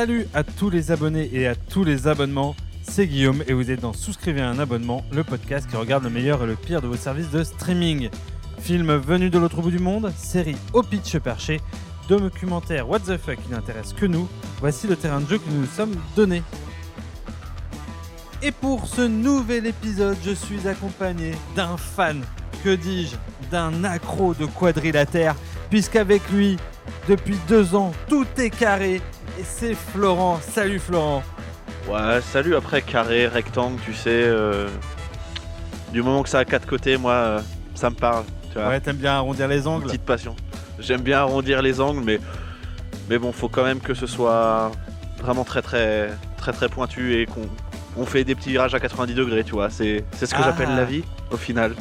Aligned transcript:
Salut 0.00 0.26
à 0.32 0.44
tous 0.44 0.70
les 0.70 0.92
abonnés 0.92 1.28
et 1.30 1.46
à 1.46 1.54
tous 1.54 1.84
les 1.84 2.08
abonnements. 2.08 2.56
C'est 2.80 3.06
Guillaume 3.06 3.44
et 3.46 3.52
vous 3.52 3.70
êtes 3.70 3.80
dans 3.80 3.92
Souscrivez 3.92 4.40
un 4.40 4.58
abonnement, 4.58 5.04
le 5.12 5.24
podcast 5.24 5.68
qui 5.68 5.76
regarde 5.76 6.04
le 6.04 6.08
meilleur 6.08 6.42
et 6.42 6.46
le 6.46 6.54
pire 6.54 6.80
de 6.80 6.86
vos 6.86 6.96
services 6.96 7.28
de 7.28 7.44
streaming. 7.44 8.08
Films 8.60 8.96
venus 8.96 9.30
de 9.30 9.38
l'autre 9.38 9.60
bout 9.60 9.70
du 9.70 9.78
monde, 9.78 10.10
séries 10.16 10.56
au 10.72 10.82
pitch 10.82 11.18
perché, 11.18 11.60
documentaires 12.08 12.88
what 12.88 13.00
the 13.00 13.18
fuck 13.18 13.36
qui 13.44 13.50
n'intéressent 13.50 13.92
que 13.92 14.06
nous, 14.06 14.26
voici 14.58 14.86
le 14.86 14.96
terrain 14.96 15.20
de 15.20 15.28
jeu 15.28 15.36
que 15.36 15.50
nous 15.50 15.60
nous 15.60 15.66
sommes 15.66 15.94
donné. 16.16 16.42
Et 18.40 18.52
pour 18.52 18.86
ce 18.86 19.02
nouvel 19.02 19.66
épisode, 19.66 20.16
je 20.24 20.30
suis 20.30 20.66
accompagné 20.66 21.32
d'un 21.54 21.76
fan, 21.76 22.22
que 22.64 22.74
dis-je, 22.74 23.16
d'un 23.50 23.84
accro 23.84 24.32
de 24.32 24.46
quadrilatère, 24.46 25.36
puisqu'avec 25.68 26.22
lui, 26.30 26.56
depuis 27.06 27.36
deux 27.48 27.74
ans, 27.74 27.92
tout 28.08 28.26
est 28.38 28.48
carré, 28.48 29.02
et 29.40 29.44
c'est 29.44 29.74
Florent. 29.74 30.38
Salut 30.42 30.78
Florent 30.78 31.22
Ouais, 31.88 32.20
salut 32.20 32.54
après 32.54 32.82
carré, 32.82 33.26
rectangle, 33.26 33.80
tu 33.84 33.94
sais. 33.94 34.10
euh, 34.10 34.68
Du 35.92 36.02
moment 36.02 36.22
que 36.22 36.28
ça 36.28 36.40
a 36.40 36.44
quatre 36.44 36.66
côtés, 36.66 36.96
moi, 36.96 37.12
euh, 37.12 37.40
ça 37.74 37.90
me 37.90 37.94
parle. 37.96 38.24
Tu 38.52 38.58
vois, 38.58 38.68
Ouais, 38.68 38.80
t'aimes 38.80 38.96
bien 38.96 39.12
arrondir 39.14 39.48
les 39.48 39.66
angles 39.66 39.86
petite 39.86 40.02
passion. 40.04 40.36
J'aime 40.78 41.00
bien 41.02 41.18
arrondir 41.20 41.62
les 41.62 41.80
angles, 41.80 42.02
mais 42.04 42.18
mais 43.08 43.18
bon, 43.18 43.32
faut 43.32 43.48
quand 43.48 43.64
même 43.64 43.80
que 43.80 43.94
ce 43.94 44.06
soit 44.06 44.70
vraiment 45.20 45.44
très 45.44 45.62
très 45.62 46.10
très 46.36 46.52
très 46.52 46.68
pointu 46.68 47.14
et 47.20 47.26
qu'on 47.26 47.42
on 47.96 48.06
fait 48.06 48.22
des 48.24 48.34
petits 48.34 48.50
virages 48.50 48.74
à 48.74 48.80
90 48.80 49.14
degrés, 49.14 49.42
tu 49.44 49.52
vois. 49.52 49.68
C'est 49.70 50.04
c'est 50.16 50.26
ce 50.26 50.34
que 50.34 50.40
Ah. 50.40 50.44
j'appelle 50.46 50.74
la 50.76 50.84
vie 50.84 51.04
au 51.32 51.36
final. 51.36 51.74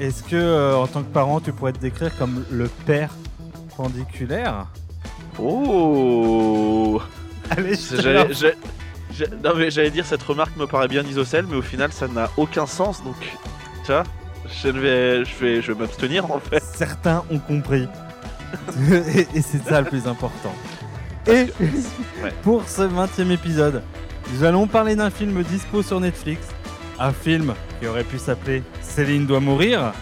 Est-ce 0.00 0.22
que, 0.22 0.36
euh, 0.36 0.76
en 0.76 0.86
tant 0.86 1.02
que 1.02 1.12
parent, 1.12 1.40
tu 1.40 1.52
pourrais 1.52 1.72
te 1.72 1.78
décrire 1.80 2.16
comme 2.16 2.44
le 2.50 2.68
père 2.86 3.10
pendiculaire? 3.76 4.66
Oh 5.38 7.00
Allez, 7.50 7.74
je 7.74 9.24
Non 9.42 9.52
mais 9.56 9.70
j'allais 9.70 9.90
dire 9.90 10.06
cette 10.06 10.22
remarque 10.22 10.56
me 10.56 10.66
paraît 10.66 10.88
bien 10.88 11.02
isocèle, 11.02 11.46
mais 11.48 11.56
au 11.56 11.62
final 11.62 11.92
ça 11.92 12.08
n'a 12.08 12.30
aucun 12.36 12.66
sens, 12.66 13.02
donc 13.04 13.16
tu 13.84 13.92
vois, 13.92 14.04
je 14.48 14.68
vais, 14.68 15.24
je 15.24 15.34
vais, 15.40 15.62
je 15.62 15.72
vais 15.72 15.80
m'abstenir 15.80 16.30
en 16.30 16.38
fait. 16.38 16.62
Certains 16.62 17.22
ont 17.30 17.38
compris. 17.38 17.88
et 19.14 19.26
et 19.34 19.42
c'est 19.42 19.62
ça 19.66 19.80
le 19.80 19.86
plus 19.88 20.06
important. 20.06 20.54
Et 21.26 21.46
Ouais. 22.22 22.32
pour 22.42 22.68
ce 22.68 22.82
20 22.82 23.18
e 23.18 23.32
épisode, 23.32 23.82
nous 24.32 24.44
allons 24.44 24.66
parler 24.66 24.94
d'un 24.96 25.10
film 25.10 25.42
dispo 25.42 25.82
sur 25.82 25.98
Netflix. 26.00 26.46
Un 26.98 27.12
film 27.12 27.54
qui 27.80 27.86
aurait 27.88 28.04
pu 28.04 28.18
s'appeler 28.18 28.62
Céline 28.80 29.26
doit 29.26 29.40
mourir, 29.40 29.92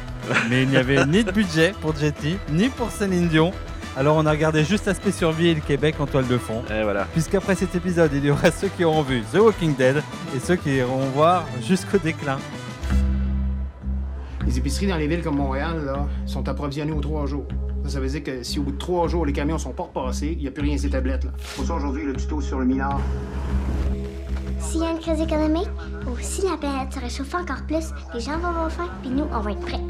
mais 0.51 0.65
il 0.65 0.69
n'y 0.69 0.77
avait 0.77 1.07
ni 1.07 1.25
de 1.25 1.31
budget 1.31 1.73
pour 1.81 1.97
Jetty, 1.97 2.37
ni 2.51 2.69
pour 2.69 2.91
Céline 2.91 3.29
Dion. 3.29 3.53
Alors 3.97 4.17
on 4.17 4.25
a 4.25 4.31
regardé 4.31 4.65
juste 4.65 4.87
l'aspect 4.87 5.11
survie 5.11 5.49
et 5.49 5.55
le 5.55 5.61
Québec 5.61 5.97
en 5.99 6.07
toile 6.07 6.27
de 6.29 6.39
fond. 6.39 6.63
Et 6.71 6.83
voilà. 6.83 7.07
Puisqu'après 7.13 7.55
cet 7.55 7.75
épisode, 7.75 8.11
il 8.15 8.25
y 8.25 8.31
aura 8.31 8.51
ceux 8.51 8.69
qui 8.69 8.85
auront 8.85 9.03
vu 9.03 9.23
The 9.33 9.39
Walking 9.39 9.75
Dead 9.75 10.03
et 10.35 10.39
ceux 10.39 10.57
qui 10.57 10.77
iront 10.77 11.07
voir 11.15 11.45
jusqu'au 11.63 11.99
déclin. 11.99 12.39
Les 14.47 14.59
épiceries 14.59 14.87
dans 14.87 14.97
les 14.97 15.07
villes 15.07 15.23
comme 15.23 15.37
Montréal 15.37 15.85
là, 15.85 16.07
sont 16.25 16.49
approvisionnées 16.49 16.93
aux 16.93 17.01
trois 17.01 17.27
jours. 17.27 17.47
Ça, 17.85 17.91
ça 17.91 18.01
veut 18.01 18.09
dire 18.09 18.23
que 18.23 18.43
si 18.43 18.59
au 18.59 18.63
bout 18.63 18.73
de 18.73 18.79
trois 18.79 19.09
jours, 19.09 19.27
les 19.27 19.33
camions 19.33 19.59
sont 19.59 19.73
pas 19.73 19.85
repassés, 19.85 20.35
il 20.37 20.39
n'y 20.39 20.49
a 20.49 20.51
plus 20.51 20.63
rien 20.63 20.79
ces 20.79 20.91
tablettes. 20.91 21.25
Là. 21.25 21.31
Pour 21.57 21.65
ça, 21.65 21.75
aujourd'hui, 21.75 22.05
le 22.05 22.15
tuto 22.15 22.41
sur 22.41 22.59
le 22.59 22.67
minard. 22.67 23.01
S'il 24.61 24.83
y 24.83 24.85
a 24.85 24.91
une 24.91 24.99
crise 24.99 25.21
économique 25.21 25.71
ou 26.07 26.17
si 26.21 26.43
la 26.43 26.57
planète 26.57 26.93
se 26.93 27.01
réchauffe 27.01 27.35
encore 27.35 27.63
plus, 27.67 27.91
les 28.15 28.21
gens 28.21 28.39
vont 28.39 28.49
avoir 28.49 28.71
faim, 28.71 28.89
puis 29.03 29.11
nous, 29.11 29.25
on 29.33 29.41
va 29.41 29.53
être 29.53 29.61
prêts. 29.61 29.81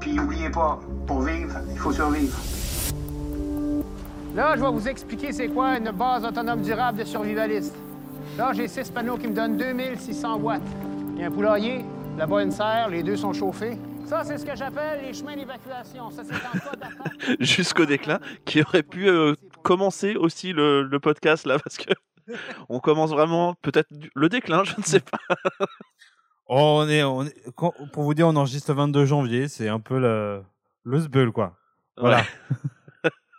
Puis 0.00 0.18
oubliez 0.18 0.50
pas, 0.50 0.80
pour 1.06 1.22
vivre, 1.22 1.54
il 1.70 1.78
faut 1.78 1.92
survivre. 1.92 2.36
Là, 4.34 4.56
je 4.56 4.62
vais 4.62 4.70
vous 4.70 4.88
expliquer 4.88 5.32
c'est 5.32 5.48
quoi 5.48 5.78
une 5.78 5.90
base 5.92 6.24
autonome 6.24 6.62
durable 6.62 6.98
de 6.98 7.04
survivaliste. 7.04 7.74
Là, 8.36 8.52
j'ai 8.52 8.66
six 8.66 8.90
panneaux 8.90 9.16
qui 9.16 9.28
me 9.28 9.34
donnent 9.34 9.56
2600 9.56 10.38
watts. 10.38 10.60
Il 11.14 11.20
y 11.20 11.24
a 11.24 11.28
un 11.28 11.30
poulailler, 11.30 11.84
là-bas 12.18 12.42
une 12.42 12.50
serre, 12.50 12.88
les 12.88 13.02
deux 13.02 13.16
sont 13.16 13.32
chauffés. 13.32 13.78
Ça, 14.06 14.24
c'est 14.24 14.36
ce 14.38 14.44
que 14.44 14.56
j'appelle 14.56 15.02
les 15.02 15.14
chemins 15.14 15.36
d'évacuation. 15.36 16.10
Ça, 16.10 16.22
c'est 16.24 16.34
en 16.34 16.58
cas 16.58 16.76
d'attaque. 16.76 17.36
Jusqu'au 17.40 17.86
déclin, 17.86 18.18
qui 18.44 18.60
aurait 18.62 18.82
pu 18.82 19.08
euh, 19.08 19.34
commencer 19.62 20.16
aussi 20.16 20.52
le, 20.52 20.82
le 20.82 21.00
podcast 21.00 21.46
là, 21.46 21.58
parce 21.58 21.76
que 21.76 21.92
on 22.68 22.80
commence 22.80 23.10
vraiment 23.10 23.54
peut-être 23.62 23.88
le 24.14 24.28
déclin, 24.28 24.64
je 24.64 24.74
ne 24.78 24.82
sais 24.84 25.00
pas. 25.00 25.18
Oh, 26.46 26.82
on 26.84 26.88
est, 26.90 27.02
on 27.02 27.22
est- 27.24 27.34
quand- 27.56 27.72
pour 27.94 28.02
vous 28.02 28.12
dire, 28.12 28.28
on 28.28 28.36
enregistre 28.36 28.70
le 28.70 28.76
22 28.76 29.06
janvier, 29.06 29.48
c'est 29.48 29.66
un 29.70 29.80
peu 29.80 29.98
le, 29.98 30.42
le 30.82 31.00
sbeul, 31.00 31.32
quoi. 31.32 31.56
Voilà. 31.96 32.22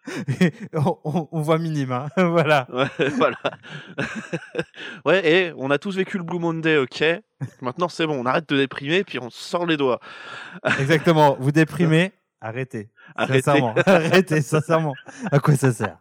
on, 0.74 0.98
on- 1.04 1.28
on 1.32 1.42
voit 1.42 1.58
minima, 1.58 2.08
voilà. 2.18 2.68
Ouais, 2.72 3.10
voilà. 3.18 3.38
ouais, 5.06 5.28
et 5.32 5.54
on 5.58 5.72
a 5.72 5.78
tous 5.78 5.96
vécu 5.96 6.18
le 6.18 6.24
Blue 6.24 6.40
Monday, 6.40 6.78
ok. 6.78 7.04
Maintenant, 7.62 7.90
c'est 7.90 8.06
bon, 8.08 8.20
on 8.22 8.26
arrête 8.26 8.48
de 8.50 8.58
déprimer, 8.58 9.04
puis 9.04 9.20
on 9.20 9.30
sort 9.30 9.66
les 9.66 9.78
doigts. 9.78 10.00
Exactement. 10.80 11.38
Vous 11.40 11.52
déprimez, 11.52 12.12
arrêtez. 12.42 12.90
Arrêtez. 13.16 13.42
Sincèrement, 13.42 13.76
arrêtez, 13.86 14.42
sincèrement. 14.42 14.94
À 15.32 15.40
quoi 15.40 15.56
ça 15.56 15.72
sert? 15.72 15.98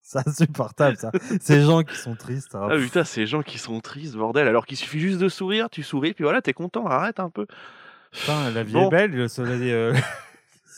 C'est 0.00 0.26
insupportable, 0.26 0.96
ça. 0.96 1.10
Ces 1.40 1.60
gens 1.62 1.82
qui 1.82 1.94
sont 1.96 2.14
tristes. 2.16 2.54
hein. 2.54 2.68
Ah 2.70 2.76
putain, 2.76 3.04
ces 3.04 3.26
gens 3.26 3.42
qui 3.42 3.58
sont 3.58 3.78
tristes, 3.80 4.14
bordel, 4.16 4.48
alors 4.48 4.64
qu'il 4.64 4.78
suffit 4.78 5.00
juste 5.00 5.18
de 5.18 5.28
sourire, 5.28 5.68
tu 5.70 5.82
souris, 5.82 6.14
puis 6.14 6.24
voilà, 6.24 6.40
t'es 6.40 6.54
content, 6.54 6.86
arrête 6.86 7.20
un 7.20 7.28
peu. 7.28 7.46
Putain, 8.12 8.50
la 8.50 8.62
vie 8.62 8.72
Bon. 8.72 8.86
est 8.86 8.90
belle, 8.90 9.10
le 9.10 9.28
soleil, 9.28 9.70
euh, 9.70 9.92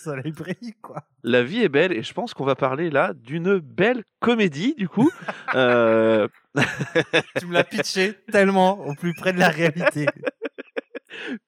soleil 0.02 0.32
brille, 0.32 0.74
quoi. 0.82 1.02
La 1.22 1.42
vie 1.42 1.62
est 1.62 1.68
belle, 1.68 1.92
et 1.92 2.02
je 2.02 2.12
pense 2.12 2.34
qu'on 2.34 2.44
va 2.44 2.54
parler 2.54 2.90
là 2.90 3.12
d'une 3.14 3.58
belle 3.58 4.02
comédie, 4.20 4.74
du 4.76 4.88
coup. 4.88 5.10
Euh, 5.54 6.28
Tu 7.38 7.46
me 7.46 7.52
l'as 7.52 7.64
pitché 7.64 8.14
tellement 8.30 8.78
au 8.86 8.94
plus 8.94 9.14
près 9.14 9.32
de 9.32 9.38
la 9.38 9.48
réalité. 9.48 10.06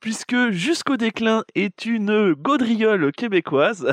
puisque 0.00 0.50
Jusqu'au 0.50 0.96
déclin 0.96 1.44
est 1.54 1.84
une 1.86 2.34
gaudriole 2.34 3.12
québécoise 3.12 3.92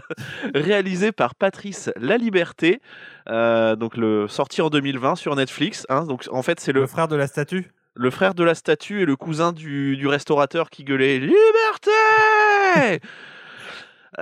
réalisée 0.56 1.12
par 1.12 1.36
Patrice 1.36 1.92
Laliberté, 1.96 2.82
euh, 3.30 3.76
donc 3.76 3.98
le 3.98 4.28
sorti 4.28 4.62
en 4.62 4.70
2020 4.70 5.16
sur 5.16 5.36
Netflix. 5.36 5.86
hein. 5.90 6.06
donc 6.06 6.26
en 6.32 6.42
fait 6.42 6.60
c'est 6.60 6.72
Le 6.72 6.82
le, 6.82 6.88
frère 6.88 7.08
de 7.08 7.16
la 7.16 7.28
statue 7.28 7.72
le 7.96 8.10
frère 8.10 8.34
de 8.34 8.44
la 8.44 8.56
statue 8.56 9.02
et 9.02 9.06
le 9.06 9.16
cousin 9.16 9.52
du, 9.52 9.98
du 9.98 10.08
restaurateur 10.08 10.70
qui 10.70 10.84
gueulait 10.84 11.20
Liberté 11.20 13.02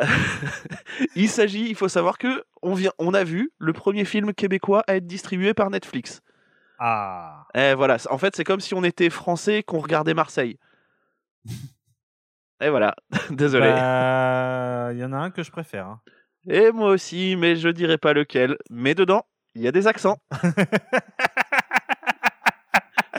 Il 1.16 1.30
s'agit, 1.30 1.70
il 1.70 1.76
faut 1.76 1.88
savoir 1.88 2.18
que 2.18 2.44
on 2.62 2.74
vient, 2.74 2.92
on 3.00 3.14
a 3.14 3.24
vu 3.24 3.52
le 3.60 3.74
premier 3.74 4.06
film 4.06 4.34
québécois 4.34 4.84
à 4.88 4.96
être 4.96 5.08
distribué 5.08 5.54
par 5.54 5.70
Netflix. 5.70 6.22
Ah. 6.80 7.46
Et 7.56 7.74
voilà, 7.74 7.98
en 8.10 8.18
fait, 8.18 8.36
c'est 8.36 8.44
comme 8.44 8.60
si 8.60 8.74
on 8.76 8.84
était 8.84 9.10
français 9.10 9.64
qu'on 9.64 9.80
regardait 9.80 10.14
Marseille. 10.14 10.58
Et 12.62 12.70
voilà, 12.70 12.96
désolé. 13.30 13.70
Bah, 13.70 14.90
Il 14.94 15.00
y 15.00 15.04
en 15.06 15.14
a 15.14 15.18
un 15.18 15.30
que 15.32 15.44
je 15.44 15.52
préfère. 15.52 15.86
hein. 15.88 16.02
Et 16.50 16.72
moi 16.72 16.90
aussi, 16.92 17.36
mais 17.36 17.56
je 17.56 17.70
dirais 17.70 17.98
pas 17.98 18.14
lequel. 18.14 18.58
Mais 18.72 18.96
dedans, 18.96 19.26
il 19.54 19.62
y 19.62 19.68
a 19.68 19.72
des 19.72 19.86
accents. 19.88 20.18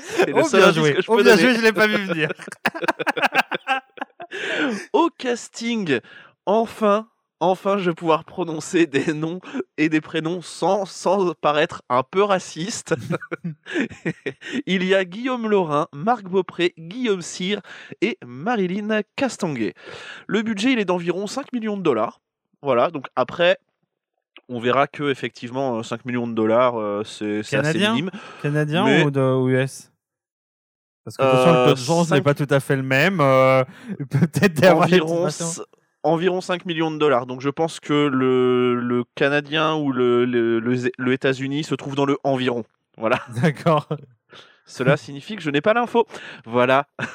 C'est 0.00 0.26
le 0.26 0.34
Oh, 0.36 0.44
seul 0.44 0.60
bien 0.60 0.68
indice 0.70 0.80
joué. 0.82 0.94
que 0.94 1.02
je 1.02 1.06
Oh, 1.10 1.16
peux 1.16 1.22
bien 1.22 1.36
joué, 1.36 1.54
je 1.54 1.60
l'ai 1.60 1.72
pas 1.72 1.86
vu 1.86 1.96
venir. 2.04 2.30
Au 4.92 5.08
casting, 5.16 6.00
enfin, 6.48 7.06
enfin, 7.40 7.76
je 7.78 7.90
vais 7.90 7.94
pouvoir 7.94 8.24
prononcer 8.24 8.86
des 8.86 9.12
noms 9.12 9.40
et 9.76 9.88
des 9.90 10.00
prénoms 10.00 10.40
sans, 10.42 10.86
sans 10.86 11.34
paraître 11.34 11.82
un 11.90 12.02
peu 12.02 12.22
raciste. 12.22 12.94
il 14.66 14.82
y 14.84 14.94
a 14.94 15.04
Guillaume 15.04 15.48
Laurin, 15.48 15.88
Marc 15.92 16.24
Beaupré, 16.24 16.74
Guillaume 16.78 17.22
Cyr 17.22 17.60
et 18.00 18.18
Marilyn 18.26 19.00
Castanguet. 19.14 19.74
Le 20.26 20.42
budget, 20.42 20.72
il 20.72 20.78
est 20.78 20.84
d'environ 20.84 21.26
5 21.26 21.52
millions 21.52 21.76
de 21.76 21.82
dollars. 21.82 22.20
Voilà, 22.62 22.90
donc 22.90 23.06
après, 23.14 23.58
on 24.48 24.58
verra 24.58 24.86
que 24.86 25.10
effectivement 25.10 25.82
5 25.82 26.04
millions 26.06 26.26
de 26.26 26.32
dollars, 26.34 26.80
euh, 26.80 27.04
c'est 27.04 27.40
assez 27.54 27.78
minime. 27.78 28.10
Canadien 28.42 28.84
Mais- 28.86 29.04
ou 29.04 29.10
de 29.10 29.20
ou 29.20 29.48
US 29.50 29.92
Parce 31.04 31.16
que 31.18 31.22
le 31.22 31.28
Euh, 31.28 31.66
taux 31.68 31.74
de 31.74 31.78
chance 31.78 32.10
n'est 32.10 32.22
pas 32.22 32.34
tout 32.34 32.46
à 32.50 32.58
fait 32.58 32.76
le 32.76 32.82
même. 32.82 33.20
euh, 33.20 33.62
Peut-être 34.10 34.64
environ, 34.74 35.28
environ 36.08 36.40
5 36.40 36.66
millions 36.66 36.90
de 36.90 36.99
dollars. 36.99 37.26
Donc 37.26 37.40
je 37.40 37.50
pense 37.50 37.81
que 37.81 37.93
le, 37.93 38.75
le 38.75 39.05
Canadien 39.14 39.75
ou 39.76 39.93
le, 39.93 40.25
le, 40.25 40.58
le, 40.60 41.12
États-Unis 41.12 41.64
se 41.64 41.75
trouve 41.75 41.94
dans 41.94 42.06
le 42.06 42.16
environ. 42.25 42.64
Voilà. 42.96 43.20
D'accord. 43.43 43.88
Cela 44.64 44.96
signifie 44.96 45.37
que 45.37 45.43
je 45.43 45.50
n'ai 45.50 45.60
pas 45.60 45.75
l'info. 45.75 46.06
Voilà. 46.44 46.87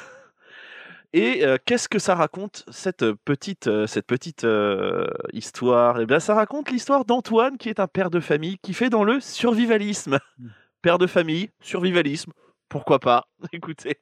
Et 1.12 1.46
euh, 1.46 1.58
qu'est-ce 1.64 1.88
que 1.88 2.00
ça 2.00 2.16
raconte 2.16 2.64
cette 2.72 3.12
petite, 3.24 3.68
euh, 3.68 3.86
cette 3.86 4.06
petite 4.06 4.42
euh, 4.42 5.06
histoire? 5.32 6.00
Eh 6.00 6.06
bien, 6.06 6.18
ça 6.18 6.34
raconte 6.34 6.72
l'histoire 6.72 7.04
d'Antoine, 7.04 7.56
qui 7.56 7.68
est 7.68 7.78
un 7.78 7.86
père 7.86 8.10
de 8.10 8.18
famille 8.18 8.58
qui 8.58 8.74
fait 8.74 8.90
dans 8.90 9.04
le 9.04 9.20
survivalisme. 9.20 10.18
Père 10.82 10.98
de 10.98 11.06
famille, 11.06 11.50
survivalisme, 11.60 12.32
pourquoi 12.68 12.98
pas? 12.98 13.28
Écoutez, 13.52 14.00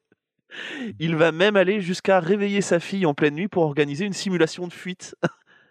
il 0.99 1.17
va 1.17 1.33
même 1.33 1.57
aller 1.57 1.81
jusqu'à 1.81 2.21
réveiller 2.21 2.61
sa 2.61 2.81
fille 2.81 3.07
en 3.07 3.15
pleine 3.15 3.35
nuit 3.35 3.49
pour 3.49 3.63
organiser 3.65 4.05
une 4.05 4.13
simulation 4.13 4.67
de 4.67 4.73
fuite. 4.73 5.15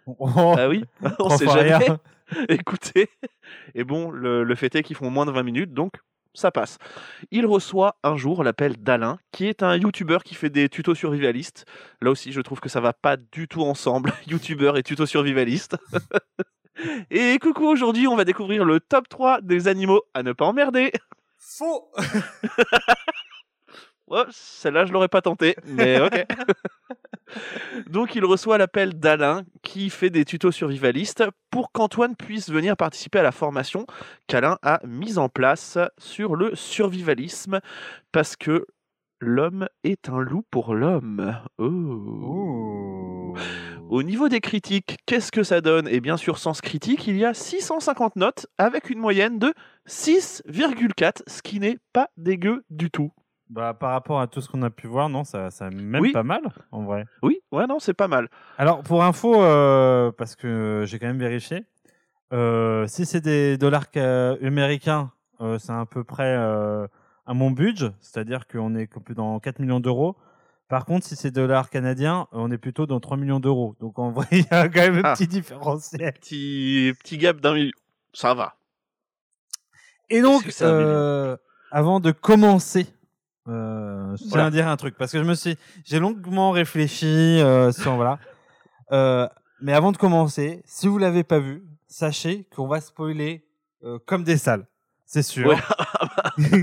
Oh, 0.06 0.28
Ah 0.58 0.68
oui, 0.68 0.82
on 1.20 1.28
sait 1.38 1.48
rien. 1.48 1.78
jamais. 1.78 1.96
Écoutez, 2.48 3.08
et 3.76 3.84
bon, 3.84 4.10
le, 4.10 4.42
le 4.42 4.54
fait 4.56 4.74
est 4.74 4.82
qu'ils 4.82 4.96
font 4.96 5.10
moins 5.10 5.26
de 5.26 5.30
20 5.30 5.44
minutes, 5.44 5.72
donc 5.74 5.92
ça 6.34 6.50
passe. 6.50 6.78
Il 7.30 7.46
reçoit 7.46 7.94
un 8.02 8.16
jour 8.16 8.42
l'appel 8.42 8.76
d'Alain, 8.78 9.18
qui 9.30 9.46
est 9.46 9.62
un 9.62 9.76
youtubeur 9.76 10.24
qui 10.24 10.34
fait 10.34 10.50
des 10.50 10.68
tutos 10.68 10.96
survivalistes. 10.96 11.66
Là 12.00 12.10
aussi, 12.10 12.32
je 12.32 12.40
trouve 12.40 12.58
que 12.58 12.68
ça 12.68 12.80
va 12.80 12.92
pas 12.92 13.16
du 13.16 13.46
tout 13.46 13.62
ensemble, 13.62 14.12
youtubeur 14.26 14.76
et 14.76 14.82
tuto 14.82 15.06
survivaliste. 15.06 15.76
et 17.12 17.38
coucou, 17.40 17.66
aujourd'hui, 17.68 18.08
on 18.08 18.16
va 18.16 18.24
découvrir 18.24 18.64
le 18.64 18.80
top 18.80 19.08
3 19.08 19.40
des 19.42 19.68
animaux 19.68 20.02
à 20.14 20.24
ne 20.24 20.32
pas 20.32 20.46
emmerder. 20.46 20.90
Faux 21.38 21.92
Ouais, 24.12 24.24
celle-là, 24.30 24.84
je 24.84 24.92
l'aurais 24.92 25.08
pas 25.08 25.22
tenté, 25.22 25.56
mais 25.64 25.98
ok. 25.98 26.26
Donc, 27.88 28.14
il 28.14 28.26
reçoit 28.26 28.58
l'appel 28.58 28.92
d'Alain 28.92 29.44
qui 29.62 29.88
fait 29.88 30.10
des 30.10 30.26
tutos 30.26 30.52
survivalistes 30.52 31.24
pour 31.50 31.72
qu'Antoine 31.72 32.14
puisse 32.14 32.50
venir 32.50 32.76
participer 32.76 33.20
à 33.20 33.22
la 33.22 33.32
formation 33.32 33.86
qu'Alain 34.26 34.58
a 34.60 34.80
mise 34.86 35.16
en 35.16 35.30
place 35.30 35.78
sur 35.96 36.36
le 36.36 36.54
survivalisme 36.54 37.60
parce 38.12 38.36
que 38.36 38.66
l'homme 39.18 39.66
est 39.82 40.10
un 40.10 40.20
loup 40.20 40.44
pour 40.50 40.74
l'homme. 40.74 41.34
Oh. 41.56 43.34
Au 43.88 44.02
niveau 44.02 44.28
des 44.28 44.42
critiques, 44.42 44.98
qu'est-ce 45.06 45.32
que 45.32 45.42
ça 45.42 45.62
donne? 45.62 45.88
Et 45.88 46.00
bien 46.00 46.18
sûr, 46.18 46.36
Sens 46.36 46.60
Critique, 46.60 47.06
il 47.06 47.16
y 47.16 47.24
a 47.24 47.32
650 47.32 48.16
notes 48.16 48.46
avec 48.58 48.90
une 48.90 48.98
moyenne 48.98 49.38
de 49.38 49.54
6,4, 49.88 51.22
ce 51.26 51.40
qui 51.40 51.60
n'est 51.60 51.78
pas 51.94 52.10
dégueu 52.18 52.62
du 52.68 52.90
tout. 52.90 53.10
Bah, 53.52 53.74
par 53.74 53.90
rapport 53.90 54.18
à 54.18 54.26
tout 54.28 54.40
ce 54.40 54.48
qu'on 54.48 54.62
a 54.62 54.70
pu 54.70 54.86
voir, 54.86 55.10
non, 55.10 55.24
ça, 55.24 55.50
ça 55.50 55.68
même 55.68 56.00
Oui. 56.00 56.10
pas 56.12 56.22
mal, 56.22 56.40
en 56.70 56.84
vrai. 56.84 57.04
Oui, 57.22 57.40
ouais, 57.52 57.66
non, 57.66 57.78
c'est 57.80 57.92
pas 57.92 58.08
mal. 58.08 58.30
Alors, 58.56 58.82
pour 58.82 59.04
info, 59.04 59.42
euh, 59.42 60.10
parce 60.10 60.36
que 60.36 60.84
j'ai 60.86 60.98
quand 60.98 61.06
même 61.06 61.18
vérifié, 61.18 61.66
euh, 62.32 62.86
si 62.86 63.04
c'est 63.04 63.20
des 63.20 63.58
dollars 63.58 63.84
ca- 63.92 64.36
américains, 64.42 65.12
euh, 65.42 65.58
c'est 65.58 65.72
à 65.72 65.84
peu 65.84 66.02
près 66.02 66.34
à 66.34 67.34
mon 67.34 67.50
budget, 67.50 67.90
c'est-à-dire 68.00 68.46
qu'on 68.48 68.74
est 68.74 68.88
dans 69.14 69.38
4 69.38 69.58
millions 69.58 69.80
d'euros. 69.80 70.16
Par 70.68 70.86
contre, 70.86 71.04
si 71.06 71.14
c'est 71.14 71.30
dollars 71.30 71.68
canadiens, 71.68 72.28
on 72.32 72.50
est 72.50 72.56
plutôt 72.56 72.86
dans 72.86 73.00
3 73.00 73.18
millions 73.18 73.38
d'euros. 73.40 73.76
Donc, 73.80 73.98
en 73.98 74.12
vrai, 74.12 74.26
il 74.32 74.46
y 74.50 74.54
a 74.54 74.66
quand 74.70 74.80
même 74.80 74.96
un 74.96 75.02
Ah. 75.04 75.12
petit 75.14 75.26
différentiel. 75.28 76.14
Petit, 76.14 76.94
petit 77.00 77.18
gap 77.18 77.38
d'un 77.38 77.52
million. 77.52 77.72
Ça 78.14 78.32
va. 78.32 78.54
Et 80.08 80.22
donc, 80.22 80.44
avant 81.70 82.00
de 82.00 82.12
commencer, 82.12 82.86
euh, 83.48 84.16
je 84.16 84.28
tiens 84.30 84.46
à 84.46 84.50
dire 84.50 84.68
un 84.68 84.76
truc 84.76 84.96
parce 84.96 85.12
que 85.12 85.18
je 85.18 85.24
me 85.24 85.34
suis, 85.34 85.56
j'ai 85.84 85.98
longuement 85.98 86.50
réfléchi 86.52 87.06
euh, 87.06 87.72
sur 87.72 87.94
voilà. 87.96 88.18
Euh, 88.92 89.28
mais 89.60 89.72
avant 89.72 89.92
de 89.92 89.96
commencer, 89.96 90.62
si 90.64 90.86
vous 90.88 90.98
l'avez 90.98 91.24
pas 91.24 91.38
vu, 91.38 91.62
sachez 91.88 92.46
qu'on 92.54 92.66
va 92.68 92.80
spoiler 92.80 93.44
euh, 93.84 93.98
comme 94.06 94.22
des 94.24 94.36
salles, 94.36 94.66
c'est 95.06 95.22
sûr. 95.22 95.48
Ouais. 95.48 95.56
parce 96.38 96.62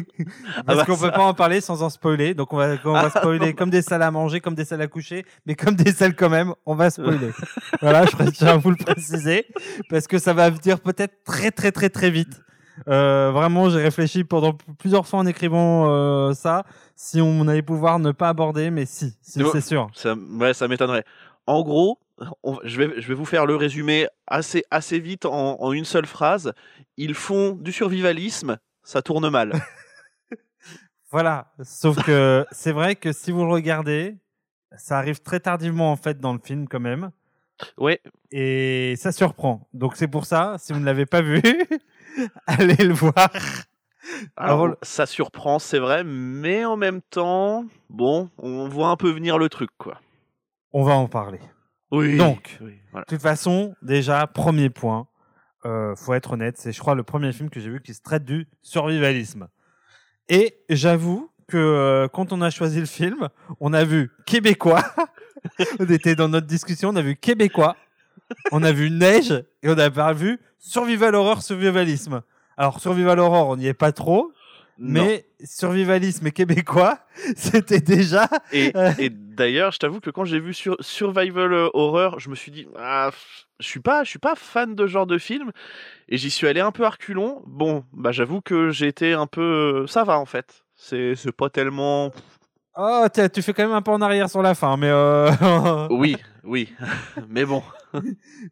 Ah 0.68 0.76
bah 0.76 0.86
qu'on 0.86 0.96
ça. 0.96 1.08
peut 1.10 1.12
pas 1.16 1.24
en 1.24 1.34
parler 1.34 1.62
sans 1.62 1.84
en 1.84 1.90
spoiler. 1.90 2.34
Donc 2.34 2.52
on 2.54 2.58
va, 2.58 2.76
on 2.86 2.94
va 2.94 3.10
spoiler 3.10 3.54
comme 3.54 3.70
des 3.70 3.82
salles 3.82 4.02
à 4.02 4.12
manger, 4.12 4.40
comme 4.40 4.56
des 4.56 4.66
salles 4.66 4.82
à 4.82 4.88
coucher, 4.88 5.26
mais 5.46 5.56
comme 5.56 5.76
des 5.76 5.92
salles 5.92 6.16
quand 6.16 6.30
même, 6.30 6.54
on 6.66 6.76
va 6.76 6.90
spoiler. 6.90 7.32
voilà, 7.82 8.06
je 8.06 8.30
tiens 8.32 8.48
à 8.54 8.58
vous 8.58 8.72
le 8.72 8.78
préciser 8.78 9.46
parce 9.90 10.08
que 10.08 10.18
ça 10.18 10.34
va 10.34 10.50
venir 10.50 10.80
peut-être 10.80 11.24
très 11.24 11.52
très 11.52 11.72
très 11.72 11.90
très 11.90 12.10
vite. 12.10 12.42
Euh, 12.88 13.32
vraiment, 13.32 13.70
j'ai 13.70 13.82
réfléchi 13.82 14.24
pendant 14.24 14.54
plusieurs 14.78 15.06
fois 15.08 15.20
en 15.20 15.26
écrivant 15.26 15.90
euh, 15.90 16.34
ça, 16.34 16.64
si 16.96 17.20
on 17.22 17.48
allait 17.48 17.62
pouvoir 17.62 18.00
ne 18.00 18.12
pas 18.12 18.30
aborder, 18.30 18.72
mais 18.72 18.86
si, 18.86 19.14
c'est 19.22 19.62
sûr. 19.62 19.90
Ça, 19.94 20.16
ouais, 20.16 20.54
ça 20.54 20.68
m'étonnerait. 20.68 21.04
En 21.48 21.62
gros, 21.64 22.00
on- 22.44 22.60
je, 22.64 22.78
vais, 22.82 23.02
je 23.02 23.08
vais 23.08 23.14
vous 23.14 23.26
faire 23.26 23.46
le 23.46 23.56
résumé 23.56 24.08
assez, 24.28 24.64
assez 24.72 25.00
vite 25.00 25.26
en, 25.26 25.60
en 25.62 25.72
une 25.72 25.86
seule 25.86 26.06
phrase. 26.06 26.54
Ils 26.98 27.14
font 27.16 27.52
du 27.52 27.72
survivalisme, 27.72 28.58
ça 28.84 29.02
tourne 29.02 29.30
mal. 29.30 29.54
Voilà. 31.12 31.52
Sauf 31.64 32.04
que 32.06 32.46
c'est 32.52 32.72
vrai 32.72 32.96
que 32.96 33.12
si 33.12 33.32
vous 33.32 33.44
le 33.44 33.52
regardez, 33.52 34.16
ça 34.78 34.98
arrive 35.00 35.22
très 35.22 35.40
tardivement 35.40 35.92
en 35.92 35.96
fait 35.96 36.20
dans 36.20 36.34
le 36.34 36.40
film 36.44 36.68
quand 36.68 36.80
même, 36.80 37.10
Ouais, 37.78 38.00
et 38.32 38.94
ça 38.96 39.12
surprend. 39.12 39.68
Donc 39.74 39.96
c'est 39.98 40.08
pour 40.08 40.26
ça, 40.26 40.56
si 40.60 40.72
vous 40.72 40.80
ne 40.80 40.86
l'avez 40.86 41.06
pas 41.08 41.22
vu, 41.22 41.42
allez 42.48 42.84
le 42.84 42.94
voir. 42.94 43.30
alors, 44.36 44.66
Alors, 44.66 44.76
ça 44.82 45.06
surprend, 45.06 45.60
c'est 45.60 45.80
vrai, 45.80 46.04
mais 46.04 46.66
en 46.66 46.78
même 46.78 47.02
temps, 47.02 47.66
bon, 47.90 48.30
on 48.38 48.68
voit 48.68 48.90
un 48.90 48.98
peu 48.98 49.10
venir 49.10 49.38
le 49.38 49.50
truc, 49.50 49.70
quoi. 49.78 50.00
on 50.74 50.84
va 50.84 50.94
en 50.94 51.08
parler. 51.08 51.40
Oui. 51.92 52.18
Donc. 52.18 52.58
oui, 52.62 52.80
voilà. 52.92 53.06
De 53.06 53.10
toute 53.10 53.22
façon, 53.22 53.76
déjà, 53.82 54.28
premier 54.28 54.70
point, 54.70 55.08
euh, 55.66 55.96
faut 55.96 56.14
être 56.14 56.34
honnête, 56.34 56.58
c'est 56.58 56.72
je 56.72 56.80
crois 56.80 56.96
le 56.96 57.04
premier 57.04 57.34
film 57.34 57.50
que 57.50 57.60
j'ai 57.60 57.70
vu 57.70 57.82
qui 57.82 57.94
se 57.94 58.02
traite 58.02 58.24
du 58.24 58.48
survivalisme. 58.62 59.48
Et 60.30 60.58
j'avoue 60.70 61.32
que 61.48 61.58
euh, 61.58 62.08
quand 62.08 62.32
on 62.32 62.42
a 62.42 62.50
choisi 62.50 62.80
le 62.80 62.86
film, 62.86 63.30
on 63.60 63.74
a 63.74 63.84
vu 63.84 64.12
québécois. 64.26 64.84
on 65.80 65.86
était 65.86 66.16
dans 66.16 66.30
notre 66.30 66.48
discussion, 66.48 66.90
on 66.90 66.96
a 66.96 67.02
vu 67.02 67.16
québécois, 67.16 67.76
on 68.52 68.64
a 68.64 68.72
vu 68.72 68.90
neige 68.92 69.32
et 69.64 69.70
on 69.70 69.78
a 69.78 69.90
pas 69.90 70.14
vu 70.14 70.40
survival 70.60 71.16
horror, 71.16 71.42
survivalisme. 71.42 72.22
Alors 72.58 72.80
survival 72.80 73.20
horror, 73.20 73.48
on 73.50 73.56
n'y 73.58 73.68
est 73.68 73.74
pas 73.74 73.92
trop, 73.92 74.32
Non. 74.78 75.04
mais 75.04 75.26
survivalisme 75.44 76.28
et 76.28 76.32
québécois, 76.32 77.00
c'était 77.36 77.80
déjà 77.82 78.28
Et, 78.52 78.74
et 78.98 79.10
d'ailleurs, 79.10 79.72
je 79.72 79.80
t'avoue 79.80 80.00
que 80.02 80.10
quand 80.10 80.26
j'ai 80.26 80.40
vu 80.40 80.54
sur 80.54 80.76
Survival 80.82 81.54
euh, 81.54 81.70
Horror, 81.74 82.20
je 82.20 82.30
me 82.30 82.36
suis 82.36 82.52
dit, 82.52 82.68
ah, 82.78 83.12
je 83.60 83.68
suis 83.68 83.80
pas, 83.80 84.04
je 84.04 84.10
suis 84.10 84.20
pas 84.20 84.36
fan 84.36 84.76
de 84.76 84.86
ce 84.86 84.92
genre 84.92 85.08
de 85.08 85.18
film, 85.18 85.52
et 86.10 86.18
j'y 86.18 86.30
suis 86.30 86.48
allé 86.48 86.60
un 86.60 86.72
peu 86.72 86.84
à 86.86 86.90
reculons. 86.90 87.42
Bon, 87.48 87.86
bah 87.94 88.12
j'avoue 88.12 88.42
que 88.42 88.72
été 88.84 89.14
un 89.14 89.28
peu, 89.28 89.86
ça 89.88 90.04
va 90.04 90.20
en 90.20 90.26
fait. 90.26 90.64
C'est, 90.76 91.16
c'est 91.16 91.32
pas 91.32 91.50
tellement. 91.50 92.12
Oh, 92.76 93.06
tu 93.34 93.42
fais 93.42 93.54
quand 93.54 93.64
même 93.64 93.74
un 93.76 93.82
peu 93.82 93.92
en 93.92 94.02
arrière 94.02 94.30
sur 94.30 94.42
la 94.42 94.56
fin, 94.56 94.78
mais 94.78 94.90
euh... 94.90 95.88
Oui, 95.90 96.16
oui, 96.44 96.74
mais 97.28 97.46
bon. 97.46 97.62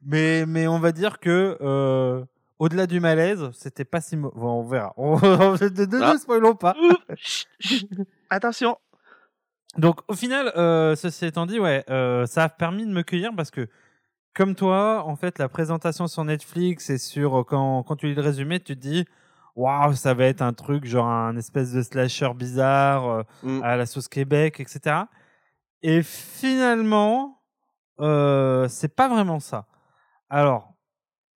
Mais, 0.06 0.46
mais 0.46 0.68
on 0.68 0.80
va 0.80 0.92
dire 0.92 1.20
que 1.20 1.58
euh, 1.62 2.26
au-delà 2.60 2.88
du 2.88 3.00
malaise, 3.00 3.50
c'était 3.54 3.86
pas 3.86 4.02
si 4.02 4.18
mauvais. 4.18 4.36
on 4.42 4.64
verra. 4.64 4.94
On... 4.98 5.16
ne 5.20 6.02
Ah. 6.04 6.18
spoilons 6.18 6.56
pas. 6.56 6.76
Attention. 8.30 8.78
Donc 9.78 10.02
au 10.08 10.14
final, 10.14 10.52
euh, 10.58 10.96
ceci 10.96 11.26
étant 11.26 11.46
dit, 11.46 11.60
ouais, 11.60 11.84
euh, 11.90 12.26
ça 12.26 12.44
a 12.46 12.50
permis 12.50 12.86
de 12.86 12.92
me 12.92 13.04
cueillir 13.04 13.32
parce 13.36 13.52
que 13.52 13.68
comme 14.34 14.56
toi, 14.56 15.04
en 15.06 15.16
fait, 15.16 15.40
la 15.40 15.50
présentation 15.50 16.08
sur 16.08 16.24
Netflix 16.24 16.90
et 16.90 16.98
sur 16.98 17.46
quand, 17.48 17.84
quand 17.84 17.96
tu 17.96 18.08
lis 18.08 18.16
le 18.16 18.22
résumé, 18.22 18.60
tu 18.60 18.76
te 18.76 18.80
dis 18.82 19.06
waouh, 19.58 19.94
ça 19.94 20.14
va 20.14 20.26
être 20.26 20.42
un 20.42 20.54
truc 20.54 20.86
genre 20.86 21.08
un 21.08 21.36
espèce 21.36 21.74
de 21.74 21.82
slasher 21.82 22.34
bizarre 22.34 23.10
euh, 23.10 23.24
Mm. 23.44 23.62
à 23.64 23.76
la 23.76 23.86
sauce 23.86 24.08
Québec, 24.08 24.60
etc. 24.62 24.96
Et 25.82 26.02
finalement, 26.04 27.42
euh, 28.00 28.68
c'est 28.70 28.96
pas 28.96 29.10
vraiment 29.10 29.40
ça. 29.40 29.66
Alors, 30.30 30.74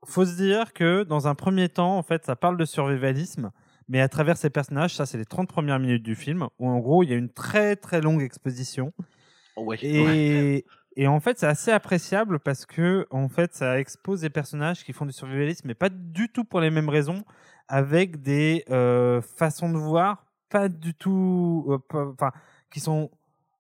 faut 0.06 0.26
se 0.26 0.36
dire 0.36 0.74
que 0.74 1.04
dans 1.04 1.28
un 1.28 1.36
premier 1.36 1.70
temps, 1.70 1.98
en 1.98 2.04
fait, 2.04 2.26
ça 2.26 2.36
parle 2.36 2.58
de 2.58 2.66
survivalisme, 2.66 3.52
mais 3.88 4.02
à 4.02 4.08
travers 4.10 4.38
ces 4.38 4.50
personnages, 4.50 4.96
ça, 4.96 5.06
c'est 5.06 5.18
les 5.18 5.26
30 5.26 5.48
premières 5.50 5.80
minutes 5.80 6.04
du 6.04 6.16
film, 6.16 6.48
où 6.60 6.70
en 6.70 6.80
gros, 6.80 7.04
il 7.04 7.10
y 7.10 7.14
a 7.14 7.18
une 7.18 7.30
très 7.32 7.76
très 7.76 8.02
longue 8.02 8.22
exposition. 8.22 8.94
Ouais. 9.58 9.78
Et, 9.82 10.66
et 10.96 11.08
en 11.08 11.20
fait, 11.20 11.38
c'est 11.40 11.46
assez 11.48 11.72
appréciable 11.72 12.40
parce 12.40 12.66
que 12.66 13.06
en 13.12 13.28
fait, 13.30 13.54
ça 13.54 13.80
expose 13.80 14.22
des 14.22 14.30
personnages 14.30 14.84
qui 14.84 14.94
font 14.94 15.06
du 15.06 15.12
survivalisme, 15.14 15.68
mais 15.68 15.76
pas 15.76 15.90
du 15.90 16.30
tout 16.30 16.44
pour 16.46 16.62
les 16.62 16.70
mêmes 16.72 16.90
raisons, 16.90 17.24
avec 17.72 18.22
des 18.22 18.66
euh, 18.70 19.22
façons 19.22 19.72
de 19.72 19.78
voir 19.78 20.26
pas 20.50 20.68
du 20.68 20.94
tout, 20.94 21.66
euh, 21.70 22.12
enfin, 22.12 22.32
qui 22.70 22.82
sont, 22.82 23.10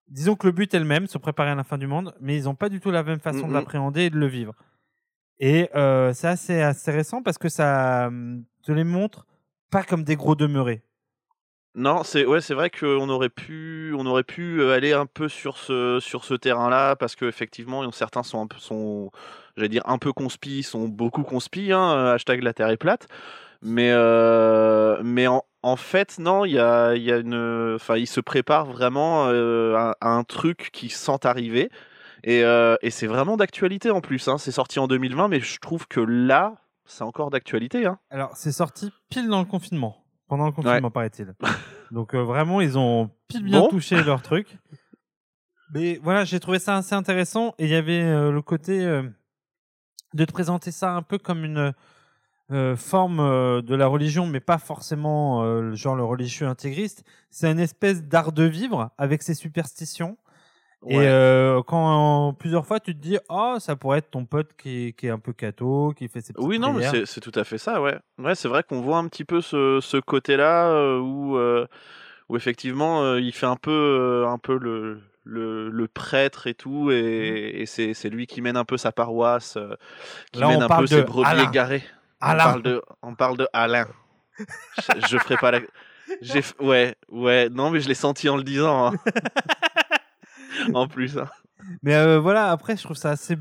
disons 0.09 0.35
que 0.35 0.45
le 0.47 0.51
but 0.51 0.73
est 0.73 0.79
le 0.79 0.85
même, 0.85 1.07
se 1.07 1.17
préparer 1.17 1.51
à 1.51 1.55
la 1.55 1.63
fin 1.63 1.77
du 1.77 1.87
monde, 1.87 2.13
mais 2.19 2.35
ils 2.37 2.43
n'ont 2.43 2.55
pas 2.55 2.67
du 2.67 2.81
tout 2.81 2.91
la 2.91 3.03
même 3.03 3.21
façon 3.21 3.47
de 3.47 3.47
Mhm. 3.47 3.53
l'appréhender 3.53 4.01
et 4.03 4.09
de 4.09 4.17
le 4.17 4.27
vivre. 4.27 4.53
Et 5.39 5.69
euh, 5.75 6.13
c'est 6.13 6.27
assez, 6.27 6.91
récent 6.91 7.23
parce 7.23 7.37
que 7.37 7.47
ça 7.47 8.07
hum, 8.07 8.43
te 8.63 8.73
les 8.73 8.83
montre 8.83 9.25
pas 9.71 9.83
comme 9.83 10.03
des 10.03 10.17
gros 10.17 10.35
demeurés. 10.35 10.83
Non, 11.73 12.03
c'est 12.03 12.25
ouais, 12.25 12.41
c'est 12.41 12.53
vrai 12.53 12.69
qu'on 12.69 13.07
aurait 13.07 13.29
pu, 13.29 13.95
on 13.97 14.05
aurait 14.05 14.25
pu 14.25 14.61
aller 14.71 14.91
un 14.91 15.05
peu 15.05 15.29
sur 15.29 15.57
ce 15.57 15.99
sur 16.01 16.25
ce 16.25 16.33
terrain-là 16.33 16.97
parce 16.97 17.15
que 17.15 17.23
effectivement, 17.23 17.89
certains 17.93 18.23
sont 18.23 18.41
un 18.41 18.47
peu 18.47 18.57
sont, 18.59 19.09
j'allais 19.55 19.69
dire 19.69 19.83
un 19.85 19.97
peu 19.97 20.11
conspi, 20.11 20.63
sont 20.63 20.89
beaucoup 20.89 21.23
conspi, 21.23 21.71
hein, 21.71 22.07
hashtag 22.13 22.43
la 22.43 22.53
terre 22.53 22.69
est 22.69 22.77
plate. 22.77 23.07
Mais 23.63 23.91
euh, 23.91 24.99
mais 25.03 25.27
en, 25.27 25.43
en 25.61 25.75
fait 25.75 26.17
non, 26.17 26.45
il 26.45 26.53
y 26.53 26.59
a 26.59 26.95
il 26.95 27.03
y 27.03 27.11
a 27.11 27.17
une, 27.17 27.73
enfin 27.75 27.95
ils 27.97 28.07
se 28.07 28.19
préparent 28.19 28.65
vraiment 28.65 29.27
euh, 29.27 29.75
à, 29.75 29.95
à 30.01 30.09
un 30.09 30.23
truc 30.23 30.69
qui 30.73 30.89
sent 30.89 31.19
arriver 31.25 31.69
et 32.23 32.43
euh, 32.43 32.75
et 32.81 32.89
c'est 32.89 33.05
vraiment 33.07 33.37
d'actualité 33.37 33.91
en 33.91 34.01
plus. 34.01 34.27
Hein, 34.27 34.37
c'est 34.39 34.51
sorti 34.51 34.79
en 34.79 34.87
2020, 34.87 35.27
mais 35.27 35.39
je 35.39 35.59
trouve 35.59 35.87
que 35.87 35.99
là, 35.99 36.55
c'est 36.85 37.03
encore 37.03 37.29
d'actualité. 37.29 37.85
Hein. 37.85 37.99
Alors, 38.09 38.31
c'est 38.35 38.51
sorti 38.51 38.91
pile 39.09 39.27
dans 39.29 39.39
le 39.39 39.45
confinement. 39.45 39.97
Pendant 40.27 40.45
le 40.47 40.51
confinement, 40.51 40.89
paraît-il. 40.91 41.33
Donc, 41.91 42.13
euh, 42.15 42.23
vraiment, 42.23 42.61
ils 42.61 42.77
ont 42.79 43.09
pile 43.27 43.43
bien 43.43 43.59
Bon. 43.59 43.67
touché 43.69 44.01
leur 44.03 44.21
truc. 44.21 44.57
Mais 45.73 45.99
voilà, 46.03 46.23
j'ai 46.23 46.39
trouvé 46.39 46.57
ça 46.59 46.77
assez 46.77 46.95
intéressant. 46.95 47.53
Et 47.59 47.65
il 47.65 47.71
y 47.71 47.75
avait 47.75 48.01
le 48.31 48.41
côté 48.41 48.79
de 50.13 50.25
te 50.25 50.31
présenter 50.31 50.71
ça 50.71 50.93
un 50.93 51.01
peu 51.01 51.17
comme 51.17 51.43
une. 51.45 51.73
Euh, 52.51 52.75
forme 52.75 53.19
euh, 53.19 53.61
de 53.61 53.75
la 53.75 53.87
religion, 53.87 54.25
mais 54.27 54.39
pas 54.39 54.57
forcément 54.57 55.43
euh, 55.43 55.61
le 55.61 55.75
genre 55.75 55.95
le 55.95 56.03
religieux 56.03 56.47
intégriste. 56.47 57.03
C'est 57.29 57.49
une 57.51 57.59
espèce 57.59 58.03
d'art 58.03 58.31
de 58.31 58.43
vivre 58.43 58.89
avec 58.97 59.21
ses 59.23 59.33
superstitions. 59.33 60.17
Et 60.87 60.97
Ouais. 60.97 61.61
quand 61.67 62.33
plusieurs 62.39 62.65
fois 62.65 62.79
tu 62.79 62.95
te 62.95 62.99
dis, 62.99 63.17
oh, 63.29 63.57
ça 63.59 63.75
pourrait 63.75 63.99
être 63.99 64.09
ton 64.09 64.25
pote 64.25 64.49
qui, 64.57 64.95
qui 64.97 65.05
est 65.05 65.11
un 65.11 65.19
peu 65.19 65.31
catho, 65.31 65.93
qui 65.95 66.07
fait 66.07 66.21
ses 66.21 66.33
petites 66.33 66.47
Oui, 66.47 66.57
non, 66.57 66.69
mais 66.73 66.87
prières. 66.87 66.91
c'est 66.91 67.05
c'est 67.05 67.21
tout 67.21 67.31
à 67.39 67.43
fait 67.43 67.59
ça, 67.59 67.79
ouais. 67.81 67.99
Ouais, 68.17 68.33
c'est 68.33 68.47
vrai 68.47 68.63
qu'on 68.63 68.81
voit 68.81 68.97
un 68.97 69.07
petit 69.07 69.23
peu 69.23 69.41
ce, 69.41 69.77
ce 69.79 69.97
côté-là 69.97 70.69
euh, 70.71 70.97
où, 70.99 71.37
où 72.29 72.35
effectivement 72.35 73.15
il 73.15 73.31
fait 73.31 73.45
un 73.45 73.57
peu, 73.57 74.25
un 74.27 74.39
peu 74.39 74.57
le, 74.57 75.01
le, 75.23 75.69
le 75.69 75.87
prêtre 75.87 76.47
et 76.47 76.55
tout, 76.55 76.89
et, 76.91 77.61
et 77.61 77.65
c'est 77.67 78.09
lui 78.09 78.25
qui 78.25 78.41
mène 78.41 78.57
un 78.57 78.65
peu 78.65 78.77
sa 78.77 78.91
paroisse, 78.91 79.57
euh, 79.57 79.75
qui 80.31 80.39
Là, 80.39 80.47
mène 80.47 80.63
un 80.63 80.67
peu 80.67 80.87
ses 80.87 81.03
brebis 81.03 81.29
égarées. 81.47 81.83
Alain. 82.21 82.43
On 82.43 82.47
parle 82.51 82.63
de, 82.63 82.81
on 83.01 83.15
parle 83.15 83.37
de 83.37 83.47
Alain. 83.53 83.87
je, 84.39 85.07
je 85.09 85.17
ferai 85.17 85.37
pas 85.37 85.51
la. 85.51 85.59
J'ai, 86.21 86.41
ouais, 86.59 86.95
ouais, 87.09 87.49
non, 87.49 87.69
mais 87.71 87.79
je 87.79 87.87
l'ai 87.87 87.93
senti 87.95 88.27
en 88.29 88.37
le 88.37 88.43
disant. 88.43 88.87
hein. 88.93 88.97
en 90.73 90.87
plus. 90.87 91.17
hein. 91.17 91.27
Mais 91.83 91.95
euh, 91.95 92.19
voilà, 92.19 92.51
après, 92.51 92.75
je 92.77 92.83
trouve 92.83 92.97
ça 92.97 93.11
assez. 93.11 93.37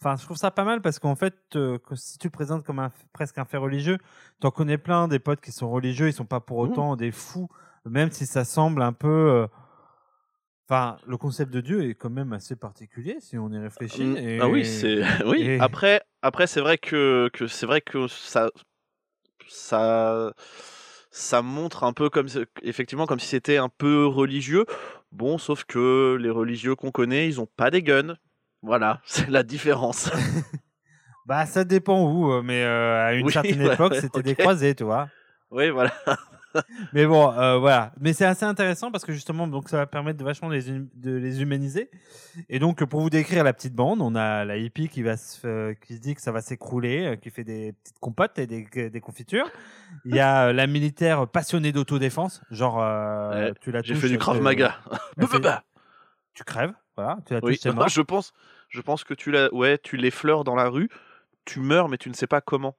Enfin, 0.00 0.16
je 0.16 0.24
trouve 0.24 0.36
ça 0.36 0.50
pas 0.50 0.64
mal 0.64 0.80
parce 0.80 0.98
qu'en 0.98 1.14
fait, 1.14 1.34
euh, 1.56 1.78
que 1.78 1.94
si 1.94 2.16
tu 2.18 2.26
le 2.28 2.30
présentes 2.30 2.64
comme 2.64 2.78
un, 2.78 2.90
presque 3.12 3.36
un 3.38 3.44
fait 3.44 3.58
religieux, 3.58 3.98
t'en 4.40 4.50
connais 4.50 4.78
plein 4.78 5.08
des 5.08 5.18
potes 5.18 5.40
qui 5.40 5.52
sont 5.52 5.70
religieux, 5.70 6.08
ils 6.08 6.12
sont 6.14 6.24
pas 6.24 6.40
pour 6.40 6.58
Mmh. 6.64 6.70
autant 6.70 6.96
des 6.96 7.12
fous, 7.12 7.48
même 7.84 8.10
si 8.10 8.26
ça 8.26 8.44
semble 8.44 8.82
un 8.82 8.92
peu. 8.94 9.08
euh, 9.08 9.46
Enfin, 10.70 10.98
le 11.04 11.16
concept 11.16 11.52
de 11.52 11.60
Dieu 11.60 11.82
est 11.90 11.96
quand 11.96 12.10
même 12.10 12.32
assez 12.32 12.54
particulier 12.54 13.16
si 13.18 13.36
on 13.36 13.50
y 13.50 13.58
réfléchit. 13.58 14.04
Et- 14.16 14.38
Ah 14.40 14.48
oui, 14.48 14.64
c'est 14.64 15.02
oui. 15.26 15.42
et- 15.42 15.58
Après, 15.58 16.00
après 16.22 16.46
c'est 16.46 16.60
vrai 16.60 16.78
que, 16.78 17.28
que 17.32 17.48
c'est 17.48 17.66
vrai 17.66 17.80
que 17.80 18.06
ça 18.06 18.52
ça 19.48 20.32
ça 21.10 21.42
montre 21.42 21.82
un 21.82 21.92
peu 21.92 22.08
comme 22.08 22.28
si- 22.28 22.44
effectivement 22.62 23.06
comme 23.06 23.18
si 23.18 23.26
c'était 23.26 23.56
un 23.56 23.68
peu 23.68 24.06
religieux. 24.06 24.64
Bon, 25.10 25.38
sauf 25.38 25.64
que 25.64 26.16
les 26.20 26.30
religieux 26.30 26.76
qu'on 26.76 26.92
connaît, 26.92 27.26
ils 27.26 27.40
ont 27.40 27.48
pas 27.56 27.72
des 27.72 27.82
guns. 27.82 28.14
Voilà, 28.62 29.00
c'est 29.06 29.28
la 29.28 29.42
différence. 29.42 30.08
Bah, 31.26 31.46
ça 31.46 31.64
dépend 31.64 32.10
où, 32.10 32.32
euh, 32.32 32.42
mais 32.42 32.62
euh, 32.64 33.04
à 33.06 33.12
une 33.14 33.26
Oui, 33.26 33.32
certaine 33.32 33.60
ouais, 33.60 33.74
époque, 33.74 33.92
ouais, 33.92 34.00
c'était 34.00 34.22
des 34.22 34.34
croisés, 34.36 34.74
tu 34.74 34.84
vois. 34.84 35.08
oui, 35.50 35.70
voilà. 35.70 35.92
Mais 36.92 37.06
bon, 37.06 37.30
euh, 37.32 37.58
voilà. 37.58 37.92
Mais 38.00 38.12
c'est 38.12 38.24
assez 38.24 38.44
intéressant 38.44 38.90
parce 38.90 39.04
que 39.04 39.12
justement, 39.12 39.46
donc 39.46 39.68
ça 39.68 39.76
va 39.76 39.86
permettre 39.86 40.18
de 40.18 40.24
vachement 40.24 40.48
les, 40.48 40.70
hum- 40.70 40.88
de 40.94 41.12
les 41.16 41.42
humaniser. 41.42 41.90
Et 42.48 42.58
donc, 42.58 42.84
pour 42.84 43.00
vous 43.00 43.10
décrire 43.10 43.44
la 43.44 43.52
petite 43.52 43.74
bande, 43.74 44.00
on 44.00 44.14
a 44.14 44.44
la 44.44 44.56
hippie 44.56 44.88
qui 44.88 45.02
va 45.02 45.16
se, 45.16 45.46
euh, 45.46 45.74
qui 45.74 45.94
se 45.96 46.00
dit 46.00 46.14
que 46.14 46.20
ça 46.20 46.32
va 46.32 46.40
s'écrouler, 46.40 47.06
euh, 47.06 47.16
qui 47.16 47.30
fait 47.30 47.44
des 47.44 47.72
petites 47.72 47.98
compotes 48.00 48.38
et 48.38 48.46
des, 48.46 48.90
des 48.90 49.00
confitures. 49.00 49.50
Il 50.04 50.14
y 50.14 50.20
a 50.20 50.52
la 50.52 50.66
militaire 50.66 51.26
passionnée 51.28 51.72
d'autodéfense, 51.72 52.42
genre 52.50 52.80
euh, 52.82 53.48
Ouais, 53.48 53.54
tu 53.60 53.70
la 53.72 53.82
J'ai 53.82 53.94
fait 53.94 54.08
du 54.08 54.18
Krav 54.18 54.40
Maga. 54.40 54.76
fait- 55.26 55.38
tu 56.34 56.44
crèves, 56.44 56.72
voilà, 56.96 57.18
tu 57.26 57.34
la 57.34 57.40
touches, 57.40 57.48
oui, 57.50 57.58
je 57.88 58.00
pense, 58.00 58.32
je 58.68 58.80
pense 58.80 59.04
que 59.04 59.14
tu 59.14 59.30
la, 59.30 59.52
ouais, 59.52 59.78
tu 59.78 59.96
l'effleures 59.96 60.44
dans 60.44 60.54
la 60.54 60.68
rue, 60.68 60.88
tu 61.44 61.60
meurs, 61.60 61.88
mais 61.88 61.98
tu 61.98 62.08
ne 62.08 62.14
sais 62.14 62.26
pas 62.28 62.40
comment. 62.40 62.76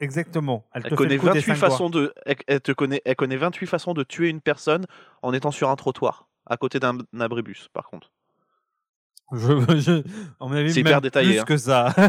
Exactement. 0.00 0.66
Elle, 0.72 0.82
te 0.82 0.94
connaît 0.94 1.14
le 1.14 1.20
coup 1.20 1.26
des 1.26 1.40
28 1.40 1.42
cinq 1.42 1.58
doigts. 1.58 1.70
façons 1.70 1.90
de, 1.90 2.12
elle, 2.26 2.36
elle 2.46 2.60
te 2.60 2.72
connaît, 2.72 3.02
elle 3.04 3.16
connaît 3.16 3.36
28 3.36 3.66
façons 3.66 3.94
de 3.94 4.02
tuer 4.02 4.28
une 4.28 4.40
personne 4.40 4.86
en 5.22 5.32
étant 5.32 5.50
sur 5.50 5.70
un 5.70 5.76
trottoir, 5.76 6.28
à 6.46 6.56
côté 6.56 6.80
d'un 6.80 6.98
abribus, 7.20 7.68
par 7.72 7.88
contre. 7.88 8.10
Je, 9.32 9.38
je, 9.78 10.02
C'est 10.40 10.48
même 10.48 10.66
hyper 10.66 11.00
détaillé, 11.00 11.30
Plus 11.32 11.40
hein. 11.40 11.44
que 11.44 11.56
ça. 11.56 11.94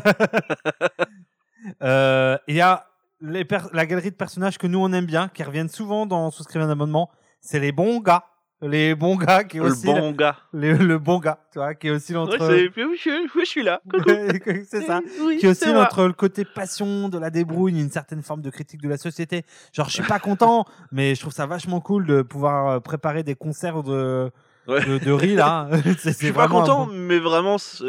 Euh, 1.81 2.37
Il 2.49 2.55
y 2.55 2.61
a 2.61 2.87
les 3.21 3.47
la 3.71 3.85
galerie 3.85 4.11
de 4.11 4.15
personnages 4.17 4.57
que 4.57 4.67
nous 4.67 4.79
on 4.79 4.91
aime 4.91 5.05
bien, 5.05 5.29
qui 5.29 5.43
reviennent 5.43 5.69
souvent 5.69 6.05
dans 6.05 6.29
souscrire 6.29 6.61
un 6.61 6.69
abonnement. 6.69 7.09
C'est 7.39 7.59
les 7.59 7.71
bons 7.71 8.01
gars. 8.01 8.25
Les 8.65 8.95
bons 8.95 9.15
gars 9.17 9.43
qui 9.43 9.57
est 9.57 9.59
Le 9.59 9.67
aussi 9.67 9.85
bon 9.85 10.11
gars. 10.11 10.37
le, 10.53 10.73
le 10.73 10.97
bon 10.97 11.19
gars, 11.19 11.39
tu 11.51 11.59
vois, 11.59 11.75
qui 11.75 11.87
est 11.87 11.91
aussi 11.91 12.13
Ouais, 12.13 12.19
entre. 12.19 12.37
oui, 12.49 12.97
je, 12.97 13.27
je 13.39 13.45
suis 13.45 13.61
là. 13.63 13.81
c'est 14.69 14.81
ça. 14.83 15.01
Oui, 15.21 15.37
Qui 15.37 15.45
est 15.45 15.49
aussi 15.49 15.69
entre 15.69 16.05
le 16.05 16.13
côté 16.13 16.45
passion 16.45 17.09
de 17.09 17.17
la 17.17 17.29
débrouille, 17.29 17.79
une 17.79 17.89
certaine 17.91 18.21
forme 18.23 18.41
de 18.41 18.49
critique 18.49 18.81
de 18.81 18.87
la 18.89 18.97
société. 18.97 19.43
Genre, 19.73 19.87
je 19.89 19.93
suis 19.93 20.03
pas 20.03 20.19
content, 20.19 20.65
mais 20.91 21.13
je 21.15 21.19
trouve 21.21 21.33
ça 21.33 21.45
vachement 21.45 21.81
cool 21.81 22.05
de 22.05 22.21
pouvoir 22.21 22.67
euh, 22.69 22.79
préparer 22.79 23.23
des 23.23 23.35
concerts 23.35 23.83
de, 23.83 24.31
Ouais. 24.67 24.85
de, 24.85 24.97
de 24.97 25.11
riz 25.11 25.35
là. 25.35 25.67
C'est- 25.99 26.11
Je 26.11 26.17
suis 26.17 26.31
pas 26.31 26.47
content, 26.47 26.85
bon- 26.87 26.93
mais 26.93 27.19
vraiment, 27.19 27.57
c'est- 27.57 27.83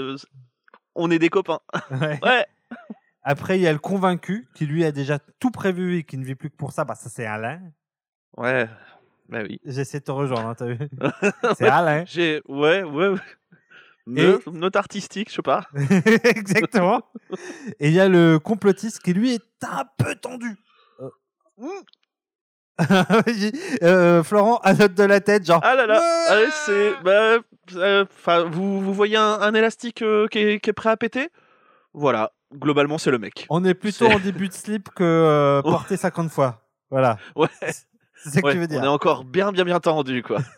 on 0.97 1.09
est 1.11 1.21
des 1.21 1.29
copains. 1.29 1.61
Ouais. 1.93 2.19
Ouais. 2.23 2.47
Après, 3.23 3.59
il 3.59 3.63
y 3.63 3.67
a 3.69 3.73
le 3.73 3.79
convaincu 3.79 4.49
qui 4.55 4.67
lui 4.67 4.85
a 4.85 4.91
déjà 4.93 5.19
tout 5.39 5.51
prévu 5.51 5.99
et 5.99 6.03
qui 6.05 6.19
ne 6.19 6.25
vit 6.25 6.35
plus 6.35 6.51
que 6.51 6.57
pour 6.57 6.73
ça. 6.73 6.85
Bah, 6.85 6.95
ça, 6.97 7.09
c'est 7.09 7.25
Alain. 7.27 7.61
Ouais. 8.37 8.69
Bah 9.29 9.39
oui. 9.43 9.61
J'essaie 9.65 10.01
de 10.01 10.05
te 10.05 10.11
rejoindre, 10.11 10.49
hein, 10.49 10.55
t'as 10.57 10.67
vu? 10.67 10.79
C'est 11.59 11.69
Alain. 11.69 12.05
J'ai, 12.07 12.43
ouais, 12.47 12.83
ouais. 12.83 13.09
ouais. 13.09 13.19
Et- 14.17 14.37
Note, 14.53 14.77
artistique, 14.77 15.31
je 15.31 15.37
sais 15.37 15.43
pas. 15.43 15.67
Exactement. 16.25 17.03
Et 17.81 17.89
il 17.89 17.95
y 17.95 18.01
a 18.01 18.09
le 18.09 18.39
complotiste 18.39 19.01
qui 19.03 19.15
lui 19.15 19.33
est 19.35 19.43
un 19.63 19.85
peu 19.97 20.15
tendu. 20.15 20.57
Euh. 21.01 21.09
Euh, 23.83 24.23
Florent 24.25 24.57
à 24.65 24.75
note 24.75 24.95
de 24.95 25.05
la 25.05 25.21
tête, 25.21 25.47
genre. 25.47 25.61
Ah 25.63 25.75
là 25.77 25.87
là, 25.87 26.03
allez, 26.29 26.51
c'est, 26.67 26.93
bah, 27.05 27.39
euh, 27.77 28.05
vous, 28.51 28.81
vous 28.81 28.93
voyez 28.93 29.17
un, 29.17 29.41
un 29.41 29.55
élastique 29.55 30.03
qui, 30.31 30.39
est, 30.39 30.61
qui 30.61 30.71
est 30.71 30.73
prêt 30.73 30.91
à 30.91 30.97
péter? 30.97 31.29
Voilà. 31.93 32.33
Globalement, 32.53 32.99
c'est 32.99 33.11
le 33.11 33.19
mec. 33.19 33.47
On 33.49 33.65
est 33.65 33.75
plutôt 33.75 34.07
C'est- 34.09 34.15
en 34.15 34.19
début 34.19 34.49
de 34.49 34.53
slip 34.53 34.89
que 34.91 35.61
porté 35.65 35.97
50 35.97 36.31
fois. 36.31 36.63
Voilà. 36.91 37.17
Ouais. 37.37 37.49
C'est 38.25 38.31
ça 38.31 38.41
que 38.41 38.47
Ouais, 38.47 38.53
tu 38.55 38.59
veux 38.59 38.65
on 38.65 38.69
dire. 38.69 38.85
est 38.85 38.89
encore 38.89 39.25
bien, 39.25 39.53
bien, 39.53 39.65
bien 39.65 39.81
tendu, 39.81 40.23
quoi. 40.23 40.41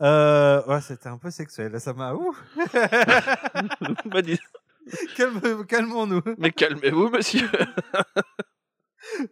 Euh, 0.00 0.64
ouais, 0.66 0.80
c'était 0.80 1.08
un 1.08 1.18
peu 1.18 1.30
sexuel. 1.30 1.78
Ça 1.78 1.92
m'a. 1.92 2.14
Ouh. 2.14 2.34
Calme- 5.16 5.64
Calmons-nous. 5.66 6.22
Mais 6.38 6.50
calmez-vous, 6.50 7.10
monsieur. 7.10 7.48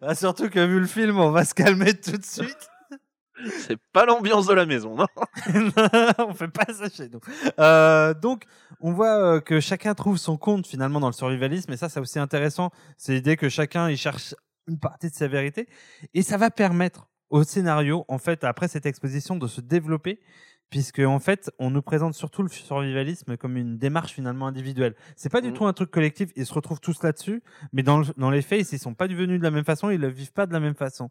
Ah, 0.02 0.14
surtout 0.14 0.50
que 0.50 0.64
vu 0.64 0.78
le 0.80 0.86
film, 0.86 1.18
on 1.18 1.30
va 1.30 1.46
se 1.46 1.54
calmer 1.54 1.94
tout 1.98 2.16
de 2.18 2.24
suite. 2.24 2.68
C'est 3.56 3.78
pas 3.94 4.04
l'ambiance 4.04 4.46
de 4.46 4.52
la 4.52 4.66
maison, 4.66 4.94
non 4.94 5.06
on 6.18 6.34
fait 6.34 6.48
pas 6.48 6.66
ça 6.74 6.90
chez 6.90 7.08
nous. 7.08 7.20
Euh, 7.58 8.12
donc, 8.12 8.44
on 8.80 8.92
voit 8.92 9.16
euh, 9.16 9.40
que 9.40 9.60
chacun 9.60 9.94
trouve 9.94 10.18
son 10.18 10.36
compte 10.36 10.66
finalement 10.66 11.00
dans 11.00 11.06
le 11.08 11.14
survivalisme, 11.14 11.72
et 11.72 11.78
ça, 11.78 11.88
c'est 11.88 11.98
aussi 12.00 12.18
intéressant. 12.18 12.70
C'est 12.98 13.14
l'idée 13.14 13.36
que 13.38 13.48
chacun 13.48 13.88
il 13.88 13.96
cherche 13.96 14.34
une 14.68 14.78
partie 14.78 15.08
de 15.08 15.14
sa 15.14 15.26
vérité, 15.26 15.66
et 16.12 16.22
ça 16.22 16.36
va 16.36 16.50
permettre 16.50 17.08
au 17.32 17.42
scénario, 17.42 18.04
en 18.08 18.18
fait, 18.18 18.44
après 18.44 18.68
cette 18.68 18.86
exposition, 18.86 19.34
de 19.36 19.46
se 19.48 19.60
développer, 19.60 20.20
puisque 20.70 21.00
en 21.00 21.18
fait, 21.18 21.50
on 21.58 21.70
nous 21.70 21.82
présente 21.82 22.14
surtout 22.14 22.42
le 22.42 22.48
survivalisme 22.48 23.36
comme 23.36 23.56
une 23.56 23.76
démarche 23.76 24.12
finalement 24.12 24.46
individuelle. 24.46 24.94
C'est 25.16 25.28
pas 25.32 25.40
du 25.40 25.48
Mhm. 25.48 25.54
tout 25.54 25.66
un 25.66 25.72
truc 25.72 25.90
collectif. 25.90 26.30
Ils 26.36 26.46
se 26.46 26.54
retrouvent 26.54 26.80
tous 26.80 27.02
là-dessus, 27.02 27.42
mais 27.72 27.82
dans, 27.82 27.98
le- 27.98 28.06
dans 28.16 28.30
les 28.30 28.40
faits, 28.42 28.70
ils 28.72 28.78
sont 28.78 28.94
pas 28.94 29.06
venus 29.08 29.38
de 29.38 29.42
la 29.44 29.50
même 29.50 29.64
façon, 29.64 29.90
ils 29.90 30.00
le 30.00 30.08
vivent 30.08 30.32
pas 30.32 30.46
de 30.46 30.52
la 30.52 30.60
même 30.60 30.74
façon. 30.76 31.10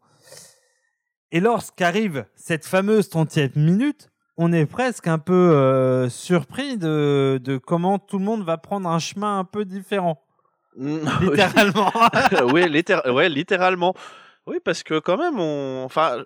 Et 1.32 1.40
lorsqu'arrive 1.40 2.25
cette 2.36 2.66
fameuse 2.66 3.10
30e 3.10 3.51
minute, 3.56 4.10
on 4.38 4.51
est 4.51 4.66
presque 4.66 5.08
un 5.08 5.20
peu 5.20 5.34
euh, 5.34 6.10
surpris 6.10 6.78
de, 6.78 7.40
de 7.44 7.58
comment 7.58 8.00
tout 8.00 8.18
le 8.18 8.25
monde 8.25 8.44
va 8.44 8.58
prendre 8.58 8.90
un 8.90 9.00
chemin 9.00 9.40
un 9.40 9.44
peu 9.46 9.66
différent, 9.66 10.24
Mm, 10.78 11.00
littéralement. 11.22 11.92
oui, 12.54 12.63
littér- 12.70 13.10
ouais, 13.12 13.28
littéralement. 13.30 13.94
Oui, 14.48 14.57
parce 14.63 14.83
que 14.83 15.00
quand 15.00 15.17
même, 15.17 15.39
on, 15.39 15.83
enfin, 15.86 16.24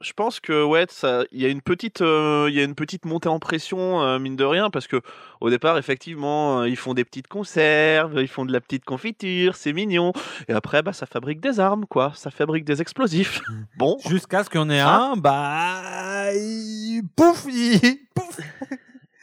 je 0.00 0.12
pense 0.12 0.38
que 0.38 0.62
ouais, 0.64 0.84
ça, 0.90 1.22
il 1.32 1.40
y 1.40 1.46
a 1.46 1.48
une 1.48 1.62
petite, 1.62 2.02
euh, 2.02 2.46
il 2.50 2.54
y 2.54 2.60
a 2.60 2.64
une 2.64 2.74
petite 2.74 3.06
montée 3.06 3.28
en 3.30 3.38
pression 3.38 4.02
euh, 4.02 4.18
mine 4.18 4.36
de 4.36 4.44
rien, 4.44 4.68
parce 4.68 4.86
que 4.86 5.00
au 5.40 5.48
départ, 5.48 5.78
effectivement, 5.78 6.60
euh, 6.60 6.68
ils 6.68 6.76
font 6.76 6.92
des 6.92 7.04
petites 7.06 7.26
conserves, 7.28 8.20
ils 8.20 8.28
font 8.28 8.44
de 8.44 8.52
la 8.52 8.60
petite 8.60 8.84
confiture, 8.84 9.56
c'est 9.56 9.72
mignon, 9.72 10.12
et 10.48 10.52
après, 10.52 10.82
bah, 10.82 10.92
ça 10.92 11.06
fabrique 11.06 11.40
des 11.40 11.58
armes, 11.58 11.86
quoi, 11.86 12.12
ça 12.14 12.30
fabrique 12.30 12.64
des 12.64 12.82
explosifs. 12.82 13.40
Bon, 13.78 13.96
Jusqu'à 14.06 14.44
ce 14.44 14.50
qu'il 14.50 14.60
y 14.60 14.62
en 14.62 14.68
ait 14.70 14.80
Hein 14.80 15.12
un, 15.14 15.16
bah, 15.16 16.34
il- 16.34 17.02
pouf, 17.16 17.46
il- 17.48 17.98
pouf. 18.14 18.40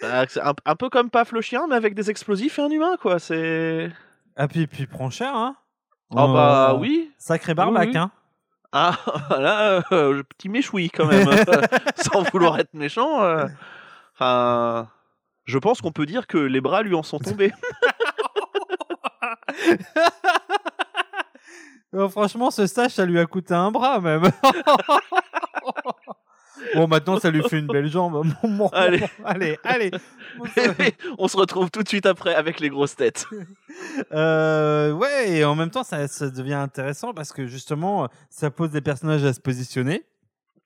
bah, 0.02 0.26
un, 0.44 0.54
un 0.66 0.76
peu 0.76 0.90
comme 0.90 1.12
Paf 1.12 1.32
le 1.32 1.42
chien, 1.42 1.68
mais 1.70 1.76
avec 1.76 1.94
des 1.94 2.10
explosifs 2.10 2.58
et 2.58 2.62
un 2.64 2.70
humain, 2.72 2.98
quoi. 3.00 3.20
C'est, 3.20 3.92
Ah 4.36 4.48
puis, 4.48 4.66
puis 4.66 4.84
il 4.84 4.88
prend 4.88 5.12
cher, 5.12 5.36
hein. 5.36 5.56
ah 6.16 6.28
bah 6.28 6.72
Euh, 6.74 6.80
oui. 6.80 7.12
Sacré 7.20 7.54
barbac, 7.54 7.90
oui. 7.90 7.98
hein. 7.98 8.10
Ah, 8.72 8.98
là, 9.32 9.84
euh, 9.92 10.24
petit 10.24 10.50
méchoui 10.50 10.90
quand 10.90 11.06
même, 11.06 11.28
sans 11.98 12.24
vouloir 12.24 12.60
être 12.60 12.74
méchant. 12.74 13.24
euh. 13.24 14.84
Je 15.46 15.58
pense 15.58 15.82
qu'on 15.82 15.92
peut 15.92 16.06
dire 16.06 16.28
que 16.28 16.38
les 16.38 16.62
bras 16.62 16.82
lui 16.84 16.96
en 16.96 17.04
sont 17.04 17.20
tombés. 17.20 17.52
Euh, 21.94 22.08
franchement, 22.08 22.52
ce 22.52 22.68
stage, 22.68 22.92
ça 22.92 23.06
lui 23.06 23.20
a 23.20 23.26
coûté 23.26 23.54
un 23.54 23.70
bras 23.70 24.00
même. 24.00 24.24
Bon, 26.76 26.88
maintenant, 26.88 27.20
ça 27.20 27.30
lui 27.32 27.42
fait 27.44 27.60
une 27.60 27.68
belle 27.68 27.90
jambe. 27.90 28.26
Bon, 28.44 28.68
Allez. 28.70 29.04
allez, 29.26 29.58
allez. 29.64 29.92
On 31.18 31.28
se 31.28 31.36
retrouve 31.38 31.70
tout 31.72 31.84
de 31.84 31.88
suite 31.88 32.06
après 32.06 32.34
avec 32.34 32.60
les 32.60 32.70
grosses 32.70 32.96
têtes. 32.96 33.26
Euh, 34.14 34.92
ouais, 34.92 35.32
et 35.32 35.46
en 35.46 35.56
même 35.56 35.70
temps, 35.70 35.84
ça, 35.84 36.08
ça 36.08 36.30
devient 36.30 36.54
intéressant 36.54 37.14
parce 37.14 37.32
que 37.34 37.48
justement, 37.48 38.08
ça 38.30 38.52
pose 38.52 38.72
des 38.72 38.82
personnages 38.82 39.24
à 39.24 39.34
se 39.34 39.40
positionner. 39.40 40.04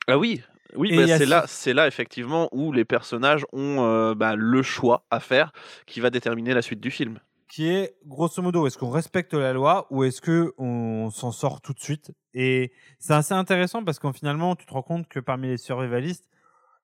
Ah 0.08 0.18
oui, 0.18 0.42
oui, 0.76 0.96
bah, 0.96 1.08
c'est 1.08 1.26
ce- 1.26 1.30
là, 1.30 1.46
c'est 1.48 1.74
là 1.74 1.88
effectivement 1.88 2.50
où 2.52 2.72
les 2.72 2.86
personnages 2.86 3.46
ont 3.54 3.84
euh, 3.84 4.14
bah, 4.16 4.36
le 4.36 4.62
choix 4.64 5.06
à 5.12 5.20
faire 5.20 5.52
qui 5.86 6.00
va 6.00 6.10
déterminer 6.10 6.54
la 6.54 6.62
suite 6.62 6.80
du 6.82 6.92
film. 6.92 7.20
Qui 7.48 7.68
est 7.68 7.96
grosso 8.06 8.42
modo 8.42 8.66
est-ce 8.68 8.78
qu'on 8.78 8.90
respecte 8.90 9.34
la 9.34 9.54
loi 9.54 9.88
ou 9.92 10.04
est-ce 10.04 10.20
que 10.22 10.54
on 10.58 11.10
s'en 11.12 11.32
sort 11.32 11.62
tout 11.62 11.74
de 11.74 11.80
suite? 11.80 12.12
Et 12.34 12.72
c'est 13.00 13.14
assez 13.14 13.34
intéressant 13.34 13.84
parce 13.84 14.00
qu'en 14.00 14.14
finalement 14.14 14.56
tu 14.56 14.66
te 14.66 14.74
rends 14.74 14.82
compte 14.82 15.08
que 15.08 15.20
parmi 15.20 15.48
les 15.50 15.58
survivalistes 15.58 16.28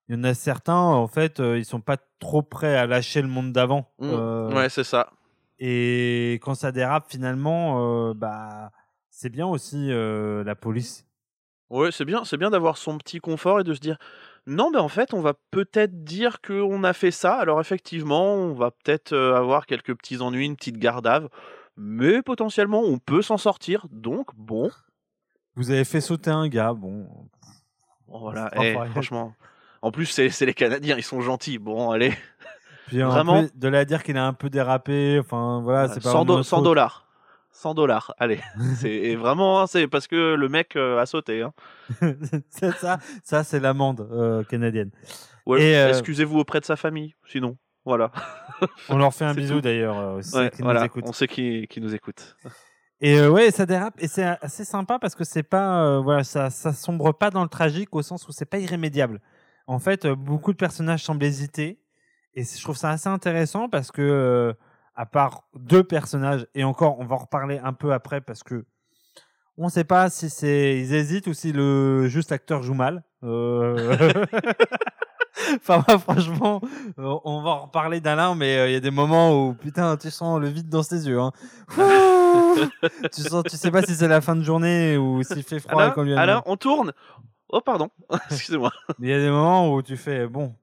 il 0.08 0.16
y 0.16 0.18
en 0.18 0.24
a 0.24 0.34
certains 0.34 0.74
en 0.76 1.06
fait 1.08 1.40
euh, 1.40 1.58
ils 1.58 1.64
sont 1.64 1.80
pas 1.80 1.96
trop 2.18 2.42
prêts 2.42 2.76
à 2.76 2.86
lâcher 2.86 3.22
le 3.22 3.28
monde 3.28 3.52
d'avant 3.52 3.90
Mm. 3.98 4.10
Euh, 4.10 4.54
Ouais, 4.54 4.68
c'est 4.68 4.84
ça. 4.84 5.10
et 5.58 6.34
quand 6.42 6.54
ça 6.54 6.72
dérape 6.72 7.06
finalement 7.10 8.08
euh, 8.08 8.14
bah 8.14 8.70
c'est 9.10 9.30
bien 9.30 9.46
aussi 9.46 9.88
euh, 9.90 10.42
la 10.44 10.54
police 10.54 11.06
Ouais, 11.70 11.90
c'est 11.90 12.04
bien, 12.04 12.22
c'est 12.24 12.36
bien 12.36 12.50
d'avoir 12.50 12.76
son 12.76 12.98
petit 12.98 13.18
confort 13.18 13.60
et 13.60 13.64
de 13.64 13.72
se 13.72 13.80
dire 13.80 13.96
non, 14.46 14.70
ben 14.70 14.80
en 14.80 14.88
fait, 14.88 15.14
on 15.14 15.20
va 15.20 15.34
peut-être 15.50 16.02
dire 16.04 16.40
qu'on 16.40 16.82
a 16.84 16.92
fait 16.92 17.10
ça. 17.10 17.34
Alors 17.36 17.60
effectivement, 17.60 18.34
on 18.34 18.54
va 18.54 18.70
peut-être 18.70 19.12
euh, 19.12 19.36
avoir 19.36 19.66
quelques 19.66 19.94
petits 19.96 20.20
ennuis, 20.20 20.46
une 20.46 20.56
petite 20.56 20.78
gardave, 20.78 21.28
mais 21.76 22.22
potentiellement, 22.22 22.80
on 22.80 22.98
peut 22.98 23.22
s'en 23.22 23.36
sortir. 23.38 23.86
Donc 23.90 24.28
bon, 24.36 24.70
vous 25.54 25.70
avez 25.70 25.84
fait 25.84 26.00
sauter 26.00 26.30
un 26.30 26.48
gars 26.48 26.72
bon 26.74 27.06
voilà. 28.08 28.50
Eh, 28.60 28.74
franchement, 28.90 29.34
en 29.80 29.90
plus, 29.90 30.06
c'est 30.06 30.44
les 30.44 30.54
Canadiens, 30.54 30.96
ils 30.98 31.02
sont 31.02 31.20
gentils. 31.22 31.58
Bon, 31.58 31.90
allez, 31.90 32.12
puis 32.88 33.02
en 33.02 33.08
Vraiment 33.08 33.40
plus, 33.44 33.50
de 33.58 33.68
là 33.68 33.78
à 33.80 33.84
dire 33.86 34.02
qu'il 34.02 34.16
a 34.18 34.26
un 34.26 34.34
peu 34.34 34.50
dérapé 34.50 35.18
enfin 35.20 35.60
voilà 35.62 35.88
c'est 35.88 36.02
pas 36.02 36.10
100 36.10 36.10
vraiment 36.10 36.24
do- 36.26 36.36
notre 36.38 36.48
100 36.48 36.56
faute. 36.56 36.64
dollars. 36.64 37.06
100 37.52 37.74
dollars, 37.74 38.14
allez. 38.18 38.40
C'est 38.76 38.90
et 38.90 39.16
vraiment, 39.16 39.60
hein, 39.60 39.66
c'est 39.66 39.86
parce 39.86 40.06
que 40.06 40.34
le 40.34 40.48
mec 40.48 40.74
euh, 40.76 40.98
a 40.98 41.06
sauté. 41.06 41.42
Hein. 41.42 41.52
c'est 42.48 42.72
ça 42.72 42.98
ça 43.22 43.44
c'est 43.44 43.60
l'amende 43.60 44.08
euh, 44.10 44.42
canadienne 44.44 44.90
Ouais, 45.46 45.76
euh, 45.76 45.90
Excusez-vous 45.90 46.38
auprès 46.38 46.60
de 46.60 46.64
sa 46.64 46.76
famille, 46.76 47.14
sinon. 47.26 47.56
Voilà. 47.84 48.12
On 48.88 48.96
leur 48.96 49.12
fait 49.12 49.24
un 49.24 49.34
bisou 49.34 49.60
d'ailleurs, 49.60 50.16
Ouais, 50.34 50.50
voilà. 50.60 50.86
On 51.02 51.12
sait 51.12 51.26
qui, 51.26 51.66
qui 51.68 51.80
nous 51.80 51.94
écoute. 51.94 52.36
Et 53.00 53.20
ouais, 53.26 53.50
ça 53.50 53.66
dérape 53.66 53.94
et 53.98 54.06
c'est 54.06 54.24
assez 54.40 54.64
sympa 54.64 55.00
parce 55.00 55.16
que 55.16 55.24
c'est 55.24 55.42
pas, 55.42 55.98
voilà, 55.98 56.22
ça, 56.22 56.50
ça 56.50 56.72
sombre 56.72 57.12
pas 57.12 57.30
dans 57.30 57.42
le 57.42 57.48
tragique 57.48 57.94
au 57.96 58.02
sens 58.02 58.28
où 58.28 58.32
c'est 58.32 58.46
pas 58.46 58.58
irrémédiable. 58.58 59.20
En 59.66 59.80
fait, 59.80 60.06
beaucoup 60.06 60.52
de 60.52 60.56
personnages 60.56 61.02
semblent 61.02 61.24
hésiter 61.24 61.80
et 62.34 62.44
je 62.44 62.62
trouve 62.62 62.76
ça 62.76 62.90
assez 62.90 63.08
intéressant 63.08 63.68
parce 63.68 63.90
que, 63.90 64.54
à 64.94 65.06
part 65.06 65.44
deux 65.54 65.84
personnages 65.84 66.46
et 66.54 66.64
encore, 66.64 66.98
on 66.98 67.04
va 67.04 67.16
en 67.16 67.18
reparler 67.18 67.58
un 67.58 67.72
peu 67.72 67.92
après 67.92 68.20
parce 68.20 68.42
que 68.42 68.64
on 69.58 69.68
sait 69.68 69.84
pas 69.84 70.10
si 70.10 70.30
c'est 70.30 70.78
ils 70.78 70.94
hésitent 70.94 71.26
ou 71.26 71.34
si 71.34 71.52
le 71.52 72.08
juste 72.08 72.30
l'acteur 72.30 72.62
joue 72.62 72.74
mal. 72.74 73.02
Euh, 73.22 74.26
Enfin, 75.56 75.84
moi, 75.86 75.98
franchement, 75.98 76.60
euh, 76.98 77.18
on 77.24 77.42
va 77.42 77.50
en 77.50 77.62
reparler 77.62 78.00
d'Alain, 78.00 78.34
mais 78.34 78.58
euh, 78.58 78.68
il 78.68 78.72
y 78.72 78.76
a 78.76 78.80
des 78.80 78.90
moments 78.90 79.48
où, 79.48 79.54
putain, 79.54 79.96
tu 79.96 80.10
sens 80.10 80.40
le 80.40 80.48
vide 80.48 80.68
dans 80.68 80.82
ses 80.82 81.08
yeux. 81.08 81.20
Hein. 81.20 81.32
Tu, 83.12 83.20
sens, 83.20 83.44
tu 83.44 83.58
sais 83.58 83.70
pas 83.70 83.82
si 83.82 83.94
c'est 83.94 84.08
la 84.08 84.22
fin 84.22 84.34
de 84.34 84.40
journée 84.40 84.96
ou 84.96 85.22
s'il 85.22 85.42
fait 85.42 85.60
froid 85.60 85.94
et 85.94 86.02
lui 86.02 86.14
a 86.14 86.20
Alain, 86.20 86.42
on 86.46 86.56
tourne. 86.56 86.92
Oh, 87.50 87.60
pardon. 87.60 87.90
Excusez-moi. 88.30 88.72
Il 89.00 89.08
y 89.08 89.12
a 89.12 89.18
des 89.18 89.28
moments 89.28 89.70
où 89.70 89.82
tu 89.82 89.98
fais, 89.98 90.26
bon. 90.26 90.54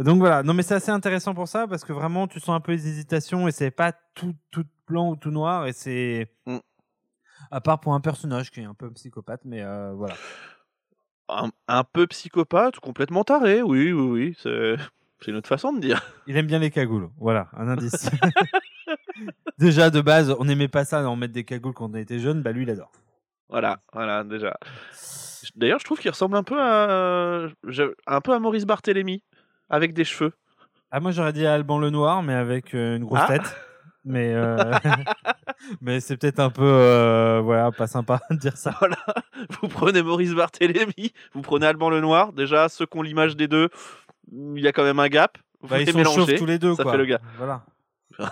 Donc 0.00 0.18
voilà, 0.18 0.42
non 0.42 0.54
mais 0.54 0.62
c'est 0.62 0.74
assez 0.74 0.90
intéressant 0.90 1.34
pour 1.34 1.46
ça 1.46 1.66
parce 1.66 1.84
que 1.84 1.92
vraiment 1.92 2.26
tu 2.26 2.40
sens 2.40 2.56
un 2.56 2.60
peu 2.60 2.72
les 2.72 2.88
hésitations 2.88 3.46
et 3.48 3.52
c'est 3.52 3.70
pas 3.70 3.92
tout, 4.14 4.34
tout 4.50 4.64
blanc 4.86 5.10
ou 5.10 5.16
tout 5.16 5.30
noir 5.30 5.66
et 5.66 5.72
c'est. 5.72 6.32
Mm. 6.46 6.58
À 7.50 7.60
part 7.60 7.80
pour 7.80 7.94
un 7.94 8.00
personnage 8.00 8.50
qui 8.50 8.60
est 8.60 8.64
un 8.64 8.74
peu 8.74 8.90
psychopathe, 8.92 9.40
mais 9.44 9.62
euh, 9.62 9.92
voilà. 9.92 10.14
Un, 11.28 11.50
un 11.68 11.84
peu 11.84 12.06
psychopathe, 12.06 12.78
complètement 12.80 13.24
taré. 13.24 13.62
Oui, 13.62 13.92
oui, 13.92 14.34
oui. 14.34 14.36
C'est 15.20 15.30
une 15.30 15.36
autre 15.36 15.48
façon 15.48 15.72
de 15.72 15.80
dire. 15.80 16.02
Il 16.26 16.36
aime 16.36 16.46
bien 16.46 16.58
les 16.58 16.70
cagoules. 16.70 17.08
Voilà, 17.18 17.48
un 17.56 17.68
indice. 17.68 18.10
Déjà, 19.58 19.90
de 19.90 20.00
base, 20.00 20.34
on 20.38 20.44
n'aimait 20.44 20.68
pas 20.68 20.84
ça, 20.84 21.08
en 21.08 21.16
mettre 21.16 21.34
des 21.34 21.44
cagoules 21.44 21.74
quand 21.74 21.90
on 21.90 21.94
était 21.94 22.18
jeune. 22.18 22.42
Bah, 22.42 22.52
lui, 22.52 22.62
il 22.62 22.70
adore. 22.70 22.92
Voilà, 23.48 23.80
voilà, 23.92 24.22
déjà. 24.22 24.56
D'ailleurs, 25.56 25.80
je 25.80 25.84
trouve 25.84 25.98
qu'il 25.98 26.10
ressemble 26.10 26.36
un 26.36 26.44
peu 26.44 26.60
à, 26.60 27.48
un 28.06 28.20
peu 28.20 28.32
à 28.32 28.38
Maurice 28.38 28.64
Barthélémy, 28.64 29.24
avec 29.70 29.94
des 29.94 30.04
cheveux. 30.04 30.32
Ah, 30.90 31.00
moi, 31.00 31.12
j'aurais 31.12 31.32
dit 31.32 31.46
Alban 31.46 31.78
le 31.78 31.90
Noir, 31.90 32.22
mais 32.22 32.34
avec 32.34 32.74
euh, 32.74 32.96
une 32.96 33.04
grosse 33.04 33.20
Ah. 33.22 33.28
tête. 33.28 33.56
Mais, 34.04 34.32
euh, 34.34 34.56
mais 35.80 36.00
c'est 36.00 36.16
peut-être 36.16 36.40
un 36.40 36.50
peu, 36.50 36.62
euh, 36.64 37.40
voilà, 37.44 37.70
pas 37.70 37.86
sympa 37.86 38.20
de 38.30 38.36
dire 38.36 38.56
ça. 38.56 38.74
Voilà. 38.80 38.96
Vous 39.60 39.68
prenez 39.68 40.02
Maurice 40.02 40.32
Barthélémy, 40.34 41.12
vous 41.34 41.42
prenez 41.42 41.66
Alban 41.66 41.90
Lenoir. 41.90 42.32
Déjà, 42.32 42.68
ceux 42.68 42.86
qui 42.86 42.98
ont 42.98 43.02
l'image 43.02 43.36
des 43.36 43.46
deux, 43.46 43.68
il 44.32 44.60
y 44.62 44.66
a 44.68 44.72
quand 44.72 44.84
même 44.84 44.98
un 45.00 45.08
gap. 45.08 45.38
Vous 45.60 45.68
Bah, 45.68 45.80
ils 45.80 45.92
sont 46.04 46.26
tous 46.26 46.46
les 46.46 46.58
deux, 46.58 46.74
ça 46.74 46.82
quoi. 46.82 46.92
fait 46.92 46.98
le 46.98 47.04
gars. 47.04 47.20
Voilà. 47.36 47.62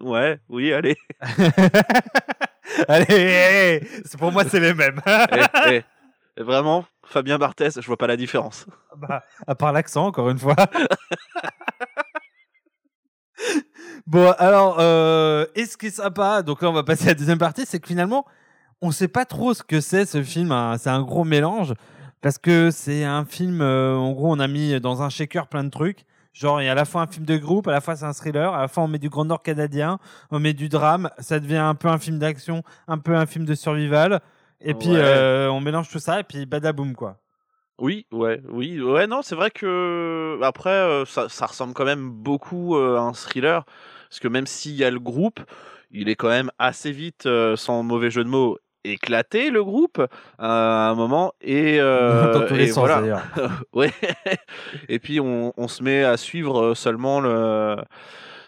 ouais, 0.00 0.38
oui, 0.48 0.72
allez. 0.72 0.96
Allez, 2.88 3.80
c'est 4.04 4.18
pour 4.18 4.32
moi, 4.32 4.44
c'est 4.44 4.60
les 4.60 4.74
mêmes. 4.74 5.00
Eh, 5.06 5.42
eh, 5.70 5.82
Vraiment, 6.38 6.84
Fabien 7.04 7.38
Barthès, 7.38 7.80
je 7.80 7.86
vois 7.86 7.96
pas 7.96 8.06
la 8.06 8.16
différence. 8.16 8.66
Bah, 8.96 9.24
à 9.46 9.54
part 9.54 9.72
l'accent, 9.72 10.06
encore 10.06 10.30
une 10.30 10.38
fois. 10.38 10.56
bon, 14.06 14.30
alors, 14.38 14.76
euh, 14.80 15.46
et 15.54 15.66
ce 15.66 15.76
qui 15.76 15.86
est 15.86 15.90
sympa, 15.90 16.42
donc 16.42 16.62
là, 16.62 16.70
on 16.70 16.72
va 16.72 16.82
passer 16.82 17.04
à 17.04 17.08
la 17.08 17.14
deuxième 17.14 17.38
partie, 17.38 17.64
c'est 17.66 17.80
que 17.80 17.88
finalement, 17.88 18.24
on 18.82 18.90
sait 18.90 19.08
pas 19.08 19.24
trop 19.24 19.54
ce 19.54 19.62
que 19.62 19.80
c'est 19.80 20.04
ce 20.04 20.22
film. 20.22 20.52
hein. 20.52 20.76
C'est 20.78 20.90
un 20.90 21.02
gros 21.02 21.24
mélange 21.24 21.74
parce 22.20 22.38
que 22.38 22.70
c'est 22.70 23.04
un 23.04 23.24
film. 23.24 23.60
euh, 23.62 23.94
en 23.96 24.12
gros, 24.12 24.30
on 24.34 24.38
a 24.38 24.48
mis 24.48 24.78
dans 24.80 25.02
un 25.02 25.08
shaker 25.08 25.46
plein 25.48 25.64
de 25.64 25.70
trucs. 25.70 26.04
Genre, 26.32 26.60
il 26.60 26.66
y 26.66 26.68
a 26.68 26.72
à 26.72 26.74
la 26.74 26.84
fois 26.84 27.00
un 27.00 27.06
film 27.06 27.24
de 27.24 27.38
groupe, 27.38 27.66
à 27.66 27.72
la 27.72 27.80
fois 27.80 27.96
c'est 27.96 28.04
un 28.04 28.12
thriller, 28.12 28.52
à 28.52 28.60
la 28.60 28.68
fois 28.68 28.84
on 28.84 28.88
met 28.88 28.98
du 28.98 29.08
Grand 29.08 29.24
Nord 29.24 29.42
canadien, 29.42 29.98
on 30.30 30.38
met 30.38 30.52
du 30.52 30.68
drame, 30.68 31.08
ça 31.18 31.40
devient 31.40 31.56
un 31.56 31.74
peu 31.74 31.88
un 31.88 31.96
film 31.96 32.18
d'action, 32.18 32.62
un 32.88 32.98
peu 32.98 33.16
un 33.16 33.24
film 33.24 33.46
de 33.46 33.54
survival, 33.54 34.20
et 34.60 34.74
puis 34.74 34.88
Ouais. 34.88 34.96
euh, 34.98 35.50
on 35.50 35.60
mélange 35.60 35.88
tout 35.90 35.98
ça, 35.98 36.20
et 36.20 36.24
puis 36.24 36.46
badaboum 36.46 36.94
quoi. 36.94 37.18
Oui, 37.78 38.06
ouais, 38.10 38.40
oui, 38.48 38.80
ouais, 38.80 39.06
non, 39.06 39.20
c'est 39.22 39.34
vrai 39.34 39.50
que 39.50 40.38
après, 40.42 40.70
euh, 40.70 41.04
ça, 41.04 41.28
ça 41.28 41.44
ressemble 41.46 41.74
quand 41.74 41.84
même 41.84 42.08
beaucoup 42.10 42.76
euh, 42.76 42.96
à 42.96 43.00
un 43.00 43.12
thriller, 43.12 43.64
parce 44.08 44.18
que 44.20 44.28
même 44.28 44.46
s'il 44.46 44.72
y 44.76 44.84
a 44.84 44.90
le 44.90 44.98
groupe, 44.98 45.40
il 45.90 46.08
est 46.08 46.14
quand 46.16 46.28
même 46.28 46.50
assez 46.58 46.90
vite, 46.90 47.28
sans 47.56 47.82
mauvais 47.82 48.10
jeu 48.10 48.24
de 48.24 48.28
mots, 48.30 48.56
éclaté 48.84 49.50
le 49.50 49.62
groupe 49.62 50.00
à 50.38 50.88
un 50.90 50.94
moment, 50.94 51.32
et, 51.42 51.78
euh, 51.80 52.32
Dans 52.40 52.46
tous 52.46 52.54
les 52.54 52.64
et 52.64 52.66
sens 52.68 52.88
voilà. 52.88 53.22
ouais. 53.74 53.92
Et 54.88 54.98
puis 54.98 55.20
on, 55.20 55.52
on 55.56 55.68
se 55.68 55.82
met 55.82 56.02
à 56.04 56.16
suivre 56.16 56.74
seulement 56.74 57.20
le 57.20 57.76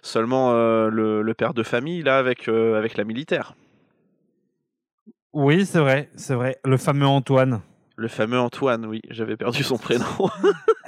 seulement 0.00 0.52
euh, 0.52 0.88
le, 0.88 1.22
le 1.22 1.34
père 1.34 1.52
de 1.54 1.62
famille 1.62 2.02
là 2.02 2.18
avec 2.18 2.48
euh, 2.48 2.78
avec 2.78 2.96
la 2.96 3.04
militaire, 3.04 3.54
Oui, 5.32 5.66
c'est 5.66 5.78
vrai, 5.80 6.10
c'est 6.16 6.34
vrai. 6.34 6.58
Le 6.64 6.76
fameux 6.76 7.06
Antoine. 7.06 7.60
le 7.96 8.08
fameux 8.08 8.38
Antoine. 8.38 8.86
Oui, 8.86 9.02
j'avais 9.10 9.36
perdu 9.36 9.62
son 9.62 9.76
prénom. 9.78 10.04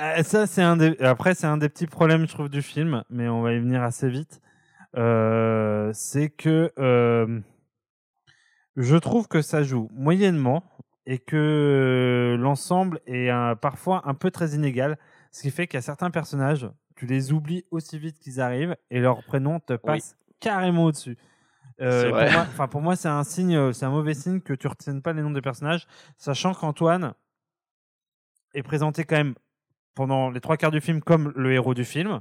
Euh, 0.03 0.23
ça, 0.23 0.47
c'est 0.47 0.63
un 0.63 0.79
des... 0.79 0.97
Après, 1.01 1.35
c'est 1.35 1.47
un 1.47 1.59
des 1.59 1.69
petits 1.69 1.87
problèmes, 1.87 2.27
je 2.27 2.33
trouve, 2.33 2.49
du 2.49 2.63
film, 2.63 3.05
mais 3.11 3.29
on 3.29 3.43
va 3.43 3.53
y 3.53 3.59
venir 3.59 3.83
assez 3.83 4.09
vite. 4.09 4.41
Euh, 4.97 5.91
c'est 5.93 6.31
que 6.31 6.73
euh, 6.79 7.39
je 8.77 8.97
trouve 8.97 9.29
que 9.29 9.43
ça 9.43 9.63
joue 9.63 9.91
moyennement 9.93 10.65
et 11.05 11.19
que 11.19 12.35
l'ensemble 12.41 13.01
est 13.07 13.29
un- 13.29 13.57
parfois 13.57 14.01
un 14.09 14.15
peu 14.15 14.31
très 14.31 14.53
inégal, 14.55 14.97
ce 15.33 15.43
qui 15.43 15.51
fait 15.51 15.67
qu'il 15.67 15.77
y 15.77 15.81
a 15.81 15.83
certains 15.83 16.11
personnages, 16.11 16.67
tu 16.97 17.05
les 17.05 17.31
oublies 17.33 17.67
aussi 17.71 17.99
vite 17.99 18.19
qu'ils 18.19 18.41
arrivent 18.41 18.77
et 18.91 19.01
leur 19.01 19.23
prénom 19.25 19.61
te 19.61 19.75
passe 19.75 20.17
carrément 20.41 20.85
au-dessus. 20.85 21.19
Euh, 21.81 22.11
pour 22.11 22.33
moi, 22.33 22.47
enfin, 22.49 22.69
pour 22.69 22.81
moi, 22.83 22.97
c'est 22.97 23.09
un 23.09 23.25
signe, 23.25 23.57
euh, 23.57 23.73
c'est 23.73 23.87
un 23.87 23.91
mauvais 23.91 24.15
signe 24.15 24.41
que 24.41 24.53
tu 24.53 24.67
retiennes 24.67 25.03
pas 25.03 25.13
les 25.13 25.23
noms 25.23 25.31
des 25.31 25.41
personnages, 25.41 25.87
sachant 26.19 26.55
qu'Antoine 26.55 27.15
est 28.55 28.63
présenté 28.63 29.05
quand 29.05 29.17
même 29.17 29.35
pendant 29.95 30.31
les 30.31 30.41
trois 30.41 30.57
quarts 30.57 30.71
du 30.71 30.81
film 30.81 31.01
comme 31.01 31.33
le 31.37 31.53
héros 31.53 31.75
du 31.75 31.85
film, 31.85 32.21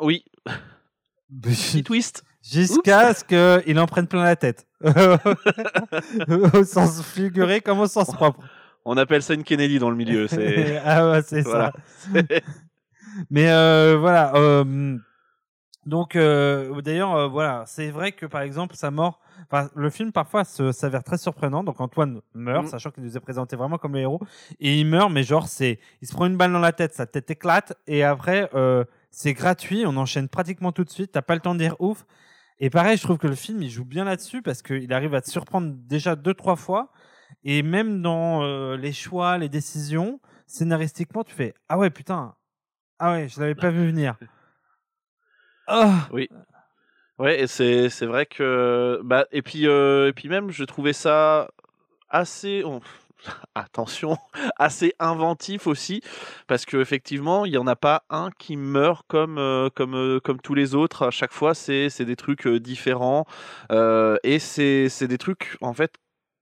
oui, 0.00 0.24
petit 1.42 1.82
twist. 1.82 2.24
jusqu'à 2.42 3.14
ce 3.14 3.24
qu'il 3.64 3.78
en 3.78 3.86
prenne 3.86 4.06
plein 4.06 4.24
la 4.24 4.36
tête, 4.36 4.66
au 4.84 6.64
sens 6.64 7.02
figuré 7.02 7.60
comme 7.60 7.80
au 7.80 7.86
sens 7.86 8.12
propre. 8.12 8.40
On 8.84 8.96
appelle 8.96 9.22
ça 9.22 9.34
une 9.34 9.42
Kennedy 9.42 9.80
dans 9.80 9.90
le 9.90 9.96
milieu. 9.96 10.28
C'est 10.28 10.80
ah 10.84 11.10
ouais, 11.10 11.22
c'est 11.22 11.42
voilà. 11.42 11.72
ça. 11.98 12.20
Mais 13.30 13.50
euh, 13.50 13.96
voilà, 13.98 14.34
euh, 14.36 14.96
Donc, 15.86 16.16
euh, 16.16 16.80
d'ailleurs, 16.82 17.14
euh, 17.14 17.28
voilà, 17.28 17.62
c'est 17.66 17.90
vrai 17.90 18.12
que 18.12 18.26
par 18.26 18.42
exemple, 18.42 18.74
sa 18.74 18.90
mort, 18.90 19.20
enfin, 19.50 19.70
le 19.76 19.88
film 19.88 20.10
parfois 20.12 20.44
se- 20.44 20.72
s'avère 20.72 21.04
très 21.04 21.16
surprenant. 21.16 21.62
Donc, 21.62 21.80
Antoine 21.80 22.20
meurt, 22.34 22.64
Mm. 22.64 22.68
sachant 22.68 22.90
qu'il 22.90 23.04
nous 23.04 23.16
est 23.16 23.20
présenté 23.20 23.54
vraiment 23.56 23.78
comme 23.78 23.92
le 23.94 24.00
héros, 24.00 24.20
et 24.58 24.78
il 24.80 24.86
meurt, 24.86 25.10
mais 25.12 25.22
genre, 25.22 25.46
c'est, 25.46 25.78
il 26.02 26.08
se 26.08 26.12
prend 26.12 26.26
une 26.26 26.36
balle 26.36 26.52
dans 26.52 26.58
la 26.58 26.72
tête, 26.72 26.92
sa 26.92 27.06
tête 27.06 27.30
éclate, 27.30 27.72
et 27.86 28.02
après, 28.02 28.50
euh, 28.54 28.84
c'est 29.12 29.32
gratuit, 29.32 29.84
on 29.86 29.96
enchaîne 29.96 30.28
pratiquement 30.28 30.72
tout 30.72 30.82
de 30.84 30.90
suite, 30.90 31.12
t'as 31.12 31.22
pas 31.22 31.34
le 31.34 31.40
temps 31.40 31.54
de 31.54 31.60
dire 31.60 31.76
ouf. 31.78 32.04
Et 32.58 32.68
pareil, 32.68 32.96
je 32.96 33.02
trouve 33.02 33.18
que 33.18 33.26
le 33.28 33.34
film, 33.36 33.62
il 33.62 33.70
joue 33.70 33.84
bien 33.84 34.04
là-dessus 34.04 34.42
parce 34.42 34.62
qu'il 34.62 34.92
arrive 34.92 35.14
à 35.14 35.20
te 35.20 35.30
surprendre 35.30 35.72
déjà 35.76 36.16
deux, 36.16 36.34
trois 36.34 36.56
fois, 36.56 36.90
et 37.44 37.62
même 37.62 38.02
dans 38.02 38.42
euh, 38.42 38.76
les 38.76 38.92
choix, 38.92 39.38
les 39.38 39.48
décisions, 39.48 40.20
scénaristiquement, 40.46 41.22
tu 41.22 41.34
fais 41.34 41.54
ah 41.68 41.78
ouais 41.78 41.90
putain, 41.90 42.34
ah 42.98 43.12
ouais, 43.12 43.28
je 43.28 43.38
l'avais 43.40 43.54
pas 43.54 43.70
vu 43.70 43.86
venir. 43.86 44.16
Ah. 45.66 46.08
Ouais, 47.18 47.40
et 47.40 47.46
c'est 47.46 47.88
c'est 47.88 48.04
vrai 48.06 48.26
que 48.26 49.00
bah 49.02 49.24
et 49.32 49.40
puis 49.40 49.66
euh, 49.66 50.08
et 50.08 50.12
puis 50.12 50.28
même 50.28 50.50
je 50.50 50.64
trouvais 50.64 50.92
ça 50.92 51.48
assez 52.10 52.62
oh, 52.64 52.80
attention 53.54 54.18
assez 54.58 54.94
inventif 54.98 55.66
aussi 55.66 56.02
parce 56.46 56.66
que 56.66 56.76
effectivement 56.76 57.46
il 57.46 57.52
y 57.54 57.58
en 57.58 57.66
a 57.66 57.76
pas 57.76 58.04
un 58.10 58.30
qui 58.38 58.56
meurt 58.56 59.06
comme 59.08 59.38
euh, 59.38 59.70
comme 59.74 59.94
euh, 59.94 60.20
comme 60.20 60.40
tous 60.42 60.54
les 60.54 60.74
autres 60.74 61.06
à 61.06 61.10
chaque 61.10 61.32
fois 61.32 61.54
c'est 61.54 61.88
c'est 61.88 62.04
des 62.04 62.16
trucs 62.16 62.46
différents 62.48 63.24
et 63.70 64.38
c'est 64.38 64.88
c'est 64.90 65.08
des 65.08 65.18
trucs 65.18 65.56
en 65.62 65.72
fait 65.72 65.94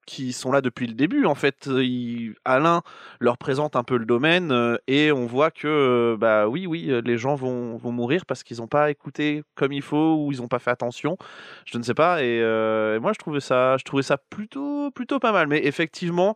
qui 0.07 0.33
sont 0.33 0.53
là 0.53 0.61
depuis 0.61 0.87
le 0.87 0.95
début 0.95 1.27
en 1.27 1.35
fait 1.35 1.67
Il- 1.67 2.35
Alain 2.45 2.83
leur 3.21 3.39
présente 3.39 3.77
un 3.77 3.85
peu 3.85 3.97
le 3.97 4.05
domaine 4.07 4.53
euh, 4.53 4.77
et 4.87 5.13
on 5.13 5.27
voit 5.27 5.51
que 5.51 5.67
euh, 5.69 6.17
bah 6.17 6.49
oui 6.49 6.67
oui 6.67 6.91
euh, 6.91 7.01
les 7.05 7.19
gens 7.19 7.35
vont 7.35 7.77
vont 7.77 7.93
mourir 7.93 8.27
parce 8.27 8.43
qu'ils 8.43 8.59
n'ont 8.59 8.67
pas 8.67 8.91
écouté 8.91 9.43
comme 9.55 9.73
il 9.73 9.83
faut 9.83 10.17
ou 10.17 10.33
ils 10.33 10.41
n'ont 10.41 10.49
pas 10.49 10.59
fait 10.59 10.71
attention. 10.71 11.17
Je 11.65 11.79
ne 11.79 11.83
sais 11.83 11.95
pas 11.95 12.23
et, 12.23 12.41
euh, 12.43 13.01
moi 13.01 13.13
je 13.13 13.19
trouvais 13.19 13.41
ça 13.41 13.77
je 13.79 13.85
trouvais 13.85 14.03
ça 14.03 14.17
plutôt 14.19 14.91
plutôt 14.91 15.19
pas 15.19 15.33
mal. 15.33 15.47
Mais 15.49 15.65
effectivement 15.67 16.35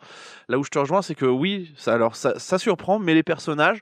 là 0.48 0.58
où 0.58 0.64
je 0.64 0.70
te 0.70 0.78
rejoins 0.78 1.02
c'est 1.02 1.14
que 1.14 1.26
oui 1.26 1.72
alors 1.86 2.16
ça 2.16 2.58
surprend 2.58 2.98
mais 2.98 3.14
les 3.14 3.22
personnages 3.22 3.78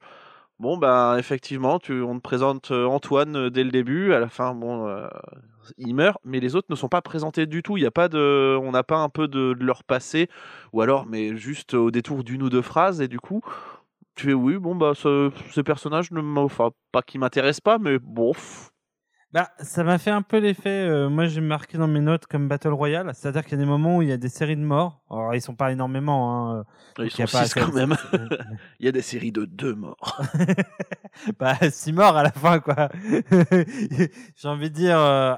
bon 0.58 0.76
ben 0.76 1.16
effectivement 1.18 1.78
tu 1.78 2.02
on 2.02 2.16
te 2.16 2.22
présente 2.22 2.70
euh, 2.70 2.86
Antoine 2.86 3.36
euh, 3.36 3.50
dès 3.50 3.64
le 3.64 3.70
début. 3.70 4.12
À 4.12 4.20
la 4.20 4.28
fin 4.28 4.54
bon 4.54 4.86
euh, 4.88 5.08
il 5.78 5.94
meurt 5.94 6.18
mais 6.24 6.40
les 6.40 6.56
autres 6.56 6.68
ne 6.70 6.76
sont 6.76 6.88
pas 6.88 7.02
présentés 7.02 7.46
du 7.46 7.62
tout. 7.62 7.76
Il 7.76 7.82
y 7.82 7.86
a 7.86 7.90
pas 7.90 8.08
de 8.08 8.58
on 8.62 8.72
n'a 8.72 8.82
pas 8.82 8.98
un 8.98 9.08
peu 9.08 9.28
de, 9.28 9.54
leur 9.60 9.84
passé. 9.84 10.28
Ou 10.72 10.82
alors 10.82 11.06
mais 11.06 11.36
juste 11.36 11.74
au 11.74 11.90
détour 11.90 12.24
d'une 12.24 12.42
ou 12.42 12.50
deux 12.50 12.62
phrases. 12.62 13.00
Et 13.00 13.08
du 13.08 13.20
coup 13.20 13.42
tu 14.14 14.28
fais 14.28 14.34
oui 14.34 14.56
bon 14.56 14.74
bah 14.74 14.92
ce, 14.94 15.60
personnage 15.60 16.10
ne 16.10 16.22
pas 16.92 17.02
qui 17.02 17.18
m'intéresse 17.18 17.60
pas 17.60 17.78
mais 17.78 17.98
bon 17.98 18.32
Bah, 19.36 19.50
ça 19.58 19.84
m'a 19.84 19.98
fait 19.98 20.10
un 20.10 20.22
peu 20.22 20.38
l'effet. 20.38 20.70
euh, 20.88 21.10
moi, 21.10 21.26
j'ai 21.26 21.42
marqué 21.42 21.76
dans 21.76 21.86
mes 21.88 22.00
notes 22.00 22.26
comme 22.26 22.48
Battle 22.48 22.68
Royale, 22.72 23.10
c'est-à-dire 23.14 23.42
qu'il 23.44 23.52
y 23.52 23.54
a 23.56 23.58
des 23.58 23.68
moments 23.68 23.98
où 23.98 24.02
il 24.02 24.08
y 24.08 24.12
a 24.12 24.16
des 24.16 24.30
séries 24.30 24.56
de 24.56 24.62
morts. 24.62 25.02
Alors, 25.10 25.34
ils 25.34 25.42
sont 25.42 25.54
pas 25.54 25.72
énormément. 25.72 26.54
Hein, 26.56 26.64
ils 26.96 27.02
donc 27.04 27.12
il 27.14 27.20
y 27.20 27.22
a 27.22 27.26
sont 27.26 27.36
pas 27.38 27.44
six 27.44 27.50
assez- 27.58 27.60
quand 27.60 27.74
même 27.74 27.94
il 28.80 28.86
y 28.86 28.88
a 28.88 28.92
des 28.92 29.02
séries 29.02 29.32
de 29.32 29.44
deux 29.44 29.74
morts 29.74 30.22
bah, 31.38 31.54
six 31.70 31.92
morts 31.92 32.16
à 32.16 32.22
la 32.22 32.32
fin, 32.32 32.60
quoi. 32.60 32.88
j'ai 34.36 34.48
envie 34.48 34.70
de 34.70 34.74
dire, 34.74 34.98
euh, 34.98 35.34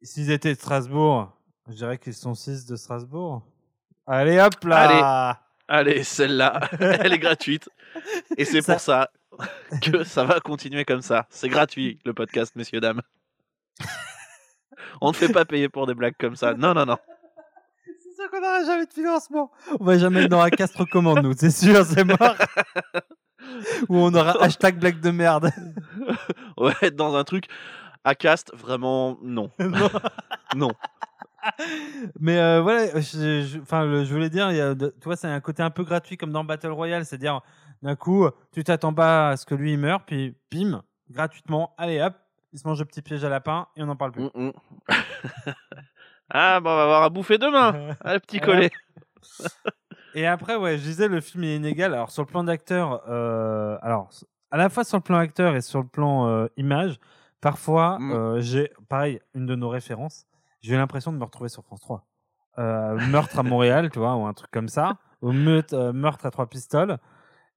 s'ils 0.00 0.30
étaient 0.30 0.54
de 0.54 0.58
Strasbourg, 0.58 1.30
je 1.68 1.74
dirais 1.74 1.98
qu'ils 1.98 2.14
sont 2.14 2.34
six 2.34 2.64
de 2.64 2.74
Strasbourg. 2.76 3.42
Allez, 4.06 4.40
hop 4.40 4.64
là. 4.64 5.40
Allez, 5.70 6.02
celle-là, 6.04 6.60
elle 6.80 7.12
est 7.12 7.18
gratuite. 7.18 7.68
Et 8.38 8.46
c'est 8.46 8.62
Ça- 8.62 8.72
pour 8.72 8.80
ça 8.80 9.10
que 9.82 10.04
ça 10.04 10.24
va 10.24 10.40
continuer 10.40 10.84
comme 10.84 11.02
ça. 11.02 11.26
C'est 11.30 11.48
gratuit, 11.48 11.98
le 12.04 12.12
podcast, 12.14 12.54
messieurs, 12.56 12.80
dames. 12.80 13.02
On 15.00 15.08
ne 15.08 15.14
fait 15.14 15.28
pas 15.32 15.44
payer 15.44 15.68
pour 15.68 15.86
des 15.86 15.94
blagues 15.94 16.16
comme 16.18 16.36
ça. 16.36 16.54
Non, 16.54 16.74
non, 16.74 16.84
non. 16.86 16.96
C'est 17.86 18.14
sûr 18.22 18.30
qu'on 18.30 18.40
n'aura 18.40 18.64
jamais 18.64 18.86
de 18.86 18.92
financement. 18.92 19.50
On 19.78 19.84
va 19.84 19.98
jamais 19.98 20.24
être 20.24 20.30
dans 20.30 20.40
un 20.40 20.50
castre 20.50 20.84
commande, 20.84 21.22
nous, 21.22 21.34
c'est 21.36 21.50
sûr, 21.50 21.84
c'est 21.84 22.04
mort. 22.04 22.18
Ou 23.88 23.96
on 23.96 24.12
aura 24.14 24.42
hashtag 24.42 24.78
blague 24.78 25.00
de 25.00 25.10
merde. 25.10 25.50
On 26.56 26.68
va 26.68 26.74
être 26.82 26.96
dans 26.96 27.14
un 27.16 27.24
truc 27.24 27.44
à 28.04 28.14
cast, 28.14 28.52
vraiment, 28.54 29.18
non. 29.22 29.50
Non. 29.60 29.88
Non. 30.56 30.70
Mais 32.20 32.36
euh, 32.38 32.60
voilà, 32.60 32.86
je, 33.00 33.42
je- 33.42 33.58
enfin, 33.60 33.84
le- 33.84 34.04
je 34.04 34.12
voulais 34.12 34.28
dire, 34.30 34.50
il 34.50 34.56
y 34.56 34.60
a 34.60 34.74
de- 34.74 34.94
tu 35.00 35.04
vois, 35.04 35.16
c'est 35.16 35.28
un 35.28 35.40
côté 35.40 35.62
un 35.62 35.70
peu 35.70 35.84
gratuit 35.84 36.16
comme 36.16 36.32
dans 36.32 36.44
Battle 36.44 36.68
Royale, 36.72 37.04
c'est-à-dire 37.06 37.40
d'un 37.82 37.96
coup, 37.96 38.26
tu 38.52 38.64
t'attends 38.64 38.94
pas 38.94 39.30
à 39.30 39.36
ce 39.36 39.46
que 39.46 39.54
lui 39.54 39.72
il 39.72 39.78
meure, 39.78 40.04
puis 40.04 40.34
bim, 40.52 40.82
gratuitement, 41.10 41.74
allez 41.78 42.00
hop, 42.00 42.14
il 42.52 42.58
se 42.58 42.66
mange 42.66 42.78
le 42.78 42.84
petit 42.84 43.02
piège 43.02 43.24
à 43.24 43.28
lapin 43.28 43.66
et 43.76 43.82
on 43.82 43.86
n'en 43.86 43.96
parle 43.96 44.12
plus. 44.12 44.24
Mm, 44.34 44.46
mm. 44.46 44.52
ah, 46.30 46.60
bon, 46.60 46.70
on 46.70 46.76
va 46.76 46.82
avoir 46.82 47.02
à 47.02 47.10
bouffer 47.10 47.38
demain. 47.38 47.94
Ah, 48.04 48.18
petit 48.20 48.40
collet. 48.40 48.70
Et 50.14 50.26
après, 50.26 50.56
ouais, 50.56 50.78
je 50.78 50.82
disais, 50.82 51.06
le 51.06 51.20
film 51.20 51.44
est 51.44 51.54
inégal. 51.56 51.92
Alors, 51.94 52.10
sur 52.10 52.22
le 52.22 52.26
plan 52.26 52.42
d'acteur, 52.42 53.02
euh, 53.08 53.76
alors, 53.82 54.08
à 54.50 54.56
la 54.56 54.68
fois 54.70 54.82
sur 54.82 54.96
le 54.96 55.02
plan 55.02 55.18
acteur 55.18 55.54
et 55.54 55.60
sur 55.60 55.80
le 55.80 55.86
plan 55.86 56.26
euh, 56.26 56.46
image, 56.56 56.98
parfois, 57.40 57.98
Mm. 58.00 58.12
euh, 58.12 58.40
j'ai, 58.40 58.72
pareil, 58.88 59.20
une 59.34 59.46
de 59.46 59.54
nos 59.54 59.68
références, 59.68 60.26
j'ai 60.62 60.74
eu 60.74 60.76
l'impression 60.76 61.12
de 61.12 61.18
me 61.18 61.24
retrouver 61.24 61.50
sur 61.50 61.62
France 61.62 61.80
3. 61.80 62.06
Euh, 62.58 62.96
meurtre 63.10 63.38
à 63.38 63.42
Montréal, 63.42 63.90
tu 63.90 63.98
vois, 63.98 64.16
ou 64.16 64.26
un 64.26 64.32
truc 64.32 64.50
comme 64.50 64.68
ça, 64.68 64.96
ou 65.20 65.30
meurtre 65.30 66.26
à 66.26 66.30
trois 66.30 66.46
pistoles. 66.46 66.98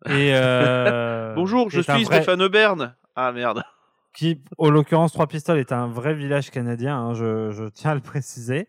Et 0.07 0.31
euh, 0.33 1.33
Bonjour, 1.35 1.69
je 1.69 1.81
suis 1.81 2.03
vrai- 2.03 2.21
Stéphane 2.21 2.47
Bern. 2.47 2.95
Ah, 3.15 3.31
merde. 3.31 3.63
qui, 4.13 4.41
en 4.57 4.69
l'occurrence, 4.69 5.13
Trois 5.13 5.27
Pistoles 5.27 5.59
est 5.59 5.71
un 5.71 5.87
vrai 5.87 6.13
village 6.13 6.49
canadien, 6.49 6.97
hein, 6.97 7.13
je, 7.13 7.51
je 7.51 7.65
tiens 7.65 7.91
à 7.91 7.95
le 7.95 8.01
préciser. 8.01 8.67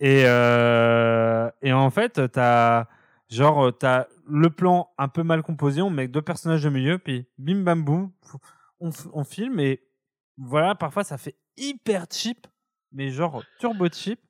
Et, 0.00 0.24
euh, 0.26 1.50
et 1.62 1.72
en 1.72 1.90
fait, 1.90 2.20
t'as 2.30 2.86
genre 3.28 3.76
t'as 3.76 4.06
le 4.28 4.50
plan 4.50 4.90
un 4.98 5.08
peu 5.08 5.22
mal 5.22 5.42
composé, 5.42 5.82
on 5.82 5.90
met 5.90 6.08
deux 6.08 6.22
personnages 6.22 6.64
au 6.64 6.70
milieu, 6.70 6.98
puis 6.98 7.26
bim 7.38 7.62
bam 7.62 7.82
boum, 7.84 8.12
on, 8.80 9.24
filme 9.24 9.58
et 9.60 9.82
voilà, 10.36 10.74
parfois 10.74 11.04
ça 11.04 11.18
fait 11.18 11.36
hyper 11.56 12.06
cheap, 12.10 12.46
mais 12.92 13.10
genre 13.10 13.42
turbo 13.58 13.86
cheap. 13.92 14.20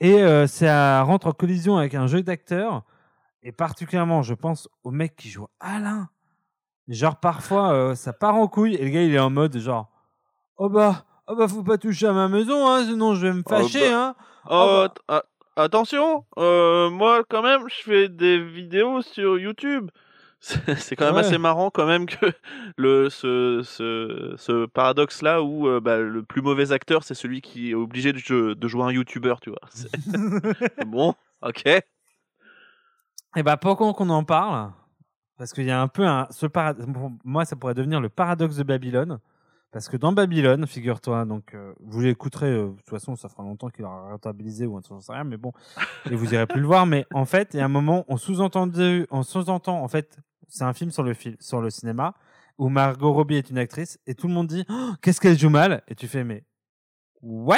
Et 0.00 0.22
euh, 0.22 0.46
ça 0.46 1.02
rentre 1.02 1.26
en 1.28 1.32
collision 1.32 1.76
avec 1.76 1.94
un 1.94 2.06
jeu 2.06 2.22
d'acteurs, 2.22 2.84
et 3.42 3.52
particulièrement, 3.52 4.22
je 4.22 4.34
pense 4.34 4.68
au 4.84 4.90
mec 4.90 5.16
qui 5.16 5.28
joue 5.30 5.46
Alain. 5.60 6.08
Genre 6.88 7.16
parfois 7.20 7.72
euh, 7.72 7.94
ça 7.94 8.12
part 8.12 8.34
en 8.36 8.48
couille 8.48 8.74
et 8.74 8.84
le 8.84 8.90
gars 8.90 9.02
il 9.02 9.14
est 9.14 9.18
en 9.18 9.30
mode 9.30 9.56
genre 9.58 9.88
oh 10.56 10.68
bah 10.68 11.04
oh 11.28 11.36
bah 11.36 11.46
faut 11.46 11.62
pas 11.62 11.78
toucher 11.78 12.06
à 12.08 12.12
ma 12.12 12.26
maison 12.28 12.68
hein 12.68 12.84
sinon 12.84 13.14
je 13.14 13.26
vais 13.28 13.32
me 13.32 13.42
Oh 13.46 13.48
fâcher 13.50 13.88
bah. 13.90 13.96
hein 14.08 14.14
Oh, 14.46 14.48
bah. 14.50 14.84
att- 14.84 14.98
a- 15.56 15.62
attention, 15.62 16.24
euh, 16.38 16.90
moi 16.90 17.22
quand 17.28 17.42
même, 17.42 17.68
je 17.68 17.82
fais 17.84 18.08
des 18.08 18.42
vidéos 18.42 19.00
sur 19.02 19.38
YouTube. 19.38 19.90
C'est 20.40 20.96
quand 20.96 21.04
même 21.04 21.14
Ouais. 21.14 21.20
assez 21.20 21.38
marrant 21.38 21.70
quand 21.70 21.86
même 21.86 22.06
que 22.06 22.26
le 22.76 23.08
ce, 23.10 23.60
ce, 23.62 24.34
ce 24.36 24.66
paradoxe 24.66 25.22
là 25.22 25.40
où 25.44 25.68
euh, 25.68 25.78
bah, 25.78 25.98
le 25.98 26.24
plus 26.24 26.42
mauvais 26.42 26.72
acteur 26.72 27.04
c'est 27.04 27.14
celui 27.14 27.40
qui 27.42 27.70
est 27.70 27.74
obligé 27.74 28.12
de, 28.12 28.54
de 28.54 28.68
jouer 28.68 28.82
un 28.82 28.90
YouTuber, 28.90 29.34
tu 29.40 29.50
vois. 29.50 29.60
Bon, 30.86 31.14
ok. 31.42 31.62
Et 33.36 33.42
bah 33.42 33.56
pourquoi 33.56 33.92
qu'on 33.94 34.10
en 34.10 34.24
parle 34.24 34.72
parce 35.38 35.52
qu'il 35.52 35.64
y 35.64 35.70
a 35.70 35.80
un 35.80 35.88
peu 35.88 36.06
un 36.06 36.26
ce 36.30 36.46
para- 36.46 36.74
moi 37.24 37.44
ça 37.44 37.56
pourrait 37.56 37.74
devenir 37.74 38.00
le 38.00 38.08
paradoxe 38.08 38.56
de 38.56 38.62
Babylone 38.62 39.18
parce 39.70 39.88
que 39.88 39.96
dans 39.96 40.12
Babylone 40.12 40.66
figure-toi 40.66 41.24
donc 41.24 41.54
euh, 41.54 41.72
vous 41.80 42.00
l'écouterez 42.00 42.50
euh, 42.50 42.68
de 42.68 42.76
toute 42.76 42.90
façon 42.90 43.16
ça 43.16 43.28
fera 43.28 43.42
longtemps 43.42 43.70
qu'il 43.70 43.84
aura 43.84 44.10
rentabilisé 44.10 44.66
ou 44.66 44.76
un 44.76 44.82
truc 44.82 44.98
rien 45.08 45.24
mais 45.24 45.38
bon 45.38 45.52
et 46.10 46.14
vous 46.14 46.32
irez 46.34 46.46
plus 46.46 46.60
le 46.60 46.66
voir 46.66 46.86
mais 46.86 47.06
en 47.12 47.24
fait 47.24 47.54
il 47.54 47.58
y 47.58 47.60
a 47.60 47.64
un 47.64 47.68
moment 47.68 48.04
on 48.08 48.16
sous-entend 48.16 48.68
on 49.10 49.22
sous-entend 49.22 49.82
en 49.82 49.88
fait 49.88 50.18
c'est 50.48 50.64
un 50.64 50.74
film 50.74 50.90
sur 50.90 51.02
le 51.02 51.14
film 51.14 51.36
sur 51.40 51.60
le 51.62 51.70
cinéma 51.70 52.14
où 52.58 52.68
Margot 52.68 53.12
Robbie 53.14 53.36
est 53.36 53.48
une 53.48 53.56
actrice 53.58 53.98
et 54.06 54.14
tout 54.14 54.28
le 54.28 54.34
monde 54.34 54.46
dit 54.46 54.64
Oh, 54.68 54.90
qu'est-ce 55.00 55.22
qu'elle 55.22 55.38
joue 55.38 55.48
mal! 55.48 55.82
Et 55.88 55.94
tu 55.94 56.06
fais 56.06 56.22
mais 56.22 56.44
what? 57.22 57.56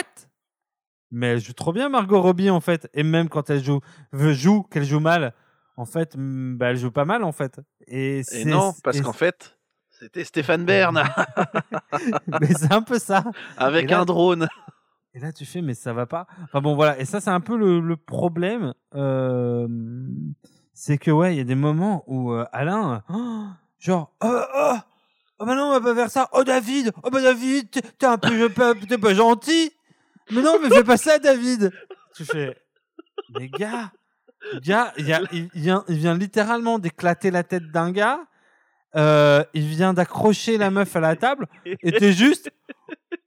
Mais 1.10 1.26
elle 1.32 1.40
joue 1.40 1.52
trop 1.52 1.72
bien 1.72 1.88
Margot 1.88 2.22
Robbie 2.22 2.48
en 2.50 2.60
fait 2.60 2.88
et 2.94 3.02
même 3.02 3.28
quand 3.28 3.50
elle 3.50 3.62
joue 3.62 3.80
veut 4.12 4.32
joue 4.32 4.62
qu'elle 4.62 4.84
joue 4.84 5.00
mal 5.00 5.34
en 5.76 5.84
fait 5.84 6.14
bah, 6.16 6.70
elle 6.70 6.76
joue 6.76 6.90
pas 6.90 7.04
mal 7.04 7.24
en 7.24 7.32
fait. 7.32 7.60
Et, 7.86 8.22
non, 8.46 8.72
parce 8.82 9.00
qu'en 9.00 9.12
fait, 9.12 9.56
c'était 9.90 10.24
Stéphane 10.24 10.64
Bern. 10.64 11.02
Mais 12.40 12.52
c'est 12.54 12.72
un 12.72 12.82
peu 12.82 12.98
ça. 12.98 13.24
Avec 13.56 13.90
là- 13.90 14.00
un 14.00 14.04
drone. 14.04 14.48
et 15.14 15.20
là 15.20 15.32
tu 15.32 15.44
fais 15.46 15.62
mais 15.62 15.74
ça 15.74 15.92
va 15.92 16.06
pas. 16.06 16.26
Enfin 16.42 16.60
bon 16.60 16.74
voilà. 16.74 16.98
Et 16.98 17.04
ça 17.04 17.20
c'est 17.20 17.30
un 17.30 17.40
peu 17.40 17.56
le, 17.56 17.80
le 17.80 17.96
problème 17.96 18.74
euh, 18.94 19.68
c'est 20.72 20.98
que 20.98 21.10
ouais 21.10 21.34
il 21.34 21.38
y 21.38 21.40
a 21.40 21.44
des 21.44 21.54
moments 21.54 22.02
où 22.08 22.32
euh, 22.32 22.44
Alain 22.52 23.04
oh, 23.08 23.46
genre 23.78 24.12
oh, 24.20 24.40
oh, 24.56 24.74
oh 25.38 25.46
bah 25.46 25.54
non 25.54 25.66
on 25.66 25.78
va 25.78 25.80
pas 25.80 25.94
faire 25.94 26.10
ça. 26.10 26.28
Oh 26.32 26.42
David 26.42 26.92
oh 27.04 27.10
bah 27.10 27.22
David 27.22 27.70
t'es 27.70 28.06
un 28.06 28.18
peu 28.18 28.50
t'es 28.88 28.98
pas 28.98 29.14
gentil. 29.14 29.70
Mais 30.32 30.42
non 30.42 30.58
mais 30.60 30.70
fais 30.70 30.84
pas 30.84 30.96
ça 30.96 31.18
David. 31.20 31.70
Tu 32.16 32.24
fais 32.24 32.56
mais 33.38 33.48
gars 33.48 33.92
il, 34.98 35.50
vient 35.88 36.14
littéralement 36.16 36.78
d'éclater 36.78 37.30
la 37.30 37.42
tête 37.42 37.70
d'un 37.70 37.90
gars 37.90 38.20
euh, 38.96 39.42
il 39.54 39.66
vient 39.66 39.92
d'accrocher 39.92 40.56
la 40.56 40.70
meuf 40.70 40.94
à 40.94 41.00
la 41.00 41.16
table 41.16 41.46
et 41.64 41.90
t'es 41.90 42.12
juste 42.12 42.52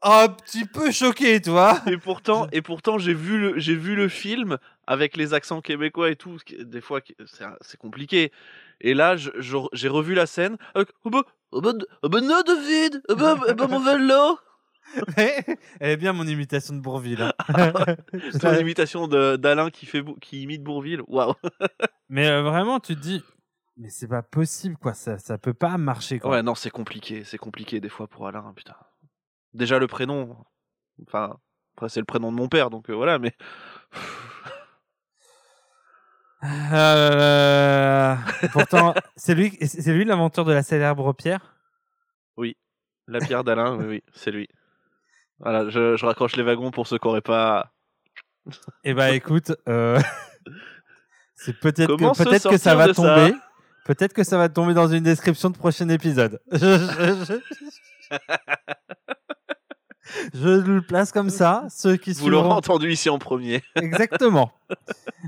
un 0.01 0.29
petit 0.29 0.63
peu 0.63 0.91
choqué, 0.91 1.41
tu 1.41 1.49
vois. 1.49 1.81
Et 1.87 1.97
pourtant, 1.97 2.47
et 2.53 2.61
pourtant 2.61 2.97
j'ai 2.97 3.13
vu 3.13 3.37
le, 3.37 3.59
vu 3.59 3.95
le 3.95 4.07
film 4.07 4.57
avec 4.85 5.17
les 5.17 5.33
accents 5.33 5.59
québécois 5.59 6.09
et 6.09 6.15
tout. 6.15 6.37
Des 6.59 6.79
fois, 6.79 7.01
c'est, 7.61 7.77
compliqué. 7.77 8.31
Et 8.79 8.93
là, 8.93 9.17
j'ai 9.17 9.89
revu 9.89 10.13
la 10.13 10.25
scène. 10.25 10.57
avec, 10.73 10.89
Oh 11.03 11.09
bah, 11.09 11.23
oh 11.51 11.59
bah, 11.59 11.73
oh 12.01 12.09
bah 12.09 12.21
David. 12.21 13.01
Oh 13.09 13.15
bah, 13.15 13.37
oh 13.37 13.53
bah, 13.53 13.67
mon 13.67 13.79
vélo. 13.79 14.39
Mais 15.17 15.43
Elle 15.79 15.91
est 15.91 15.97
bien 15.97 16.13
mon 16.13 16.25
imitation 16.25 16.73
de 16.75 16.79
Bourville. 16.79 17.21
hein. 17.21 17.33
Ton 18.41 18.53
imitation 18.57 19.07
de, 19.07 19.35
d'Alain 19.35 19.69
qui 19.69 19.85
fait, 19.85 20.01
Bou- 20.01 20.15
qui 20.21 20.43
imite 20.43 20.63
Bourville. 20.63 21.01
Waouh. 21.07 21.33
Mais 22.09 22.27
euh, 22.27 22.41
vraiment, 22.41 22.79
tu 22.79 22.95
te 22.95 23.01
dis, 23.01 23.23
mais 23.75 23.89
c'est 23.89 24.07
pas 24.07 24.23
possible, 24.23 24.77
quoi. 24.77 24.93
Ça, 24.93 25.17
ça 25.19 25.37
peut 25.37 25.53
pas 25.53 25.77
marcher, 25.77 26.19
quoi. 26.19 26.31
Ouais, 26.31 26.41
non, 26.43 26.55
c'est 26.55 26.69
compliqué. 26.69 27.23
C'est 27.25 27.37
compliqué 27.37 27.79
des 27.81 27.89
fois 27.89 28.07
pour 28.07 28.27
Alain. 28.27 28.53
Putain. 28.55 28.75
Déjà 29.53 29.77
le 29.77 29.87
prénom. 29.87 30.37
Enfin, 31.05 31.37
après 31.75 31.89
c'est 31.89 31.99
le 31.99 32.05
prénom 32.05 32.31
de 32.31 32.37
mon 32.37 32.47
père, 32.47 32.69
donc 32.71 32.89
euh, 32.89 32.93
voilà. 32.95 33.19
Mais 33.19 33.35
Euh, 36.43 38.15
pourtant, 38.51 38.93
c'est 39.15 39.33
lui, 39.35 39.57
c'est 39.61 39.91
lui 39.93 40.05
l'inventeur 40.05 40.45
de 40.45 40.53
la 40.53 40.63
célèbre 40.63 41.13
pierre? 41.13 41.53
la 43.09 43.19
pierre 43.19 43.45
d'Alain, 43.45 43.77
oui, 43.77 43.85
oui, 43.87 44.03
c'est 44.13 44.31
lui. 44.31 44.49
Voilà, 45.39 45.69
je, 45.69 45.95
je 45.95 46.05
raccroche 46.05 46.35
les 46.35 46.43
wagons 46.43 46.71
pour 46.71 46.87
ceux 46.87 46.97
qui 46.97 47.07
n'auraient 47.07 47.21
pas. 47.21 47.71
Eh 48.83 48.93
bah 48.93 49.11
écoute, 49.11 49.51
euh, 49.67 49.99
c'est 51.35 51.59
peut-être 51.59 51.95
que 51.95 52.23
peut-être 52.23 52.49
que 52.49 52.57
ça 52.57 52.75
va 52.75 52.87
ça 52.87 52.93
tomber. 52.93 53.33
Peut-être 53.85 54.13
que 54.13 54.23
ça 54.23 54.37
va 54.37 54.49
tomber 54.49 54.73
dans 54.73 54.87
une 54.87 55.03
description 55.03 55.49
de 55.49 55.57
prochain 55.57 55.87
épisode. 55.89 56.41
Je, 56.51 56.57
je- 56.57 57.39
je- 58.11 58.19
je 60.33 60.49
le 60.71 60.81
place 60.81 61.11
comme 61.11 61.29
ça. 61.29 61.65
Ceux 61.69 61.97
qui 61.97 62.13
Vous 62.13 62.29
l'aurez 62.29 62.49
entendu 62.49 62.89
ici 62.91 63.09
en 63.09 63.19
premier. 63.19 63.61
Exactement. 63.75 64.51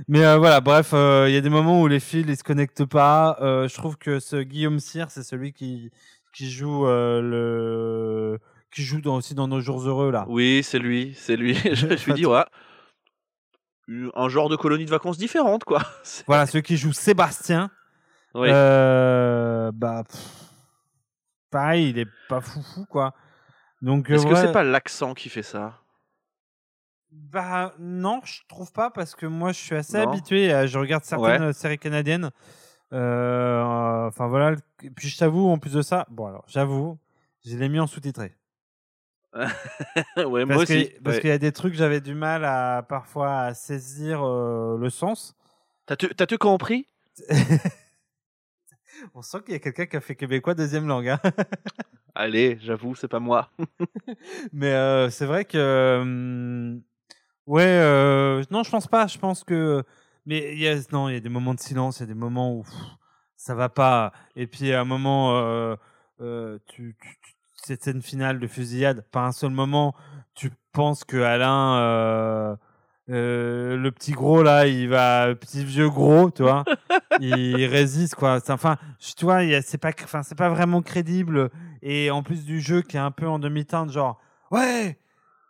Mais 0.07 0.23
euh, 0.25 0.37
voilà, 0.37 0.61
bref, 0.61 0.91
euh, 0.93 1.25
il 1.27 1.33
y 1.33 1.37
a 1.37 1.41
des 1.41 1.49
moments 1.49 1.81
où 1.81 1.87
les 1.87 1.99
fils 1.99 2.25
ils 2.27 2.37
se 2.37 2.43
connectent 2.43 2.85
pas. 2.85 3.37
Je 3.41 3.73
trouve 3.75 3.97
que 3.97 4.19
ce 4.19 4.37
Guillaume 4.37 4.79
Cyr, 4.79 5.11
c'est 5.11 5.23
celui 5.23 5.53
qui 5.53 5.91
qui 6.33 6.49
joue 6.49 6.85
le 6.85 8.39
qui 8.73 8.83
joue 8.83 9.01
dans- 9.01 9.15
aussi 9.15 9.33
dans 9.35 9.47
nos 9.47 9.61
jours 9.61 9.81
heureux 9.87 10.11
là. 10.11 10.25
Oui, 10.27 10.61
c'est 10.63 10.79
lui, 10.79 11.13
c'est 11.17 11.35
lui. 11.35 11.55
je 11.73 11.87
me 11.87 11.95
suis 11.97 12.13
dit, 12.13 12.25
ouais. 12.25 12.43
Un 14.15 14.29
genre 14.29 14.49
de 14.49 14.55
colonie 14.55 14.85
de 14.85 14.89
vacances 14.91 15.17
différente, 15.17 15.63
quoi. 15.63 15.81
Voilà, 16.27 16.45
celui 16.45 16.61
qui 16.63 16.77
joue 16.77 16.93
Sébastien. 16.93 17.71
Oui. 18.35 18.49
Euh, 18.51 19.71
bah 19.73 20.03
pff, 20.07 20.19
pareil, 21.49 21.89
il 21.89 21.97
est 21.99 22.07
pas 22.27 22.41
foufou 22.41 22.85
quoi. 22.85 23.15
Donc 23.81 24.11
euh, 24.11 24.15
Est-ce 24.15 24.27
que 24.27 24.35
c'est 24.35 24.51
pas 24.51 24.63
l'accent 24.63 25.15
qui 25.15 25.29
fait 25.29 25.41
ça? 25.41 25.79
Bah 27.11 27.73
non, 27.79 28.21
je 28.23 28.41
trouve 28.47 28.71
pas 28.71 28.91
parce 28.91 29.15
que 29.15 29.25
moi 29.25 29.51
je 29.51 29.57
suis 29.57 29.75
assez 29.75 29.97
Non. 29.97 30.11
habitué. 30.11 30.53
à- 30.53 30.67
Je 30.67 30.77
regarde 30.77 31.03
certaines 31.03 31.51
séries 31.53 31.79
canadiennes. 31.79 32.29
Euh, 32.93 33.63
Enfin 34.07 34.27
voilà. 34.27 34.55
Et 34.83 34.91
puis 34.91 35.07
je 35.09 35.17
t'avoue, 35.17 35.49
en 35.49 35.57
plus 35.57 35.73
de 35.73 35.81
ça, 35.81 36.05
bon 36.11 36.27
alors 36.27 36.43
j'avoue, 36.47 36.99
je 37.43 37.57
l'ai 37.57 37.67
mis 37.69 37.79
en 37.79 37.87
sous-titré. 37.87 38.35
Ouais, 40.17 40.45
moi 40.45 40.57
que- 40.57 40.61
aussi. 40.63 40.89
parce 41.03 41.17
ouais. 41.17 41.21
qu'il 41.21 41.29
y 41.29 41.33
a 41.33 41.37
des 41.37 41.51
trucs 41.51 41.73
j'avais 41.75 42.01
du 42.01 42.13
mal 42.15 42.43
à 42.45 42.83
parfois 42.87 43.41
à 43.41 43.53
saisir 43.53 44.23
euh, 44.23 44.77
le 44.77 44.89
sens. 44.89 45.35
T'as-tu 45.85 46.37
compris? 46.37 46.87
On 49.13 49.21
sent 49.21 49.39
qu'il 49.43 49.53
y 49.53 49.55
a 49.55 49.59
quelqu'un 49.59 49.85
qui 49.85 49.95
a 49.95 50.01
fait 50.01 50.15
québécois 50.15 50.55
deuxième 50.55 50.87
langue. 50.87 51.09
hein. 51.09 51.19
Allez, 52.15 52.57
j'avoue, 52.61 52.95
c'est 52.95 53.07
pas 53.07 53.19
moi. 53.19 53.49
Mais 54.51 54.73
euh, 54.73 55.09
c'est 55.09 55.25
vrai 55.25 55.45
que 55.45 55.99
hum, 56.01 56.81
ouais, 57.47 58.41
non, 58.51 58.63
je 58.63 58.69
pense 58.69 58.87
pas. 58.87 59.07
Je 59.07 59.17
pense 59.17 59.43
que 59.43 59.83
mais 60.25 60.53
il 60.53 60.59
y 60.59 60.67
a 60.67 60.75
non, 60.91 61.07
il 61.09 61.13
y 61.13 61.17
a 61.17 61.21
des 61.21 61.29
moments 61.29 61.53
de 61.53 61.59
silence, 61.59 61.97
il 61.97 62.01
y 62.01 62.03
a 62.03 62.07
des 62.07 62.13
moments 62.13 62.53
où 62.55 62.63
pff, 62.63 62.73
ça 63.37 63.55
va 63.55 63.69
pas. 63.69 64.11
Et 64.35 64.47
puis 64.47 64.73
à 64.73 64.81
un 64.81 64.85
moment, 64.85 65.75
tu- 66.67 66.95
cette 67.69 67.83
scène 67.83 68.01
finale 68.01 68.39
de 68.39 68.47
fusillade, 68.47 69.05
pas 69.11 69.21
un 69.25 69.31
seul 69.31 69.51
moment, 69.51 69.95
tu 70.33 70.51
penses 70.73 71.03
que 71.03 71.17
Alain, 71.17 71.75
euh, 71.77 72.55
euh, 73.11 73.77
le 73.77 73.91
petit 73.91 74.11
gros 74.13 74.41
là, 74.41 74.65
il 74.67 74.89
va, 74.89 75.35
petit 75.35 75.63
vieux 75.63 75.87
gros, 75.89 76.31
tu 76.31 76.41
vois, 76.43 76.63
il 77.19 77.65
résiste 77.65 78.15
quoi. 78.15 78.39
C'est- 78.39 78.51
Enfin, 78.51 78.77
tu 79.15 79.25
vois, 79.25 79.41
c'est 79.61 79.77
pas, 79.77 79.91
enfin, 80.03 80.23
c'est 80.23 80.37
pas 80.37 80.49
vraiment 80.49 80.81
crédible. 80.81 81.49
Et 81.83 82.09
en 82.11 82.23
plus 82.23 82.43
du 82.43 82.59
jeu 82.59 82.81
qui 82.81 82.97
est 82.97 82.99
un 82.99 83.11
peu 83.11 83.27
en 83.27 83.37
demi-teinte, 83.37 83.91
genre, 83.91 84.19
ouais, 84.51 84.97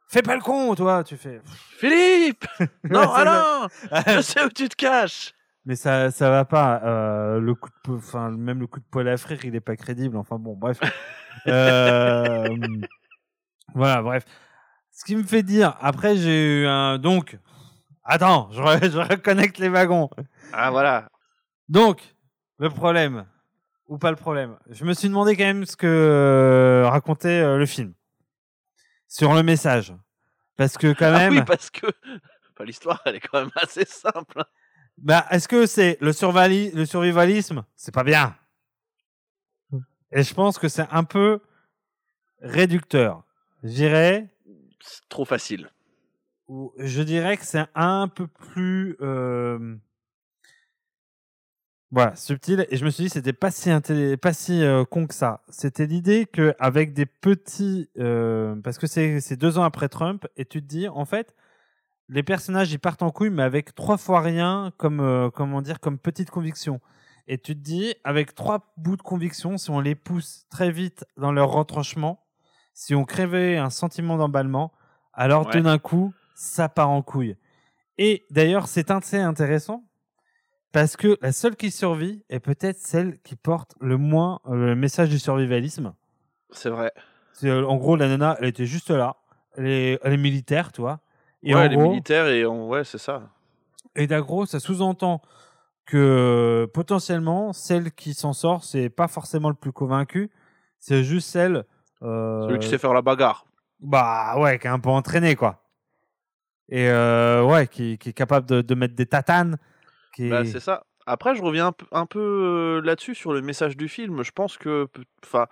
fais 0.09 0.21
pas 0.21 0.35
le 0.35 0.41
con, 0.41 0.75
toi, 0.75 1.03
tu 1.05 1.15
fais. 1.15 1.41
Philippe 1.79 2.45
Non, 2.89 3.11
Alain. 3.13 3.67
Je 4.07 4.21
sais 4.21 4.43
où 4.43 4.49
tu 4.49 4.67
te 4.67 4.75
caches 4.75 5.33
Mais 5.69 5.75
ça, 5.75 6.09
ça 6.09 6.31
va 6.31 6.45
pas. 6.45 6.81
Euh, 6.83 7.39
le 7.39 7.53
coup 7.53 7.69
de, 7.85 7.93
enfin, 7.93 8.31
même 8.31 8.59
le 8.59 8.65
coup 8.65 8.79
de 8.79 8.85
poil 8.89 9.07
à 9.07 9.17
frire, 9.17 9.37
il 9.45 9.53
est 9.53 9.59
pas 9.59 9.75
crédible. 9.75 10.17
Enfin 10.17 10.37
bon, 10.39 10.55
bref. 10.55 10.79
Euh, 11.47 12.43
voilà, 13.73 14.01
bref. 14.01 14.25
Ce 14.91 15.05
qui 15.05 15.15
me 15.15 15.23
fait 15.23 15.43
dire, 15.43 15.77
après 15.79 16.17
j'ai 16.17 16.63
eu 16.63 16.67
un, 16.67 16.97
donc, 16.97 17.37
attends, 18.03 18.49
je, 18.51 18.59
re- 18.61 18.91
je 18.91 18.97
reconnecte 18.97 19.57
les 19.59 19.69
wagons. 19.69 20.09
Ah, 20.51 20.69
voilà. 20.71 21.07
Donc, 21.69 22.15
le 22.57 22.69
problème, 22.69 23.25
ou 23.87 23.97
pas 23.97 24.09
le 24.09 24.17
problème, 24.17 24.57
je 24.69 24.83
me 24.83 24.93
suis 24.93 25.07
demandé 25.07 25.37
quand 25.37 25.45
même 25.45 25.65
ce 25.65 25.77
que 25.77 25.87
euh, 25.87 26.89
racontait 26.89 27.55
le 27.57 27.65
film 27.65 27.93
sur 29.07 29.33
le 29.33 29.43
message. 29.43 29.93
Parce 30.57 30.77
que 30.77 30.91
quand 30.91 31.05
Ah 31.13 31.19
même, 31.19 31.33
oui, 31.33 31.43
parce 31.43 31.69
que 31.69 31.85
bah, 32.57 32.65
l'histoire, 32.65 33.01
elle 33.05 33.15
est 33.15 33.21
quand 33.21 33.39
même 33.39 33.51
assez 33.55 33.85
simple. 33.85 34.43
Bah, 35.01 35.25
est-ce 35.31 35.47
que 35.47 35.65
c'est 35.65 35.97
le, 36.01 36.11
survali- 36.11 36.71
le 36.73 36.85
survivalisme? 36.85 37.63
C'est 37.75 37.93
pas 37.93 38.03
bien. 38.03 38.35
Et 40.11 40.23
je 40.23 40.33
pense 40.33 40.57
que 40.57 40.67
c'est 40.67 40.87
un 40.91 41.03
peu 41.03 41.39
réducteur. 42.41 43.23
Je 43.63 43.69
dirais, 43.69 44.27
C'est 44.81 45.07
trop 45.09 45.25
facile. 45.25 45.69
je 46.77 47.01
dirais 47.03 47.37
que 47.37 47.45
c'est 47.45 47.65
un 47.75 48.07
peu 48.07 48.25
plus 48.27 48.97
euh, 49.01 49.75
voilà 51.91 52.15
subtil 52.15 52.65
et 52.69 52.77
je 52.77 52.85
me 52.85 52.89
suis 52.89 53.03
dit 53.05 53.09
c'était 53.09 53.33
pas 53.33 53.51
si 53.51 53.69
pas 54.21 54.33
si 54.33 54.63
euh, 54.63 54.85
con 54.85 55.07
que 55.07 55.13
ça 55.13 55.41
c'était 55.49 55.85
l'idée 55.87 56.25
que 56.25 56.55
avec 56.59 56.93
des 56.93 57.05
petits 57.05 57.89
euh, 57.97 58.55
parce 58.63 58.77
que 58.77 58.87
c'est 58.87 59.19
c'est 59.21 59.37
deux 59.37 59.57
ans 59.57 59.63
après 59.63 59.89
Trump 59.89 60.27
et 60.37 60.45
tu 60.45 60.61
te 60.61 60.67
dis 60.67 60.87
en 60.87 61.05
fait 61.05 61.35
les 62.09 62.23
personnages 62.23 62.71
ils 62.71 62.79
partent 62.79 63.03
en 63.03 63.11
couille 63.11 63.29
mais 63.29 63.43
avec 63.43 63.73
trois 63.75 63.97
fois 63.97 64.21
rien 64.21 64.71
comme 64.77 64.99
euh, 64.99 65.29
comment 65.29 65.61
dire 65.61 65.79
comme 65.79 65.97
petite 65.97 66.29
conviction. 66.31 66.81
Et 67.27 67.37
tu 67.37 67.53
te 67.55 67.61
dis 67.61 67.93
avec 68.03 68.33
trois 68.33 68.73
bouts 68.77 68.97
de 68.97 69.01
conviction 69.03 69.57
si 69.57 69.69
on 69.69 69.79
les 69.79 69.93
pousse 69.95 70.45
très 70.49 70.71
vite 70.71 71.05
dans 71.17 71.31
leur 71.31 71.51
retranchement 71.51 72.25
si 72.73 72.95
on 72.95 73.05
crevait 73.05 73.57
un 73.57 73.69
sentiment 73.69 74.17
d'emballement 74.17 74.71
alors 75.13 75.45
Ouais. 75.45 75.51
tout 75.53 75.61
d'un 75.61 75.77
coup 75.77 76.13
ça 76.35 76.69
part 76.69 76.89
en 76.89 77.01
couille. 77.01 77.35
Et 77.97 78.25
d'ailleurs 78.31 78.67
c'est 78.67 78.89
assez 78.91 79.17
intéressant 79.17 79.83
parce 80.71 80.95
que 80.97 81.17
la 81.21 81.31
seule 81.31 81.55
qui 81.55 81.71
survit 81.71 82.23
est 82.29 82.39
peut-être 82.39 82.77
celle 82.79 83.19
qui 83.21 83.35
porte 83.35 83.75
le 83.81 83.97
moins 83.97 84.39
euh, 84.47 84.67
le 84.67 84.75
message 84.75 85.09
du 85.09 85.19
survivalisme. 85.19 85.93
C'est 86.51 86.69
vrai. 86.69 86.91
Euh, 87.43 87.63
en 87.65 87.75
gros 87.77 87.95
la 87.95 88.07
nana 88.07 88.35
elle 88.39 88.47
était 88.47 88.65
juste 88.65 88.89
là. 88.89 89.17
Elle 89.57 89.67
est, 89.67 89.99
elle 90.03 90.13
est 90.13 90.17
militaire 90.17 90.71
tu 90.71 90.81
vois 90.81 91.01
et 91.43 91.55
ouais, 91.55 91.69
les 91.69 91.75
gros, 91.75 91.89
militaires, 91.89 92.27
et 92.27 92.45
on... 92.45 92.67
ouais, 92.69 92.83
c'est 92.83 92.97
ça. 92.97 93.29
et 93.95 94.07
d'agro, 94.07 94.45
ça 94.45 94.59
sous-entend 94.59 95.21
que 95.85 95.97
euh, 95.97 96.67
potentiellement, 96.67 97.51
celle 97.53 97.91
qui 97.91 98.13
s'en 98.13 98.33
sort, 98.33 98.63
c'est 98.63 98.89
pas 98.89 99.07
forcément 99.07 99.49
le 99.49 99.55
plus 99.55 99.71
convaincu, 99.71 100.29
c'est 100.79 101.03
juste 101.03 101.27
celle. 101.29 101.65
euh, 102.03 102.43
Celui 102.47 102.59
qui 102.59 102.67
sait 102.67 102.77
faire 102.77 102.93
la 102.93 103.01
bagarre. 103.01 103.45
Bah 103.79 104.37
ouais, 104.37 104.59
qui 104.59 104.67
est 104.67 104.69
un 104.69 104.79
peu 104.79 104.89
entraînée, 104.89 105.35
quoi. 105.35 105.63
Et 106.69 106.87
euh, 106.89 107.43
ouais, 107.43 107.65
qui, 107.67 107.97
qui 107.97 108.09
est 108.09 108.13
capable 108.13 108.45
de, 108.47 108.61
de 108.61 108.75
mettre 108.75 108.93
des 108.95 109.07
tatanes. 109.07 109.57
Qui 110.13 110.29
Bah, 110.29 110.45
c'est 110.45 110.59
ça. 110.59 110.83
Après, 111.07 111.33
je 111.35 111.41
reviens 111.41 111.71
un 111.91 112.05
peu, 112.05 112.81
là-dessus 112.83 113.15
sur 113.15 113.33
le 113.33 113.41
message 113.41 113.75
du 113.75 113.87
film. 113.89 114.21
Je 114.21 114.31
pense 114.31 114.57
que, 114.57 114.87
enfin, 115.25 115.47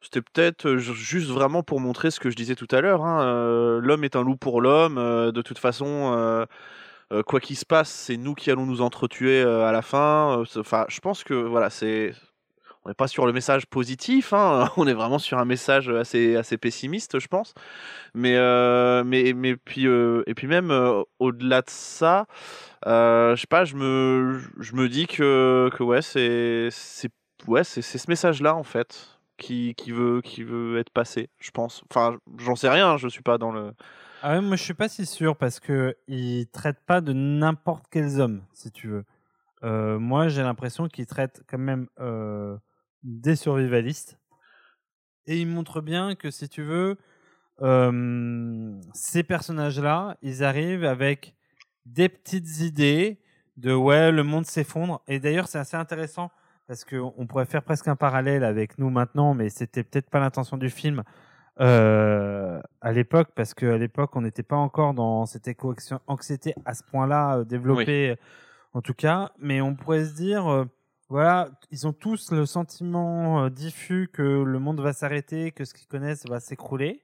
c'était 0.00 0.22
peut-être 0.22 0.76
ju- 0.76 0.94
juste 0.94 1.28
vraiment 1.30 1.62
pour 1.62 1.80
montrer 1.80 2.10
ce 2.10 2.20
que 2.20 2.30
je 2.30 2.36
disais 2.36 2.54
tout 2.54 2.68
à 2.70 2.80
l'heure. 2.80 3.04
hein, 3.04 3.80
l'homme 3.82 4.04
est 4.04 4.16
un 4.16 4.22
loup 4.22 4.36
pour 4.36 4.60
l'homme. 4.60 4.96
de 4.96 5.42
toute 5.42 5.58
façon, 5.58 6.46
quoi 7.26 7.40
qu'il 7.40 7.56
se 7.56 7.66
passe, 7.66 7.90
c'est 7.90 8.16
nous 8.16 8.34
qui 8.34 8.50
allons 8.50 8.66
nous 8.66 8.80
entretuer 8.82 9.42
à 9.42 9.72
la 9.72 9.82
fin. 9.82 10.42
Enfin, 10.56 10.86
je 10.88 11.00
pense 11.00 11.24
que 11.24 11.34
voilà, 11.34 11.70
c'est. 11.70 12.14
On 12.84 12.88
n'est 12.88 12.94
pas 12.94 13.08
sur 13.08 13.26
le 13.26 13.32
message 13.34 13.66
positif, 13.66 14.32
hein, 14.32 14.70
on 14.78 14.86
est 14.86 14.94
vraiment 14.94 15.18
sur 15.18 15.38
un 15.38 15.44
message 15.44 15.90
assez, 15.90 16.36
assez 16.36 16.56
pessimiste, 16.56 17.18
je 17.18 17.28
pense. 17.28 17.54
Mais, 18.14 18.36
mais, 19.04 19.32
mais 19.34 19.56
puis, 19.56 19.84
et 19.86 20.34
puis 20.34 20.46
même 20.46 20.72
au-delà 21.18 21.62
de 21.62 21.70
ça, 21.70 22.26
je 22.86 23.34
sais 23.38 23.46
pas, 23.48 23.64
je 23.64 23.76
me, 23.76 24.40
je 24.60 24.74
me 24.74 24.88
dis 24.88 25.06
que, 25.06 25.70
que 25.76 25.82
ouais, 25.82 26.02
c'est, 26.02 26.68
c'est, 26.70 27.10
ouais, 27.48 27.64
c'est 27.64 27.82
c'est 27.82 27.98
ce 27.98 28.10
message-là 28.10 28.54
en 28.54 28.64
fait 28.64 29.19
qui, 29.40 29.74
veut 29.88 30.20
qui 30.20 30.44
veut 30.44 30.78
être 30.78 30.90
passé, 30.90 31.30
je 31.38 31.50
pense. 31.50 31.82
Enfin, 31.90 32.18
j'en 32.38 32.54
sais 32.56 32.68
rien, 32.68 32.96
je 32.96 33.08
suis 33.08 33.22
pas 33.22 33.38
dans 33.38 33.50
le. 33.50 33.72
Ah 34.22 34.34
ouais, 34.34 34.40
moi 34.42 34.56
je 34.56 34.62
suis 34.62 34.74
pas 34.74 34.88
si 34.88 35.06
sûr 35.06 35.36
parce 35.36 35.60
que 35.60 35.96
il 36.06 36.46
traite 36.48 36.78
pas 36.86 37.00
de 37.00 37.12
n'importe 37.12 37.86
quels 37.90 38.20
hommes, 38.20 38.42
si 38.52 38.70
tu 38.70 38.88
veux. 38.88 39.04
Euh, 39.62 39.98
moi 39.98 40.28
j'ai 40.28 40.42
l'impression 40.42 40.88
qu'il 40.88 41.06
traite 41.06 41.42
quand 41.48 41.58
même 41.58 41.88
euh, 41.98 42.56
des 43.02 43.34
survivalistes 43.34 44.18
et 45.26 45.38
il 45.38 45.46
montre 45.46 45.80
bien 45.80 46.14
que 46.14 46.30
si 46.30 46.48
tu 46.48 46.62
veux, 46.62 46.96
ces 48.94 49.22
personnages-là, 49.22 50.16
ils 50.22 50.42
arrivent 50.42 50.84
avec 50.84 51.34
des 51.84 52.08
petites 52.08 52.60
idées 52.60 53.20
de 53.58 53.74
ouais 53.74 54.10
le 54.10 54.22
monde 54.22 54.46
s'effondre 54.46 55.02
et 55.06 55.18
d'ailleurs 55.20 55.46
c'est 55.46 55.58
assez 55.58 55.76
intéressant 55.76 56.30
parce 56.70 56.84
qu'on 56.84 57.26
pourrait 57.26 57.46
faire 57.46 57.64
presque 57.64 57.88
un 57.88 57.96
parallèle 57.96 58.44
avec 58.44 58.78
nous 58.78 58.90
maintenant, 58.90 59.34
mais 59.34 59.48
c'était 59.48 59.82
peut-être 59.82 60.08
pas 60.08 60.20
l'intention 60.20 60.56
du 60.56 60.70
film 60.70 61.02
euh, 61.60 62.62
à 62.80 62.92
l'époque, 62.92 63.30
parce 63.34 63.54
qu'à 63.54 63.76
l'époque, 63.76 64.14
on 64.14 64.20
n'était 64.20 64.44
pas 64.44 64.54
encore 64.54 64.94
dans 64.94 65.26
cette 65.26 65.48
éco-anxiété 65.48 66.54
à 66.64 66.74
ce 66.74 66.84
point-là 66.84 67.38
euh, 67.38 67.44
développée, 67.44 68.14
en 68.72 68.82
tout 68.82 68.94
cas, 68.94 69.32
mais 69.40 69.60
on 69.60 69.74
pourrait 69.74 70.04
se 70.04 70.14
dire, 70.14 70.46
euh, 70.46 70.64
voilà, 71.08 71.48
ils 71.72 71.88
ont 71.88 71.92
tous 71.92 72.30
le 72.30 72.46
sentiment 72.46 73.46
euh, 73.46 73.50
diffus 73.50 74.08
que 74.12 74.22
le 74.22 74.58
monde 74.60 74.80
va 74.80 74.92
s'arrêter, 74.92 75.50
que 75.50 75.64
ce 75.64 75.74
qu'ils 75.74 75.88
connaissent 75.88 76.24
va 76.28 76.38
s'écrouler. 76.38 77.02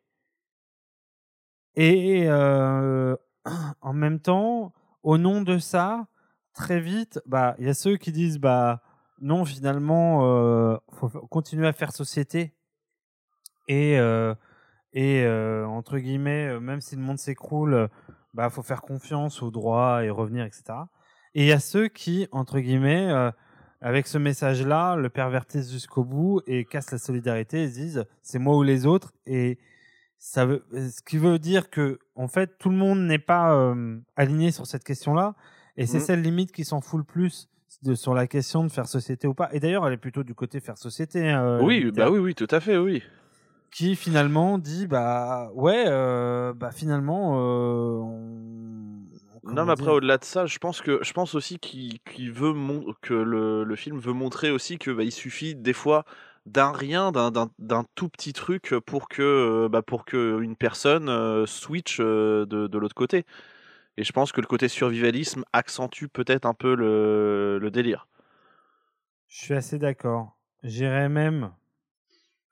Et 1.74 2.26
euh, 2.29 3.16
en 3.81 3.92
même 3.92 4.20
temps, 4.20 4.72
au 5.02 5.18
nom 5.18 5.42
de 5.42 5.59
ça, 5.59 6.07
très 6.55 6.79
vite, 6.79 7.20
bah, 7.26 7.57
il 7.59 7.66
y 7.66 7.68
a 7.68 7.74
ceux 7.74 7.96
qui 7.96 8.12
disent, 8.12 8.38
bah, 8.38 8.81
non, 9.20 9.44
finalement, 9.44 10.20
euh, 10.24 10.76
faut 10.92 11.09
continuer 11.09 11.66
à 11.66 11.72
faire 11.72 11.92
société. 11.92 12.55
Et, 13.68 13.98
euh, 13.98 14.35
et 14.92 15.22
euh, 15.24 15.66
entre 15.66 15.98
guillemets, 15.98 16.46
euh, 16.48 16.61
même 16.61 16.81
si 16.81 16.96
le 16.96 17.02
monde 17.02 17.18
s'écroule, 17.18 17.88
bah, 18.35 18.50
faut 18.50 18.62
faire 18.62 18.83
confiance 18.83 19.42
au 19.42 19.50
droit 19.50 20.05
et 20.05 20.11
revenir, 20.11 20.44
etc. 20.44 20.64
Et 21.35 21.42
il 21.42 21.46
y 21.46 21.52
a 21.52 21.61
ceux 21.61 21.88
qui, 21.88 22.29
entre 22.33 22.61
guillemets, 22.61 23.12
avec 23.83 24.07
ce 24.07 24.16
message-là, 24.18 24.96
le 24.96 25.11
pervertissent 25.11 25.70
jusqu'au 25.70 26.05
bout 26.05 26.40
et 26.46 26.64
cassent 26.64 26.92
la 26.92 26.98
solidarité 26.98 27.62
et 27.64 27.68
se 27.68 27.74
disent 27.74 28.05
c'est 28.22 28.38
moi 28.38 28.57
ou 28.57 28.62
les 28.62 28.87
autres. 28.87 29.12
Et 29.26 29.59
ça 30.18 30.46
veut, 30.46 30.64
ce 30.72 31.02
qui 31.02 31.18
veut 31.18 31.38
dire 31.38 31.68
que, 31.68 31.98
en 32.14 32.26
fait, 32.29 32.57
tout 32.59 32.70
le 32.70 32.76
monde 32.76 33.00
n'est 33.00 33.18
pas 33.18 33.74
aligné 34.16 34.50
sur 34.50 34.66
cette 34.66 34.85
question-là. 34.85 35.35
Et 35.76 35.85
c'est 35.87 35.98
Mhm. 35.98 36.05
celle 36.05 36.22
limite 36.22 36.52
qui 36.52 36.64
s'en 36.64 36.81
fout 36.81 36.98
le 37.00 37.05
plus 37.05 37.50
de, 37.83 37.94
sur 37.94 38.14
la 38.14 38.26
question 38.26 38.64
de 38.64 38.68
faire 38.70 38.87
société 38.87 39.26
ou 39.26 39.35
pas. 39.35 39.48
Et 39.52 39.61
d'ailleurs, 39.61 39.87
elle 39.87 39.92
est 39.94 39.98
plutôt 39.98 40.22
du 40.24 40.35
côté 40.35 40.61
faire 40.61 40.79
société. 40.79 41.31
hein, 41.31 41.44
euh, 41.44 41.61
oui, 41.62 41.90
bah 41.92 42.11
oui, 42.11 42.18
oui, 42.18 42.35
tout 42.35 42.46
à 42.50 42.61
fait, 42.61 42.76
oui. 42.76 43.02
Qui 43.70 43.96
finalement 43.96 44.59
dit 44.59 44.87
bah 44.87 45.50
ouais, 45.55 45.85
euh, 45.87 46.52
bah 46.55 46.70
finalement. 46.70 47.35
euh, 47.38 47.98
on- 48.00 49.52
Non, 49.52 49.64
mais 49.64 49.72
après, 49.72 49.90
au-delà 49.90 50.18
de 50.18 50.24
ça, 50.24 50.46
je 50.46 50.59
pense 50.59 50.81
que 50.81 50.98
je 51.02 51.12
pense 51.12 51.35
aussi 51.35 51.59
qu'il 51.59 52.33
veut 52.33 52.52
mon- 52.52 52.94
que 53.02 53.14
le, 53.14 53.64
le 53.64 53.76
film 53.76 53.98
veut 53.98 54.12
montrer 54.12 54.50
aussi 54.50 54.79
que 54.79 54.90
bah, 54.90 55.02
il 55.05 55.12
suffit 55.12 55.55
des 55.55 55.72
fois 55.72 56.05
d'un 56.46 56.70
rien, 56.72 57.11
d'un- 57.12 57.85
tout 57.96 58.09
petit 58.09 58.33
truc 58.33 58.74
pour 58.87 59.09
que 59.09 59.68
bah, 59.68 59.83
pour 59.83 60.05
que 60.05 60.40
une 60.40 60.57
personne 60.57 61.11
switch 61.46 62.00
de, 62.00 62.44
de 62.46 62.79
l'autre 62.79 62.94
côté. 62.94 63.24
Et 63.97 64.05
je 64.05 64.13
pense 64.13 64.33
que 64.33 64.41
le 64.41 64.47
côté 64.47 64.69
survivalisme 64.69 65.45
accentue 65.53 66.07
peut-être 66.07 66.47
un 66.47 66.55
peu 66.55 66.75
le, 66.75 67.59
le 67.59 67.71
délire. 67.71 68.09
Je 69.29 69.45
suis 69.45 69.55
assez 69.55 69.79
d'accord. 69.79 70.37
J'irais 70.63 71.09
même, 71.09 71.53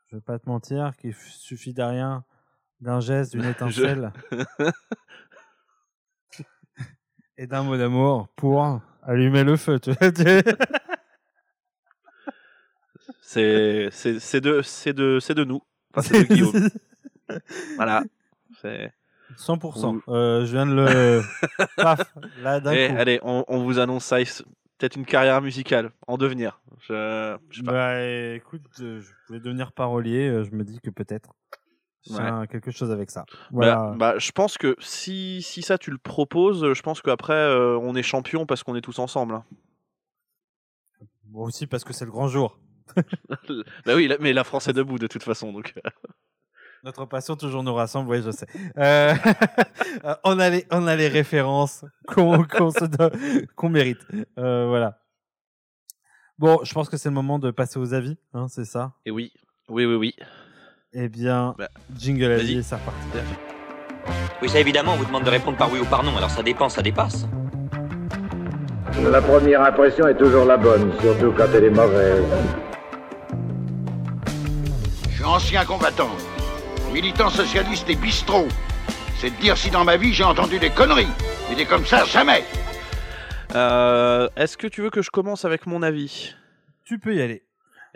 je 0.08 0.16
vais 0.16 0.22
pas 0.22 0.38
te 0.38 0.48
mentir, 0.48 0.96
qu'il 0.96 1.14
suffit 1.14 1.74
d'un 1.74 1.88
rien, 1.88 2.24
d'un 2.80 3.00
geste, 3.00 3.32
d'une 3.32 3.44
étincelle 3.50 4.12
et 7.36 7.46
d'un 7.46 7.62
mot 7.62 7.76
d'amour 7.76 8.28
pour 8.36 8.80
allumer 9.02 9.44
le 9.44 9.56
feu. 9.56 9.78
C'est 13.20 13.88
c'est 13.90 14.20
c'est 14.20 14.40
de 14.40 14.62
c'est 14.62 14.92
de 14.92 15.18
c'est 15.20 15.34
de 15.34 15.44
nous. 15.44 15.60
Enfin, 15.92 16.02
c'est 16.02 16.22
de 16.22 16.34
Guillaume. 16.34 16.68
Voilà. 17.76 18.04
C'est 18.60 18.92
100%. 19.36 19.94
Ou- 19.96 20.02
Euh, 20.12 20.44
je 20.46 20.52
viens 20.52 20.66
de 20.66 20.74
le. 20.74 21.22
Paf, 21.76 22.14
là 22.42 22.60
d'un 22.60 22.72
Eh, 22.72 22.88
coup. 22.88 22.94
allez, 22.98 23.20
on, 23.22 23.44
on 23.48 23.62
vous 23.64 23.78
annonce 23.78 24.04
ça. 24.04 24.18
Peut-être 24.78 24.96
une 24.96 25.06
carrière 25.06 25.40
musicale 25.40 25.92
en 26.08 26.18
devenir. 26.18 26.60
Je, 26.80 27.36
je 27.50 27.58
sais 27.58 27.62
pas. 27.64 27.72
Bah 27.72 28.02
écoute, 28.34 28.62
euh, 28.80 29.00
je 29.00 29.08
voulais 29.28 29.40
devenir 29.40 29.72
parolier, 29.72 30.28
euh, 30.28 30.44
je 30.44 30.50
me 30.50 30.64
dis 30.64 30.80
que 30.80 30.90
peut-être. 30.90 31.30
Ouais. 32.10 32.46
quelque 32.48 32.70
chose 32.70 32.90
avec 32.90 33.10
ça. 33.10 33.24
Bah, 33.30 33.36
Voilà. 33.52 33.94
bah, 33.96 34.18
je 34.18 34.30
pense 34.32 34.58
que 34.58 34.76
si, 34.80 35.40
si 35.42 35.62
ça 35.62 35.78
tu 35.78 35.90
le 35.90 35.96
proposes, 35.96 36.74
je 36.74 36.82
pense 36.82 37.00
qu'après 37.00 37.32
euh, 37.32 37.78
on 37.78 37.94
est 37.94 38.02
champion 38.02 38.44
parce 38.44 38.62
qu'on 38.62 38.74
est 38.76 38.82
tous 38.82 38.98
ensemble. 38.98 39.34
hein. 39.36 39.44
Bon, 41.24 41.44
aussi 41.44 41.66
parce 41.66 41.82
que 41.84 41.92
c'est 41.94 42.04
le 42.04 42.10
grand 42.10 42.28
jour. 42.28 42.58
bah 43.86 43.94
oui, 43.94 44.12
mais 44.20 44.32
la 44.34 44.44
France 44.44 44.68
est 44.68 44.74
debout 44.74 44.98
de 44.98 45.06
toute 45.06 45.22
façon. 45.22 45.52
Donc, 45.52 45.72
Notre 46.84 47.06
passion 47.06 47.34
toujours 47.34 47.62
nous 47.62 47.72
rassemble, 47.72 48.10
oui, 48.10 48.20
je 48.22 48.30
sais. 48.30 48.46
Euh, 48.76 49.14
euh, 50.04 50.14
on, 50.22 50.38
a 50.38 50.50
les, 50.50 50.66
on 50.70 50.86
a 50.86 50.94
les 50.96 51.08
références 51.08 51.82
qu'on 52.06 52.36
donne- 52.42 53.46
qu'on 53.56 53.70
mérite. 53.70 54.06
Euh, 54.38 54.66
voilà. 54.68 54.98
Bon, 56.38 56.60
je 56.62 56.74
pense 56.74 56.90
que 56.90 56.98
c'est 56.98 57.08
le 57.08 57.14
moment 57.14 57.38
de 57.38 57.50
passer 57.50 57.78
aux 57.78 57.94
avis, 57.94 58.18
hein, 58.34 58.48
c'est 58.50 58.66
ça? 58.66 58.92
Et 59.06 59.10
oui, 59.10 59.32
oui, 59.70 59.86
oui, 59.86 59.94
oui. 59.94 60.14
Eh 60.92 61.08
bien, 61.08 61.54
Bah, 61.56 61.68
jingle 61.96 62.32
avis, 62.32 62.62
c'est 62.62 62.74
reparti. 62.74 63.00
Oui, 64.42 64.48
ça 64.50 64.60
évidemment, 64.60 64.92
on 64.92 64.96
vous 64.96 65.06
demande 65.06 65.24
de 65.24 65.30
répondre 65.30 65.56
par 65.56 65.72
oui 65.72 65.78
ou 65.80 65.86
par 65.86 66.02
non, 66.02 66.14
alors 66.18 66.30
ça 66.30 66.42
dépend, 66.42 66.68
ça 66.68 66.82
dépasse. 66.82 67.26
La 69.10 69.22
première 69.22 69.62
impression 69.62 70.06
est 70.06 70.18
toujours 70.18 70.44
la 70.44 70.58
bonne, 70.58 70.92
surtout 71.00 71.32
quand 71.34 71.46
elle 71.54 71.64
est 71.64 71.70
mauvaise. 71.70 72.24
Je 75.08 75.14
suis 75.14 75.24
ancien 75.24 75.64
combattant, 75.64 76.10
militant 76.94 77.28
socialiste 77.28 77.90
et 77.90 77.96
bistrot. 77.96 78.46
C'est 79.18 79.30
de 79.30 79.40
dire 79.40 79.56
si 79.58 79.68
dans 79.68 79.84
ma 79.84 79.96
vie 79.96 80.14
j'ai 80.14 80.22
entendu 80.22 80.60
des 80.60 80.70
conneries. 80.70 81.08
Mais 81.50 81.56
des 81.56 81.66
comme 81.66 81.84
ça, 81.84 82.04
jamais. 82.04 82.44
Euh, 83.56 84.28
Est-ce 84.36 84.56
que 84.56 84.68
tu 84.68 84.80
veux 84.80 84.90
que 84.90 85.02
je 85.02 85.10
commence 85.10 85.44
avec 85.44 85.66
mon 85.66 85.82
avis? 85.82 86.34
Tu 86.84 87.00
peux 87.00 87.16
y 87.16 87.20
aller. 87.20 87.42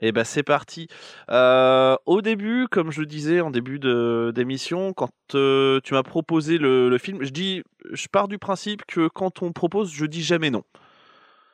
Eh 0.01 0.11
ben 0.13 0.25
c'est 0.25 0.43
parti. 0.43 0.89
Euh, 1.31 1.97
au 2.07 2.23
début, 2.23 2.67
comme 2.71 2.91
je 2.91 3.01
le 3.01 3.07
disais 3.07 3.41
en 3.41 3.51
début 3.51 3.79
de- 3.79 4.33
d'émission, 4.35 4.93
quand 4.93 5.11
euh, 5.35 5.81
tu 5.85 5.95
m'as 5.95 6.03
proposé 6.05 6.59
le, 6.59 6.89
le 6.89 6.99
film, 6.99 7.23
je 7.23 7.31
dis, 7.31 7.63
je 7.93 8.07
pars 8.09 8.27
du 8.29 8.39
principe 8.39 8.85
que 8.87 9.07
quand 9.09 9.43
on 9.43 9.53
propose, 9.53 9.93
je 9.93 10.07
dis 10.07 10.23
jamais 10.23 10.51
non, 10.51 10.63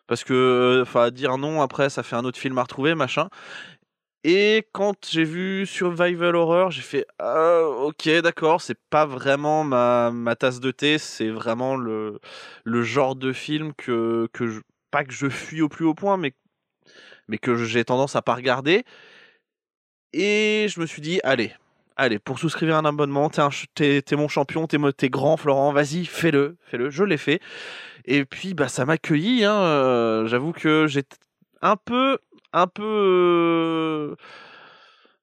parce 0.07 0.25
que, 0.25 0.81
enfin, 0.83 1.11
dire 1.11 1.39
non 1.39 1.63
après, 1.63 1.89
ça 1.89 2.03
fait 2.03 2.17
un 2.17 2.25
autre 2.27 2.39
film 2.39 2.59
à 2.59 2.63
retrouver, 2.63 2.95
machin. 2.95 3.29
Et 4.25 4.67
quand 4.73 5.07
j'ai 5.07 5.25
vu 5.25 5.67
Survival 5.67 6.35
Horror, 6.35 6.71
j'ai 6.71 6.83
fait 6.83 7.07
ah, 7.19 7.61
ok 7.63 8.09
d'accord, 8.23 8.61
c'est 8.63 8.79
pas 8.91 9.05
vraiment 9.07 9.65
ma, 9.65 10.11
ma 10.11 10.35
tasse 10.35 10.61
de 10.61 10.71
thé, 10.71 10.99
c'est 10.99 11.29
vraiment 11.29 11.77
le, 11.77 12.21
le 12.65 12.83
genre 12.83 13.17
de 13.17 13.33
film 13.35 13.75
que, 13.75 14.29
que 14.33 14.47
je, 14.49 14.61
pas 14.91 15.05
que 15.05 15.13
je 15.13 15.29
fuis 15.29 15.61
au 15.61 15.69
plus 15.69 15.85
haut 15.85 15.95
point, 15.95 16.17
mais 16.17 16.33
mais 17.29 17.39
que 17.39 17.57
j'ai 17.57 17.85
tendance 17.85 18.17
à 18.17 18.23
pas 18.23 18.35
regarder. 18.35 18.85
Et 20.13 20.67
je 20.69 20.81
me 20.81 20.87
suis 20.87 21.03
dit, 21.03 21.21
allez, 21.25 21.53
allez, 21.97 22.19
pour 22.19 22.39
souscrire 22.39 22.77
un 22.77 22.85
abonnement, 22.85 23.31
t'es, 23.31 24.03
mon 24.13 24.29
champion, 24.29 24.67
t'es, 24.67 25.11
grand, 25.11 25.37
Florent, 25.37 25.73
vas-y, 25.73 26.05
fais-le, 26.05 26.57
fais-le. 26.63 26.91
Je 26.91 27.05
l'ai 27.05 27.17
fait. 27.17 27.41
Et 28.05 28.25
puis, 28.25 28.55
bah, 28.55 28.69
ça 28.69 28.85
m'a. 28.85 28.95
Hein, 28.95 28.99
euh, 29.11 30.27
j'avoue 30.27 30.53
que 30.53 30.87
j'étais 30.87 31.17
un 31.63 31.77
peu, 31.77 32.19
un 32.55 32.67
peu, 32.69 32.83
euh, 32.85 34.17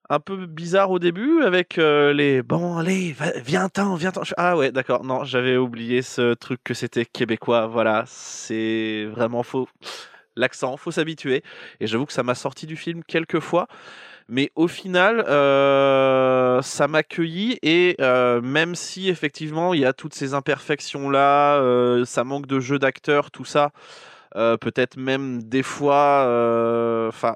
un 0.10 0.20
peu 0.20 0.46
bizarre 0.46 0.92
au 0.92 1.00
début 1.00 1.42
avec 1.44 1.78
euh, 1.78 2.12
les 2.12 2.42
bon, 2.42 2.76
allez, 2.78 3.14
va- 3.14 3.32
viens-t'en, 3.40 3.96
viens-t'en. 3.96 4.24
Je- 4.24 4.34
Ah 4.38 4.58
ouais, 4.58 4.72
d'accord. 4.72 5.06
Non, 5.06 5.24
j'avais 5.24 5.56
oublié 5.58 6.02
ce 6.02 6.34
truc 6.34 6.60
que 6.64 6.74
c'était 6.74 7.06
québécois. 7.06 7.68
Voilà, 7.68 8.04
c'est 8.08 9.06
vraiment 9.12 9.44
faux. 9.44 9.70
L'accent, 10.36 10.78
faut 10.78 10.92
s'habituer. 10.92 11.44
Et 11.82 11.88
j'avoue 11.88 12.06
que 12.06 12.14
ça 12.14 12.24
m'a 12.24 12.36
sorti 12.36 12.66
du 12.68 12.78
film 12.78 13.04
quelques 13.06 13.40
fois. 13.40 13.68
Mais 14.30 14.52
au 14.56 14.68
final, 14.68 15.26
euh, 15.28 16.62
ça 16.62 16.88
m'a 16.88 17.00
accueilli 17.00 17.60
et 17.64 17.98
même 18.44 18.76
si 18.76 19.10
effectivement 19.10 19.74
il 19.74 19.82
y 19.82 19.86
a 19.86 19.94
toutes 19.94 20.14
ces 20.16 20.34
imperfections 20.34 21.10
là, 21.10 21.62
ça 22.06 22.24
manque 22.24 22.48
de 22.48 22.60
jeu 22.60 22.80
d'acteur, 22.80 23.32
tout 23.32 23.46
ça, 23.46 23.72
peut-être 24.34 24.98
même 24.98 25.44
des 25.44 25.64
fois, 25.64 26.26
euh, 26.28 27.08
enfin. 27.10 27.34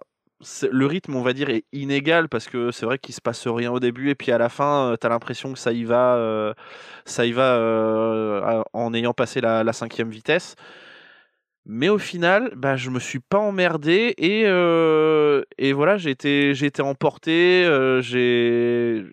le 0.72 0.86
rythme, 0.86 1.16
on 1.16 1.22
va 1.22 1.34
dire, 1.34 1.50
est 1.50 1.64
inégal 1.72 2.30
parce 2.30 2.48
que 2.48 2.72
c'est 2.72 2.86
vrai 2.86 2.98
qu'il 3.00 3.16
se 3.16 3.22
passe 3.22 3.48
rien 3.48 3.72
au 3.72 3.80
début 3.80 4.10
et 4.10 4.16
puis 4.16 4.32
à 4.32 4.38
la 4.38 4.50
fin, 4.50 4.91
euh, 4.91 4.98
t'as 4.98 5.10
l'impression 5.10 5.54
que 5.54 5.60
ça 5.60 5.72
y 5.72 5.84
va, 5.86 6.16
euh, 6.18 6.54
ça 7.06 7.26
y 7.26 7.32
va 7.32 7.56
euh, 7.58 8.64
en 8.74 8.93
ayant 8.93 9.14
passé 9.14 9.41
la, 9.41 9.74
cinquième 9.74 10.10
vitesse. 10.10 10.56
Mais 11.68 11.89
au 11.89 11.98
final, 11.98 12.52
bah, 12.56 12.76
je 12.78 12.91
me 12.91 13.00
suis 13.00 13.20
pas 13.20 13.39
emmerdé 13.39 14.14
et, 14.18 14.43
euh, 14.46 15.41
et 15.58 15.74
voilà, 15.74 15.98
j'ai 15.98 16.12
été, 16.12 16.54
j'ai 16.54 16.68
été 16.68 16.82
emporté. 16.84 17.66
euh, 17.66 18.02
j'ai 18.02 19.04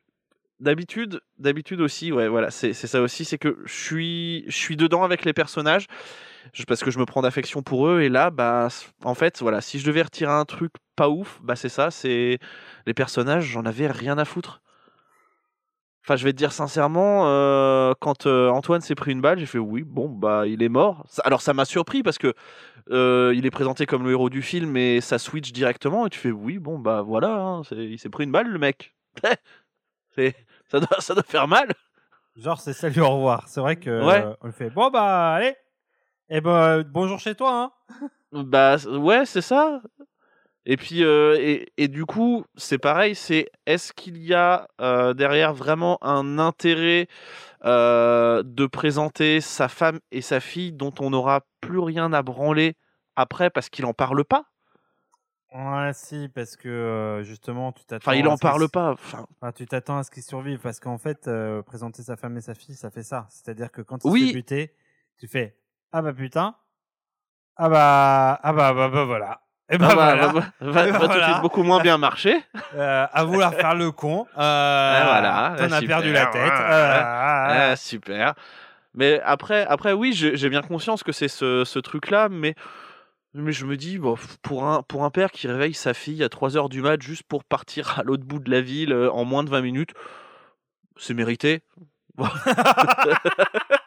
d'habitude, 0.61 1.21
d'habitude 1.39 1.81
aussi, 1.81 2.13
ouais, 2.13 2.29
voilà, 2.29 2.51
c'est 2.51 2.73
ça 2.75 3.01
aussi, 3.03 3.25
c'est 3.25 3.39
que 3.39 3.59
je 3.65 3.73
suis, 3.73 4.45
je 4.49 4.57
suis 4.57 4.77
dedans 4.77 5.03
avec 5.03 5.25
les 5.25 5.33
personnages 5.33 5.87
parce 6.67 6.83
que 6.83 6.91
je 6.91 6.99
me 6.99 7.07
prends 7.07 7.23
d'affection 7.23 7.63
pour 7.63 7.89
eux 7.89 8.01
et 8.03 8.09
là, 8.09 8.31
bah, 8.31 8.69
en 9.05 9.15
fait, 9.15 9.41
voilà, 9.41 9.61
si 9.61 9.79
je 9.79 9.87
devais 9.87 10.03
retirer 10.03 10.33
un 10.33 10.45
truc 10.45 10.73
pas 10.97 11.09
ouf, 11.09 11.41
bah 11.43 11.57
c'est 11.57 11.69
ça, 11.69 11.91
c'est 11.91 12.39
les 12.87 12.95
personnages, 12.95 13.45
j'en 13.45 13.65
avais 13.65 13.87
rien 13.87 14.19
à 14.19 14.25
foutre. 14.25 14.61
Enfin, 16.05 16.17
je 16.17 16.25
vais 16.25 16.33
te 16.33 16.37
dire 16.37 16.51
sincèrement, 16.53 17.29
euh, 17.29 17.93
quand 18.01 18.27
euh, 18.27 18.49
Antoine 18.49 18.81
s'est 18.81 18.97
pris 18.97 19.13
une 19.13 19.21
balle, 19.21 19.39
j'ai 19.39 19.47
fait 19.47 19.59
oui, 19.59 19.85
bon, 19.85 20.09
bah, 20.09 20.47
il 20.49 20.61
est 20.63 20.69
mort. 20.69 21.07
Alors, 21.25 21.41
ça 21.43 21.55
m'a 21.55 21.65
surpris 21.65 22.03
parce 22.03 22.19
que 22.19 22.35
euh, 22.91 23.33
il 23.37 23.47
est 23.47 23.53
présenté 23.53 23.87
comme 23.87 24.03
le 24.05 24.11
héros 24.11 24.29
du 24.29 24.43
film 24.43 24.77
et 24.77 25.01
ça 25.01 25.19
switch 25.19 25.53
directement 25.53 26.07
et 26.07 26.11
tu 26.11 26.19
fais 26.19 26.33
oui, 26.33 26.59
bon, 26.59 26.81
bah 26.81 27.03
voilà, 27.03 27.37
hein, 27.39 27.63
il 27.71 28.01
s'est 28.01 28.09
pris 28.09 28.25
une 28.25 28.33
balle, 28.33 28.49
le 28.49 28.59
mec. 28.59 28.95
Ça, 30.71 30.81
doit, 30.81 31.01
ça 31.01 31.15
doit 31.15 31.23
faire 31.23 31.49
mal. 31.49 31.69
Genre, 32.37 32.61
c'est 32.61 32.73
salut, 32.73 33.01
au 33.01 33.11
revoir. 33.11 33.45
C'est 33.49 33.61
vrai 33.61 33.77
que 33.77 34.05
Ouais. 34.07 34.25
on 34.41 34.47
le 34.47 34.53
fait. 34.53 34.71
Bon, 34.71 34.91
bah, 34.91 35.35
allez. 35.35 35.55
Et 36.35 36.41
ben, 36.41 36.79
euh, 36.79 36.83
bonjour 36.83 37.21
chez 37.21 37.35
toi. 37.35 37.53
Hein. 37.53 37.73
Bah 38.33 38.77
ouais, 38.87 39.27
c'est 39.27 39.43
ça. 39.43 39.83
Et 40.65 40.79
puis 40.79 41.05
euh, 41.05 41.37
et, 41.41 41.73
et 41.77 41.89
du 41.89 42.07
coup, 42.07 42.45
c'est 42.57 42.79
pareil, 42.79 43.15
c'est 43.15 43.51
est-ce 43.67 43.93
qu'il 43.93 44.17
y 44.19 44.33
a 44.33 44.69
euh, 44.81 45.13
derrière 45.13 45.53
vraiment 45.53 45.99
un 46.03 46.39
intérêt 46.39 47.09
euh, 47.67 48.43
de 48.45 48.67
présenter 48.67 49.43
sa 49.43 49.69
femme 49.69 50.01
et 50.11 50.23
sa 50.23 50.41
fille 50.41 50.73
dont 50.73 50.95
on 51.01 51.11
n'aura 51.11 51.43
plus 51.61 51.81
rien 51.81 52.13
à 52.15 52.23
branler 52.23 52.77
après 53.17 53.51
parce 53.51 53.69
qu'il 53.69 53.85
en 53.87 53.93
parle 53.93 54.25
pas? 54.25 54.47
Ouais, 55.53 55.91
si, 55.93 56.31
parce 56.35 56.57
que 56.57 57.21
justement, 57.25 57.73
tu 57.73 57.85
t'attends. 57.85 58.11
Enfin, 58.11 58.19
il 58.19 58.27
à 58.27 58.31
en 58.31 58.39
parle 58.39 58.69
pas. 58.71 58.93
Enfin, 58.93 59.27
Enfin, 59.39 59.53
tu 59.53 59.67
t'attends 59.67 59.99
à 59.99 60.03
ce 60.03 60.11
qu'ils 60.11 60.23
survivent 60.23 60.61
parce 60.61 60.81
qu'en 60.81 60.97
fait, 60.97 61.29
présenter 61.67 62.03
sa 62.03 62.17
femme 62.17 62.39
et 62.39 62.41
sa 62.41 62.55
fille, 62.55 62.75
ça 62.75 62.91
fait 62.91 63.03
ça. 63.03 63.27
C'est-à-dire 63.29 63.71
que 63.71 63.83
quand 63.83 64.03
il 64.03 64.11
Oui. 64.11 64.21
se 64.21 64.27
fait 64.27 64.33
buter, 64.33 64.75
tu 65.19 65.29
fais 65.29 65.57
Ah 65.93 66.03
bah 66.03 66.13
putain. 66.13 66.55
Ah 67.57 67.69
bah, 67.69 68.41
ah 68.43 68.53
bah, 68.53 68.73
bah, 68.73 68.89
bah, 68.89 69.05
voilà. 69.05 69.41
Et 69.71 69.79
bah, 69.79 69.89
ah 69.91 69.95
bah, 69.95 70.15
voilà. 70.15 70.27
va, 70.33 70.33
va- 70.61 70.89
Et 70.89 70.91
va 70.91 70.99
tout 71.09 71.19
de 71.19 71.23
suite 71.23 71.41
beaucoup 71.43 71.63
moins 71.63 71.81
bien 71.81 71.99
marcher. 71.99 72.43
Euh, 72.75 73.07
à 73.13 73.25
vouloir 73.25 73.53
faire 73.53 73.75
le 73.75 73.91
con. 73.93 74.27
Euh, 74.39 75.01
voilà, 75.05 75.55
T'en 75.59 75.65
as 75.65 75.81
super, 75.81 75.99
perdu 75.99 76.11
la 76.15 76.25
tête. 76.27 76.51
ah, 76.55 76.97
ah, 77.05 77.47
Ah, 77.73 77.77
super. 77.77 78.33
Mais 78.95 79.21
après, 79.27 79.67
après 79.67 79.93
oui, 79.93 80.15
j'ai 80.15 80.49
bien 80.49 80.63
conscience 80.63 81.03
que 81.03 81.13
c'est 81.13 81.29
ce, 81.29 81.65
ce 81.67 81.79
truc-là, 81.79 82.31
mais, 82.31 82.55
mais 83.35 83.53
je 83.53 83.67
me 83.67 83.77
dis, 83.77 83.99
bon, 83.99 84.17
pour, 84.41 84.65
un, 84.65 84.83
pour 84.83 85.05
un 85.05 85.11
père 85.11 85.31
qui 85.33 85.49
réveille 85.49 85.75
sa 85.75 85.93
fille 85.93 86.25
à 86.25 86.29
3h 86.29 86.71
du 86.71 86.81
mat 86.81 87.01
juste 87.03 87.25
pour 87.25 87.45
partir 87.45 87.99
à 87.99 88.05
l'autre 88.05 88.25
bout 88.25 88.39
de 88.39 88.51
la 88.51 88.63
ville 88.63 88.95
euh, 88.95 89.11
en 89.13 89.27
moins 89.27 89.45
de 89.45 89.51
20 89.51 89.61
minutes, 89.61 89.93
c'est 90.97 91.13
mérité. 91.13 91.63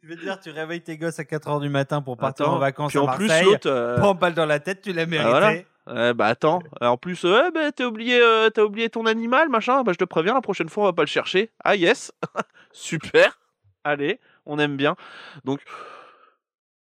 Tu 0.00 0.06
veux 0.06 0.16
dire, 0.16 0.40
tu 0.40 0.50
réveilles 0.50 0.80
tes 0.82 0.96
gosses 0.96 1.18
à 1.18 1.24
4h 1.24 1.60
du 1.60 1.68
matin 1.68 2.00
pour 2.02 2.16
partir 2.16 2.46
Attends, 2.46 2.56
en 2.56 2.58
vacances 2.58 2.90
puis 2.92 2.98
à 2.98 3.02
en 3.02 3.08
plus, 3.16 3.28
l'autre, 3.42 3.68
euh, 3.70 3.98
Prends 3.98 4.14
balle 4.14 4.34
dans 4.34 4.46
la 4.46 4.60
tête, 4.60 4.82
tu 4.82 4.92
l'as 4.92 5.02
Ah, 5.02 5.06
mérité. 5.06 5.28
voilà. 5.30 5.52
Ouais, 5.86 6.14
bah 6.14 6.26
attends, 6.26 6.62
en 6.80 6.96
plus, 6.96 7.24
euh, 7.24 7.42
ouais, 7.44 7.50
bah, 7.50 7.72
t'as 7.72 7.84
oublié, 7.84 8.20
euh, 8.20 8.48
t'as 8.50 8.62
oublié 8.62 8.88
ton 8.90 9.06
animal, 9.06 9.48
machin, 9.48 9.82
bah 9.82 9.92
je 9.92 9.98
te 9.98 10.04
préviens, 10.04 10.34
la 10.34 10.40
prochaine 10.40 10.68
fois 10.68 10.84
on 10.84 10.86
va 10.86 10.92
pas 10.92 11.02
le 11.02 11.08
chercher. 11.08 11.50
Ah 11.64 11.74
yes, 11.74 12.12
super, 12.72 13.38
allez, 13.82 14.20
on 14.46 14.58
aime 14.58 14.76
bien. 14.76 14.94
Donc, 15.44 15.60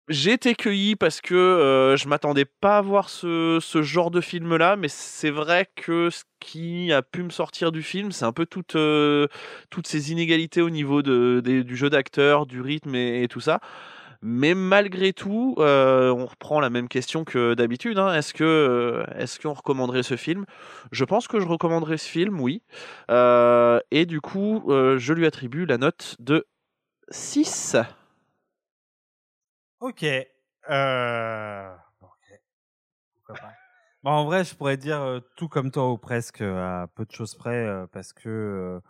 j'ai 0.08 0.32
été 0.32 0.54
cueilli 0.54 0.96
parce 0.96 1.20
que 1.20 1.34
euh, 1.34 1.96
je 1.96 2.08
m'attendais 2.08 2.44
pas 2.44 2.78
à 2.78 2.82
voir 2.82 3.08
ce, 3.08 3.58
ce 3.60 3.82
genre 3.82 4.10
de 4.10 4.20
film-là, 4.20 4.76
mais 4.76 4.88
c'est 4.88 5.30
vrai 5.30 5.68
que 5.76 6.10
ce 6.10 6.24
qui 6.40 6.92
a 6.92 7.02
pu 7.02 7.22
me 7.22 7.30
sortir 7.30 7.72
du 7.72 7.82
film, 7.82 8.12
c'est 8.12 8.26
un 8.26 8.32
peu 8.32 8.44
toutes, 8.44 8.76
euh, 8.76 9.28
toutes 9.70 9.86
ces 9.86 10.12
inégalités 10.12 10.60
au 10.60 10.70
niveau 10.70 11.02
de, 11.02 11.40
du 11.44 11.76
jeu 11.76 11.88
d'acteur, 11.88 12.46
du 12.46 12.60
rythme 12.60 12.94
et, 12.94 13.26
tout 13.28 13.40
ça. 13.40 13.60
Mais 14.20 14.54
malgré 14.54 15.12
tout, 15.12 15.54
euh, 15.58 16.10
on 16.10 16.26
reprend 16.26 16.60
la 16.60 16.70
même 16.70 16.88
question 16.88 17.24
que 17.24 17.54
d'habitude. 17.54 17.98
hein. 17.98 18.14
Est-ce 18.14 18.34
que, 18.34 18.44
euh, 18.44 19.04
est-ce 19.18 19.38
qu'on 19.38 19.52
recommanderait 19.52 20.02
ce 20.02 20.16
film? 20.16 20.44
Je 20.92 21.04
pense 21.04 21.28
que 21.28 21.40
je 21.40 21.46
recommanderais 21.46 21.98
ce 21.98 22.08
film, 22.08 22.40
oui. 22.40 22.62
Et 23.10 24.06
du 24.06 24.20
coup, 24.20 24.64
je 24.68 25.12
lui 25.12 25.26
attribue 25.26 25.66
la 25.66 25.78
note 25.78 26.16
de 26.20 26.46
6. 27.10 27.76
Ok. 29.84 30.02
Euh... 30.70 31.76
bon. 32.00 32.08
Bon, 34.02 34.10
en 34.12 34.24
vrai, 34.24 34.42
je 34.42 34.54
pourrais 34.54 34.78
dire 34.78 35.20
tout 35.36 35.46
comme 35.48 35.70
toi 35.70 35.92
ou 35.92 35.98
presque 35.98 36.40
à 36.40 36.88
peu 36.94 37.04
de 37.04 37.12
choses 37.12 37.34
près 37.34 37.68
parce 37.92 38.14
que 38.14 38.80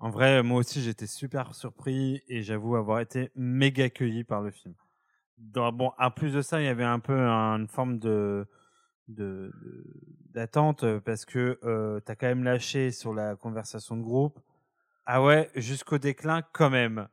en 0.00 0.10
vrai, 0.10 0.42
moi 0.42 0.58
aussi, 0.58 0.82
j'étais 0.82 1.06
super 1.06 1.54
surpris 1.54 2.22
et 2.28 2.42
j'avoue 2.42 2.76
avoir 2.76 3.00
été 3.00 3.30
méga 3.34 3.84
accueilli 3.84 4.22
par 4.22 4.42
le 4.42 4.50
film. 4.50 4.74
Dans, 5.38 5.72
bon, 5.72 5.92
en 5.98 6.10
plus 6.10 6.34
de 6.34 6.42
ça, 6.42 6.60
il 6.60 6.66
y 6.66 6.68
avait 6.68 6.84
un 6.84 6.98
peu 6.98 7.18
un- 7.18 7.56
une 7.58 7.68
forme 7.68 7.98
de 7.98 8.46
d'attente 9.08 10.84
parce 11.00 11.24
que 11.24 11.58
euh, 11.64 12.00
t'as 12.00 12.16
quand 12.16 12.26
même 12.26 12.44
lâché 12.44 12.90
sur 12.90 13.14
la 13.14 13.34
conversation 13.34 13.96
de 13.96 14.02
groupe. 14.02 14.40
Ah 15.06 15.22
ouais, 15.22 15.50
jusqu'au 15.56 15.98
déclin 15.98 16.42
quand 16.52 16.70
même. 16.70 17.08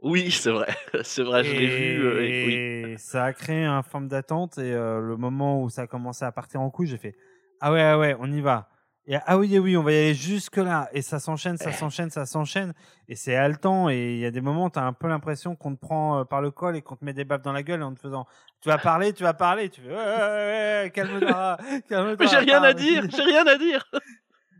Oui, 0.00 0.30
c'est 0.30 0.50
vrai. 0.50 0.68
C'est 1.02 1.22
vrai, 1.22 1.44
je 1.44 1.54
l'ai 1.54 1.66
vu. 1.66 2.04
euh, 2.04 2.22
et- 2.24 2.46
oui. 2.46 2.54
Et 2.92 2.96
ça 2.98 3.24
a 3.24 3.32
créé 3.32 3.64
une 3.64 3.82
forme 3.82 4.08
d'attente. 4.08 4.58
Et 4.58 4.72
euh, 4.72 5.00
le 5.00 5.16
moment 5.16 5.62
où 5.62 5.70
ça 5.70 5.82
a 5.82 5.86
commencé 5.86 6.24
à 6.24 6.32
partir 6.32 6.60
en 6.60 6.70
couille, 6.70 6.86
j'ai 6.86 6.98
fait 6.98 7.14
Ah 7.60 7.72
ouais, 7.72 7.82
ah 7.82 7.98
ouais, 7.98 8.16
on 8.20 8.30
y 8.30 8.40
va. 8.40 8.68
Et 9.10 9.16
ah 9.24 9.38
oui, 9.38 9.48
eh 9.54 9.58
oui, 9.58 9.74
on 9.74 9.82
va 9.82 9.92
y 9.92 9.96
aller 9.96 10.14
jusque-là. 10.14 10.88
Et 10.92 11.00
ça 11.00 11.18
s'enchaîne, 11.18 11.56
ça 11.56 11.72
s'enchaîne, 11.72 12.10
ça 12.10 12.26
s'enchaîne. 12.26 12.74
Et 13.08 13.16
c'est 13.16 13.34
haletant. 13.34 13.88
Et 13.88 14.12
il 14.14 14.18
y 14.18 14.26
a 14.26 14.30
des 14.30 14.42
moments 14.42 14.66
où 14.66 14.70
tu 14.70 14.78
as 14.78 14.84
un 14.84 14.92
peu 14.92 15.08
l'impression 15.08 15.56
qu'on 15.56 15.74
te 15.74 15.80
prend 15.80 16.20
euh, 16.20 16.24
par 16.24 16.42
le 16.42 16.50
col 16.50 16.76
et 16.76 16.82
qu'on 16.82 16.94
te 16.96 17.04
met 17.04 17.14
des 17.14 17.24
baffes 17.24 17.40
dans 17.42 17.52
la 17.52 17.62
gueule 17.62 17.82
en 17.82 17.94
te 17.94 18.00
faisant 18.00 18.26
Tu 18.60 18.68
vas 18.68 18.76
parler, 18.78 19.14
tu 19.14 19.22
vas 19.22 19.32
parler. 19.32 19.70
Tu 19.70 19.80
fais 19.80 19.88
Ouais, 19.88 19.94
ouais, 19.96 20.02
ouais, 20.04 20.80
ouais, 20.84 20.90
calme-toi. 20.94 21.56
calme-toi 21.88 22.16
Mais 22.20 22.26
j'ai 22.26 22.36
rien 22.36 22.62
à 22.62 22.74
dire, 22.74 23.04
j'ai 23.10 23.22
rien 23.22 23.46
à 23.46 23.56
dire. 23.56 23.90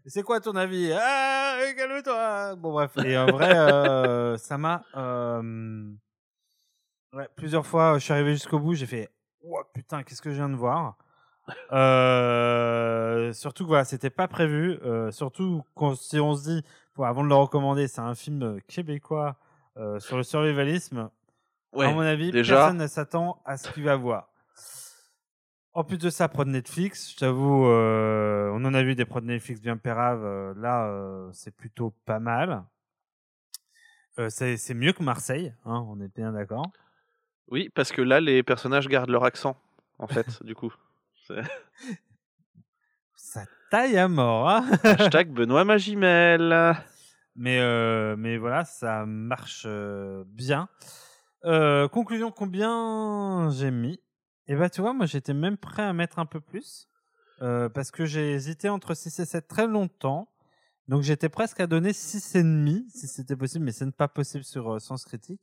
C'est 0.09 0.23
quoi 0.23 0.41
ton 0.41 0.57
avis? 0.57 0.91
Ah, 0.93 1.59
calme-toi. 1.77 2.57
Bon 2.57 2.73
bref. 2.73 2.93
Et 3.05 3.19
en 3.19 3.27
vrai, 3.27 3.55
euh, 3.55 4.37
ça 4.39 4.57
m'a 4.57 4.83
euh, 4.97 5.91
ouais, 7.13 7.29
plusieurs 7.37 7.67
fois. 7.67 7.99
Je 7.99 8.05
suis 8.05 8.13
arrivé 8.15 8.33
jusqu'au 8.33 8.59
bout. 8.59 8.73
J'ai 8.75 8.87
fait, 8.87 9.11
oh, 9.45 9.61
putain, 9.75 10.03
qu'est-ce 10.03 10.23
que 10.23 10.31
je 10.31 10.37
viens 10.37 10.49
de 10.49 10.57
voir? 10.57 10.97
Euh, 11.73 13.33
Surtout 13.35 13.65
que 13.65 13.69
voilà, 13.69 13.85
c'était 13.85 14.09
pas 14.11 14.29
prévu. 14.29 14.79
surtout 15.11 15.63
quand, 15.75 15.95
si 15.95 16.19
on 16.19 16.35
se 16.35 16.45
dit, 16.45 16.65
bon, 16.97 17.05
avant 17.05 17.23
de 17.23 17.29
le 17.29 17.35
recommander, 17.35 17.87
c'est 17.87 18.01
un 18.01 18.15
film 18.15 18.61
québécois 18.67 19.37
sur 19.99 20.17
le 20.17 20.23
survivalisme. 20.23 21.11
Ouais, 21.75 21.87
à 21.87 21.93
mon 21.93 22.01
avis, 22.01 22.31
déjà. 22.31 22.57
personne 22.57 22.79
ne 22.79 22.87
s'attend 22.87 23.43
à 23.45 23.59
ce 23.59 23.71
qu'il 23.71 23.85
va 23.85 23.95
voir. 23.97 24.31
En 25.75 25.85
plus 25.85 25.99
de 25.99 26.11
ça, 26.11 26.29
prod 26.29 26.49
Netflix, 26.49 27.13
je 27.13 27.17
t'avoue, 27.17 27.67
euh, 27.67 28.51
on 28.53 28.65
en 28.65 28.75
a 28.75 28.83
vu 28.83 28.95
des 28.95 29.05
prod 29.05 29.25
Netflix 29.25 29.61
bien 29.61 29.77
péraves. 29.77 30.25
euh, 30.25 30.55
là, 30.57 30.89
euh, 30.89 31.29
c'est 31.33 31.55
plutôt 31.55 31.95
pas 32.05 32.19
mal. 32.19 32.65
C'est 34.31 34.75
mieux 34.75 34.93
que 34.93 35.03
Marseille, 35.05 35.55
hein, 35.65 35.85
on 35.89 36.01
est 36.01 36.13
bien 36.13 36.33
d'accord. 36.33 36.73
Oui, 37.49 37.69
parce 37.73 37.93
que 37.93 38.03
là, 38.03 38.21
les 38.21 38.43
personnages 38.43 38.89
gardent 38.89 39.11
leur 39.11 39.23
accent, 39.25 39.57
en 40.01 40.09
fait, 40.09 40.27
du 40.43 40.57
coup. 40.57 40.73
Ça 43.15 43.45
taille 43.71 43.97
à 43.97 44.09
mort. 44.09 44.49
Hein 44.49 44.69
Hashtag 44.83 45.31
Benoît 45.31 45.65
Magimel. 45.65 46.75
mais, 47.37 48.17
mais 48.17 48.39
voilà, 48.39 48.65
ça 48.65 49.07
marche 49.07 49.69
bien. 50.27 50.69
Conclusion, 51.45 52.33
combien 52.33 53.51
j'ai 53.51 53.71
mis? 53.71 54.01
Et 54.49 54.57
bah, 54.57 54.71
tu 54.71 54.81
vois, 54.81 54.93
moi, 54.95 55.07
j'étais 55.07 55.35
même 55.35 55.57
prêt 55.57 55.83
à 55.83 55.93
mettre 55.93 56.19
un 56.19 56.27
peu 56.27 56.41
plus. 56.41 56.89
euh, 57.43 57.69
parce 57.69 57.91
que 57.91 58.05
j'ai 58.05 58.33
hésité 58.33 58.69
entre 58.69 58.95
6 58.95 59.21
et 59.21 59.25
7 59.25 59.47
très 59.47 59.67
longtemps. 59.67 60.29
Donc, 60.89 61.03
j'étais 61.03 61.29
presque 61.29 61.61
à 61.61 61.67
donner 61.67 61.93
6,5 61.93 62.85
si 62.89 63.07
c'était 63.07 63.37
possible, 63.37 63.65
mais 63.65 63.73
ce 63.73 63.85
n'est 63.85 63.93
pas 63.93 64.09
possible 64.09 64.43
sur 64.45 64.75
euh, 64.75 64.79
Sens 64.79 65.05
Critique. 65.05 65.41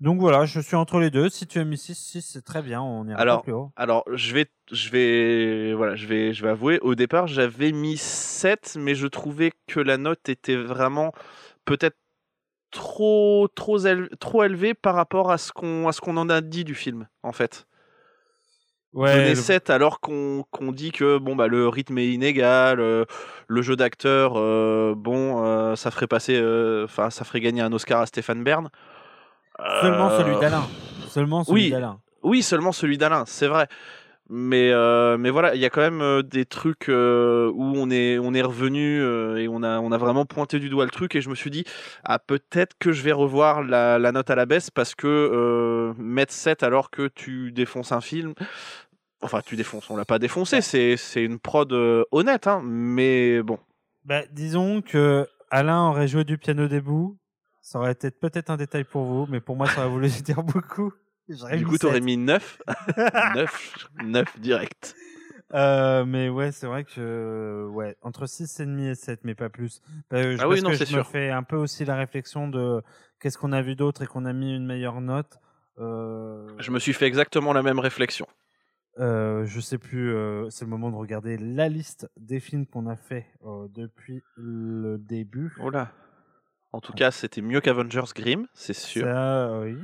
Donc 0.00 0.20
voilà, 0.20 0.46
je 0.46 0.60
suis 0.60 0.76
entre 0.76 1.00
les 1.00 1.10
deux. 1.10 1.28
Si 1.28 1.48
tu 1.48 1.58
as 1.58 1.64
mis 1.64 1.76
6, 1.76 1.96
6, 1.96 2.22
c'est 2.22 2.42
très 2.42 2.62
bien. 2.62 2.80
On 2.80 3.04
ira 3.08 3.20
Alors, 3.20 3.42
plus 3.42 3.52
haut. 3.52 3.72
alors 3.74 4.04
je 4.12 4.32
vais, 4.32 4.46
je 4.70 4.90
vais, 4.90 5.74
voilà, 5.74 5.96
je 5.96 6.06
vais, 6.06 6.32
je 6.32 6.44
vais 6.44 6.50
avouer. 6.50 6.78
Au 6.82 6.94
départ, 6.94 7.26
j'avais 7.26 7.72
mis 7.72 7.96
7, 7.96 8.76
mais 8.78 8.94
je 8.94 9.08
trouvais 9.08 9.50
que 9.66 9.80
la 9.80 9.96
note 9.98 10.28
était 10.28 10.54
vraiment 10.54 11.12
peut-être 11.64 11.96
trop, 12.70 13.48
trop, 13.48 13.78
trop 14.20 14.44
élevée 14.44 14.74
par 14.74 14.94
rapport 14.94 15.32
à 15.32 15.38
ce 15.38 15.50
qu'on, 15.52 15.88
à 15.88 15.92
ce 15.92 16.00
qu'on 16.00 16.16
en 16.16 16.28
a 16.28 16.42
dit 16.42 16.62
du 16.64 16.76
film, 16.76 17.08
en 17.24 17.32
fait. 17.32 17.66
Ouais, 18.94 19.28
le- 19.30 19.34
7 19.34 19.70
alors 19.70 20.00
qu'on 20.00 20.44
qu'on 20.50 20.72
dit 20.72 20.92
que 20.92 21.18
bon 21.18 21.36
bah 21.36 21.46
le 21.46 21.68
rythme 21.68 21.98
est 21.98 22.08
inégal, 22.08 22.80
euh, 22.80 23.04
le 23.46 23.62
jeu 23.62 23.76
d'acteur, 23.76 24.34
euh, 24.36 24.94
bon, 24.96 25.44
euh, 25.44 25.76
ça 25.76 25.90
ferait 25.90 26.06
passer, 26.06 26.36
euh, 26.36 26.84
enfin 26.84 27.10
ça 27.10 27.24
ferait 27.24 27.40
gagner 27.40 27.60
un 27.60 27.72
Oscar 27.72 28.00
à 28.00 28.06
Stéphane 28.06 28.42
Bern. 28.42 28.70
Seulement 29.82 30.10
Euh, 30.10 30.18
celui 30.18 30.38
d'Alain. 30.40 30.62
Seulement 31.08 31.44
celui 31.44 31.64
oui, 31.64 31.70
d'Alain. 31.70 31.98
Oui, 32.22 32.42
seulement 32.42 32.72
celui 32.72 32.96
d'Alain, 32.98 33.24
c'est 33.26 33.46
vrai. 33.46 33.68
Mais, 34.30 34.70
euh, 34.72 35.16
mais 35.16 35.30
voilà, 35.30 35.54
il 35.54 35.60
y 35.60 35.64
a 35.64 35.70
quand 35.70 35.80
même 35.80 36.02
euh, 36.02 36.22
des 36.22 36.44
trucs 36.44 36.90
euh, 36.90 37.50
où 37.54 37.72
on 37.76 37.90
est, 37.90 38.18
on 38.18 38.34
est 38.34 38.42
revenu 38.42 39.00
euh, 39.00 39.38
et 39.38 39.48
on 39.48 39.62
a, 39.62 39.80
on 39.80 39.90
a 39.90 39.96
vraiment 39.96 40.26
pointé 40.26 40.58
du 40.58 40.68
doigt 40.68 40.84
le 40.84 40.90
truc. 40.90 41.16
Et 41.16 41.22
je 41.22 41.30
me 41.30 41.34
suis 41.34 41.50
dit, 41.50 41.64
ah, 42.04 42.18
peut-être 42.18 42.76
que 42.78 42.92
je 42.92 43.02
vais 43.02 43.12
revoir 43.12 43.62
la, 43.62 43.98
la 43.98 44.12
note 44.12 44.28
à 44.28 44.34
la 44.34 44.44
baisse 44.44 44.70
parce 44.70 44.94
que 44.94 45.94
mettre 45.96 46.32
7 46.32 46.62
alors 46.62 46.90
que 46.90 47.08
tu 47.08 47.52
défonces 47.52 47.92
un 47.92 48.02
film. 48.02 48.34
Enfin, 49.22 49.40
tu 49.44 49.56
défonces, 49.56 49.90
on 49.90 49.96
l'a 49.96 50.04
pas 50.04 50.18
défoncé, 50.20 50.60
c'est, 50.60 50.96
c'est 50.96 51.24
une 51.24 51.40
prod 51.40 51.72
honnête, 52.12 52.46
hein, 52.46 52.60
mais 52.64 53.42
bon. 53.42 53.58
Bah, 54.04 54.22
disons 54.30 54.80
que 54.80 55.26
Alain 55.50 55.88
aurait 55.88 56.06
joué 56.06 56.22
du 56.22 56.38
piano 56.38 56.68
debout. 56.68 57.18
Ça 57.60 57.78
aurait 57.80 57.92
été 57.92 58.10
peut-être 58.10 58.50
un 58.50 58.56
détail 58.56 58.84
pour 58.84 59.04
vous, 59.04 59.26
mais 59.28 59.40
pour 59.40 59.56
moi, 59.56 59.66
ça 59.66 59.80
aurait 59.80 59.90
voulu 59.90 60.08
dire 60.22 60.42
beaucoup. 60.42 60.92
Du 61.28 61.66
coup, 61.66 61.78
t'aurais 61.78 62.00
mis 62.00 62.16
9. 62.16 62.60
9, 63.34 63.86
9 64.04 64.38
direct. 64.40 64.94
Euh, 65.54 66.04
mais 66.04 66.28
ouais, 66.28 66.52
c'est 66.52 66.66
vrai 66.66 66.84
que 66.84 67.66
ouais, 67.70 67.96
entre 68.02 68.26
6,5 68.26 68.78
et 68.90 68.94
7, 68.94 69.20
mais 69.24 69.34
pas 69.34 69.48
plus. 69.48 69.80
Euh, 70.12 70.36
je- 70.36 70.42
Ah 70.42 70.48
oui, 70.48 70.60
non, 70.60 70.70
que 70.70 70.76
je 70.76 70.82
me 70.82 70.86
sûr. 70.86 71.06
fais 71.06 71.30
un 71.30 71.42
peu 71.42 71.56
aussi 71.56 71.84
la 71.86 71.96
réflexion 71.96 72.48
de 72.48 72.82
qu'est-ce 73.20 73.38
qu'on 73.38 73.52
a 73.52 73.62
vu 73.62 73.74
d'autre 73.74 74.02
et 74.02 74.06
qu'on 74.06 74.24
a 74.26 74.32
mis 74.32 74.54
une 74.54 74.66
meilleure 74.66 75.00
note. 75.00 75.38
Euh, 75.78 76.46
Je 76.58 76.70
me 76.70 76.78
suis 76.78 76.92
fait 76.92 77.06
exactement 77.06 77.52
la 77.52 77.62
même 77.62 77.78
réflexion. 77.78 78.26
euh, 78.98 79.46
je 79.46 79.60
sais 79.60 79.78
plus, 79.78 80.12
euh, 80.12 80.50
c'est 80.50 80.64
le 80.64 80.70
moment 80.70 80.90
de 80.90 80.96
regarder 80.96 81.38
la 81.38 81.68
liste 81.68 82.10
des 82.18 82.40
films 82.40 82.66
qu'on 82.66 82.86
a 82.86 82.96
fait 82.96 83.26
euh, 83.46 83.68
depuis 83.70 84.22
le 84.36 84.98
début. 84.98 85.54
Oh 85.60 85.70
là. 85.70 85.92
En 86.72 86.80
tout 86.82 86.92
cas, 86.92 87.10
c'était 87.10 87.40
mieux 87.40 87.60
qu'Avengers 87.62 88.02
Grimm, 88.14 88.46
c'est 88.52 88.74
sûr. 88.74 89.06
Ça, 89.06 89.60
oui. 89.62 89.78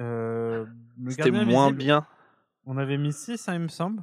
Euh, 0.00 0.66
C'était 1.08 1.30
moins 1.30 1.66
Invisible, 1.66 1.78
bien. 1.78 2.06
On 2.66 2.76
avait 2.78 2.98
mis 2.98 3.12
6, 3.12 3.48
hein, 3.48 3.54
il 3.54 3.60
me 3.60 3.68
semble. 3.68 4.02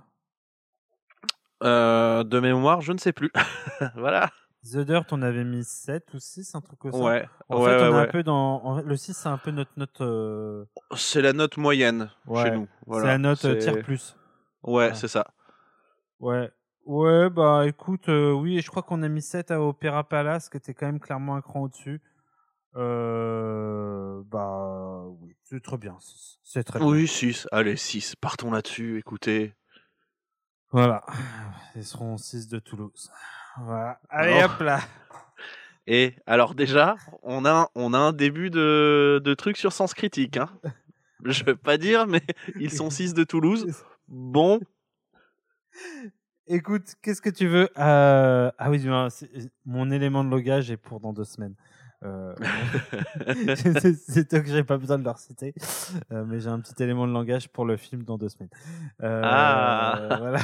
Euh, 1.64 2.24
de 2.24 2.40
mémoire, 2.40 2.82
je 2.82 2.94
ne 2.94 2.98
sais 2.98 3.14
plus. 3.14 3.32
voilà. 3.96 4.30
The 4.64 4.80
Dirt, 4.80 5.06
on 5.12 5.22
avait 5.22 5.44
mis 5.44 5.64
7 5.64 6.14
ou 6.14 6.20
6, 6.20 6.54
un 6.56 6.62
truc 6.62 6.78
comme 6.80 6.92
ça. 6.92 6.98
Ouais. 6.98 7.28
En 7.50 7.62
ouais, 7.64 7.66
fait, 7.70 7.82
ouais, 7.84 7.90
on 7.90 7.98
est 7.98 8.02
un 8.02 8.08
peu 8.08 8.24
dans. 8.24 8.82
Le 8.82 8.96
6, 8.96 9.14
c'est 9.14 9.30
un 9.30 9.38
peu 9.38 9.52
notre 9.52 9.72
note. 9.78 10.02
euh, 10.02 10.66
C'est 10.96 11.22
la 11.22 11.34
note 11.34 11.58
moyenne 11.58 12.12
chez 12.44 12.52
nous. 12.52 12.68
Voilà. 12.86 13.04
c'est 13.04 13.08
la 13.12 13.18
note 13.18 13.60
tiers 13.60 13.82
plus. 13.82 14.16
Ouais, 14.64 14.94
c'est 14.94 15.08
ça. 15.08 15.28
Ouais. 16.20 16.52
Ouais, 16.86 17.30
bah 17.30 17.66
écoute, 17.68 18.08
euh, 18.08 18.32
oui, 18.32 18.62
je 18.62 18.70
crois 18.70 18.82
qu'on 18.82 19.04
a 19.04 19.08
mis 19.10 19.22
7 19.22 19.52
à 19.52 19.62
Opéra 19.62 20.08
Palace, 20.08 20.50
qui 20.50 20.58
était 20.58 20.74
quand 20.74 20.86
même 20.86 21.00
clairement 21.00 21.36
un 21.36 21.42
cran 21.42 21.62
au-dessus. 21.64 22.02
Euh, 22.76 24.22
bah 24.26 25.04
oui, 25.22 25.36
c'est 25.44 25.62
très 25.64 25.78
bien. 25.78 25.98
C'est 26.44 26.64
très 26.64 26.80
bien. 26.80 26.88
Oui, 26.88 27.08
6. 27.08 27.48
Allez, 27.52 27.76
6. 27.76 28.16
Partons 28.16 28.52
là-dessus, 28.52 29.00
écoutez. 29.00 29.54
Voilà. 30.72 31.04
Ils 31.76 31.86
seront 31.86 32.18
6 32.18 32.48
de 32.48 32.60
Toulouse. 32.60 33.10
Voilà. 33.62 34.00
Allez 34.10 34.42
Oh. 34.42 34.46
hop 34.46 34.60
là. 34.62 34.80
Et 35.88 36.16
alors 36.26 36.54
déjà, 36.54 36.98
on 37.24 37.46
a, 37.46 37.70
on 37.74 37.94
a 37.94 37.98
un 37.98 38.12
début 38.12 38.50
de, 38.50 39.22
de 39.24 39.34
truc 39.34 39.56
sur 39.58 39.72
Sens 39.72 39.94
Critique. 39.94 40.38
Hein. 40.38 40.50
Je 41.26 41.44
veux 41.46 41.56
pas 41.56 41.78
dire, 41.78 42.06
mais 42.06 42.22
ils 42.60 42.72
sont 42.72 42.90
6 42.90 43.14
de 43.14 43.24
Toulouse. 43.24 43.66
Bon, 44.08 44.60
Écoute, 46.50 46.96
qu'est-ce 47.02 47.22
que 47.22 47.30
tu 47.30 47.48
veux? 47.48 47.70
Euh, 47.78 48.50
Ah 48.58 48.70
oui, 48.70 48.82
mon 49.66 49.92
élément 49.92 50.24
de 50.24 50.30
logage 50.30 50.72
est 50.72 50.78
pour 50.78 51.00
dans 51.02 51.12
deux 51.12 51.26
semaines. 51.26 51.56
Euh, 52.04 52.36
c'est 54.08 54.28
toi 54.30 54.40
que 54.42 54.48
j'ai 54.48 54.64
pas 54.64 54.78
besoin 54.78 55.00
de 55.00 55.04
leur 55.04 55.18
citer, 55.20 55.54
Euh, 56.12 56.24
mais 56.26 56.40
j'ai 56.40 56.50
un 56.50 56.60
petit 56.60 56.82
élément 56.84 57.08
de 57.08 57.14
langage 57.14 57.50
pour 57.50 57.66
le 57.66 57.78
film 57.78 58.04
dans 58.04 58.18
deux 58.18 58.30
semaines. 58.30 58.50
Euh, 59.02 59.22
Ah. 59.24 60.18
voilà. 60.20 60.40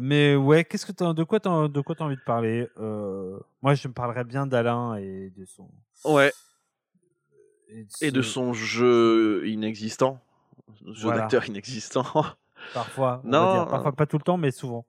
Mais 0.00 0.36
ouais, 0.36 0.64
qu'est-ce 0.64 0.86
que 0.86 0.92
t'as- 0.92 1.12
de 1.14 1.24
quoi 1.24 1.40
t'as 1.40 1.68
de 1.68 1.80
quoi 1.80 1.94
t'as 1.94 2.04
envie 2.04 2.16
de 2.16 2.24
parler? 2.24 2.68
Moi, 2.76 3.74
je 3.74 3.88
me 3.88 3.92
parlerais 3.92 4.24
bien 4.24 4.46
d'Alain 4.46 4.96
et 4.96 5.30
de 5.36 5.44
son 5.44 5.68
ouais. 6.04 6.32
et 7.68 7.86
Et 8.02 8.10
de 8.10 8.22
son 8.22 8.52
jeu 8.52 9.46
inexistant. 9.48 10.20
Jeu 10.86 11.04
Voilà. 11.04 11.20
d'acteur 11.22 11.46
inexistant. 11.48 12.04
parfois, 12.74 13.20
on 13.24 13.28
Non, 13.28 13.46
va 13.46 13.52
dire, 13.60 13.68
parfois 13.68 13.92
pas 13.92 14.06
tout 14.06 14.18
le 14.18 14.24
temps, 14.24 14.36
mais 14.36 14.50
souvent. 14.50 14.84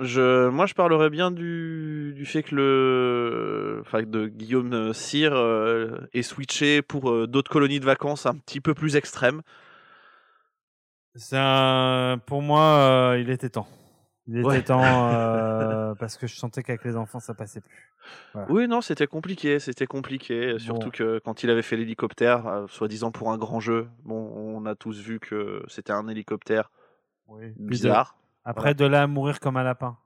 Je, 0.00 0.48
moi, 0.48 0.66
je 0.66 0.74
parlerais 0.74 1.10
bien 1.10 1.30
du, 1.30 2.12
du 2.14 2.24
fait 2.24 2.42
que 2.42 2.54
le, 2.54 3.78
enfin, 3.82 4.02
de 4.02 4.26
Guillaume 4.28 4.94
Cyr 4.94 5.32
euh, 5.34 5.98
est 6.14 6.22
switché 6.22 6.80
pour 6.82 7.10
euh, 7.10 7.26
d'autres 7.26 7.50
colonies 7.50 7.80
de 7.80 7.84
vacances 7.84 8.24
un 8.26 8.34
petit 8.34 8.60
peu 8.60 8.72
plus 8.74 8.96
extrêmes. 8.96 9.42
C'est 11.16 11.36
un... 11.38 12.18
Pour 12.24 12.40
moi, 12.40 12.62
euh, 13.12 13.18
il 13.20 13.30
était 13.30 13.50
temps. 13.50 13.66
Il 14.26 14.38
était 14.38 14.46
Ouais. 14.46 14.62
temps 14.62 15.12
euh, 15.12 15.94
parce 15.98 16.16
que 16.16 16.26
je 16.26 16.36
sentais 16.36 16.62
qu'avec 16.62 16.84
les 16.84 16.96
enfants, 16.96 17.20
ça 17.20 17.34
passait 17.34 17.60
plus. 17.60 17.92
Oui, 18.48 18.68
non, 18.68 18.80
c'était 18.80 19.06
compliqué, 19.08 19.58
c'était 19.58 19.86
compliqué. 19.86 20.58
Surtout 20.58 20.86
Bon. 20.86 20.90
que 20.92 21.18
quand 21.24 21.42
il 21.42 21.50
avait 21.50 21.62
fait 21.62 21.76
l'hélicoptère, 21.76 22.46
euh, 22.46 22.66
soi-disant 22.68 23.10
pour 23.10 23.32
un 23.32 23.38
grand 23.38 23.60
jeu, 23.60 23.88
bon, 24.04 24.32
on 24.36 24.64
a 24.66 24.74
tous 24.74 24.98
vu 25.00 25.20
que 25.20 25.62
c'était 25.68 25.92
un 25.92 26.06
hélicoptère 26.08 26.70
Oui. 27.26 27.52
bizarre. 27.58 28.16
Après, 28.44 28.74
de 28.74 28.84
là 28.84 29.02
à 29.02 29.06
mourir 29.06 29.38
comme 29.40 29.56
un 29.56 29.62
lapin. 29.62 29.96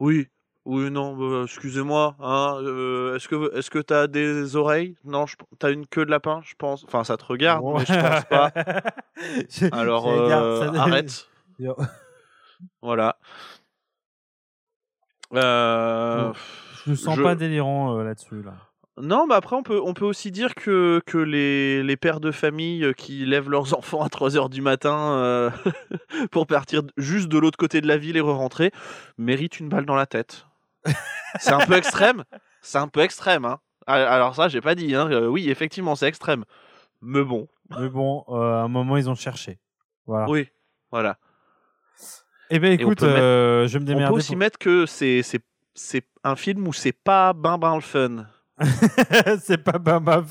Oui, 0.00 0.28
oui, 0.64 0.90
non, 0.90 1.16
bah, 1.16 1.42
excusez-moi. 1.44 2.16
Hein, 2.18 2.56
euh, 2.60 3.16
est-ce 3.16 3.28
que 3.28 3.56
est-ce 3.56 3.70
que 3.70 3.78
t'as 3.78 4.06
des 4.08 4.56
oreilles? 4.56 4.96
Non, 5.04 5.26
je- 5.26 5.36
t'as 5.58 5.70
une 5.72 5.86
queue 5.86 6.04
de 6.04 6.10
lapin, 6.10 6.40
je 6.44 6.54
pense. 6.56 6.84
Enfin, 6.84 7.04
ça 7.04 7.16
te 7.16 7.24
regarde, 7.24 7.64
mais 7.64 7.84
je 7.84 7.92
pense 8.00 8.24
pas. 8.24 8.50
Alors 9.72 10.04
dire, 10.04 10.38
euh, 10.38 10.72
ça- 10.72 10.80
arrête. 10.82 11.28
Voilà. 12.82 13.16
Euh, 15.34 16.32
Je 16.84 16.90
ne 16.90 16.96
sens 16.96 17.16
je- 17.16 17.22
pas 17.22 17.34
délirant 17.34 17.96
euh, 17.98 18.04
là-dessus. 18.04 18.42
Là. 18.42 18.54
Non, 19.00 19.26
mais 19.26 19.34
après, 19.34 19.56
on 19.56 19.62
peut, 19.62 19.80
on 19.84 19.92
peut 19.92 20.06
aussi 20.06 20.30
dire 20.30 20.54
que, 20.54 21.02
que 21.04 21.18
les, 21.18 21.82
les 21.82 21.96
pères 21.98 22.18
de 22.20 22.30
famille 22.30 22.82
euh, 22.82 22.92
qui 22.94 23.26
lèvent 23.26 23.50
leurs 23.50 23.74
enfants 23.78 24.02
à 24.02 24.08
3h 24.08 24.48
du 24.48 24.62
matin 24.62 24.96
euh, 25.18 25.50
pour 26.30 26.46
partir 26.46 26.82
juste 26.96 27.28
de 27.28 27.38
l'autre 27.38 27.58
côté 27.58 27.80
de 27.82 27.86
la 27.88 27.98
ville 27.98 28.16
et 28.16 28.20
re-rentrer 28.20 28.70
méritent 29.18 29.60
une 29.60 29.68
balle 29.68 29.84
dans 29.84 29.94
la 29.96 30.06
tête. 30.06 30.46
C'est 31.40 31.52
un 31.52 31.58
peu 31.66 31.74
extrême. 31.74 32.24
C'est 32.62 32.78
un 32.78 32.88
peu 32.88 33.00
extrême. 33.00 33.44
Hein. 33.44 33.58
Alors 33.86 34.34
ça, 34.34 34.48
j'ai 34.48 34.60
pas 34.62 34.74
dit. 34.74 34.94
Hein. 34.94 35.10
euh, 35.10 35.26
oui, 35.26 35.50
effectivement, 35.50 35.94
c'est 35.94 36.06
extrême. 36.08 36.44
Mais 37.02 37.22
bon, 37.22 37.48
Mais 37.78 37.88
bon, 37.90 38.24
euh, 38.28 38.60
à 38.60 38.62
un 38.62 38.68
moment, 38.68 38.96
ils 38.96 39.10
ont 39.10 39.14
cherché. 39.14 39.58
Voilà. 40.06 40.30
oui, 40.30 40.48
voilà. 40.90 41.18
Eh 42.48 42.58
ben 42.60 42.72
écoute, 42.72 43.02
mettre- 43.02 43.66
je 43.66 43.78
me 43.78 43.92
On 43.94 44.08
peut 44.08 44.14
aussi 44.14 44.28
pour- 44.32 44.38
mettre 44.38 44.58
que 44.58 44.86
c'est 44.86 45.22
un 46.24 46.36
film 46.36 46.66
où 46.68 46.72
c'est 46.72 46.92
pas 46.92 47.32
ben 47.34 47.58
ben 47.58 47.74
le 47.74 47.80
fun. 47.82 48.26
C'est 49.42 49.58
pas 49.58 49.78
Baba. 49.78 50.24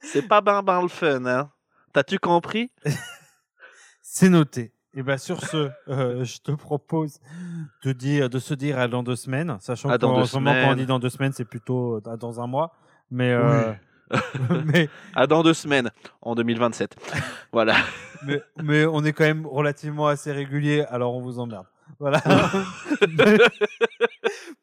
C'est 0.00 0.22
pas 0.22 0.40
ben 0.40 0.62
ben 0.62 0.82
le 0.82 0.88
fun. 0.88 1.24
Hein. 1.26 1.50
T'as-tu 1.92 2.18
compris? 2.18 2.70
C'est 4.02 4.28
noté. 4.28 4.72
Et 4.94 5.02
ben 5.02 5.18
sur 5.18 5.40
ce, 5.40 5.70
euh, 5.88 6.24
je 6.24 6.38
te 6.38 6.52
propose 6.52 7.20
de 7.84 7.92
dire, 7.92 8.30
de 8.30 8.38
se 8.38 8.54
dire 8.54 8.78
à 8.78 8.88
dans 8.88 9.02
deux 9.02 9.16
semaines, 9.16 9.56
sachant 9.60 9.96
qu'en 9.96 10.24
ce 10.24 10.36
moment 10.36 10.52
quand 10.52 10.72
on 10.72 10.76
dit 10.76 10.86
dans 10.86 10.98
deux 10.98 11.10
semaines, 11.10 11.32
c'est 11.32 11.44
plutôt 11.44 11.96
euh, 11.96 12.16
dans 12.16 12.40
un 12.40 12.46
mois. 12.46 12.74
Mais 13.10 13.32
euh, 13.32 13.72
mais, 14.64 14.88
À 15.14 15.26
dans 15.26 15.42
deux 15.42 15.54
semaines, 15.54 15.90
en 16.22 16.34
2027. 16.34 16.96
voilà. 17.52 17.76
mais 18.24 18.40
mais 18.62 18.86
on 18.86 19.04
est 19.04 19.12
quand 19.12 19.24
même 19.24 19.46
relativement 19.46 20.08
assez 20.08 20.32
régulier, 20.32 20.84
alors 20.88 21.14
on 21.14 21.20
vous 21.20 21.38
emmerde. 21.38 21.66
Voilà. 21.98 22.22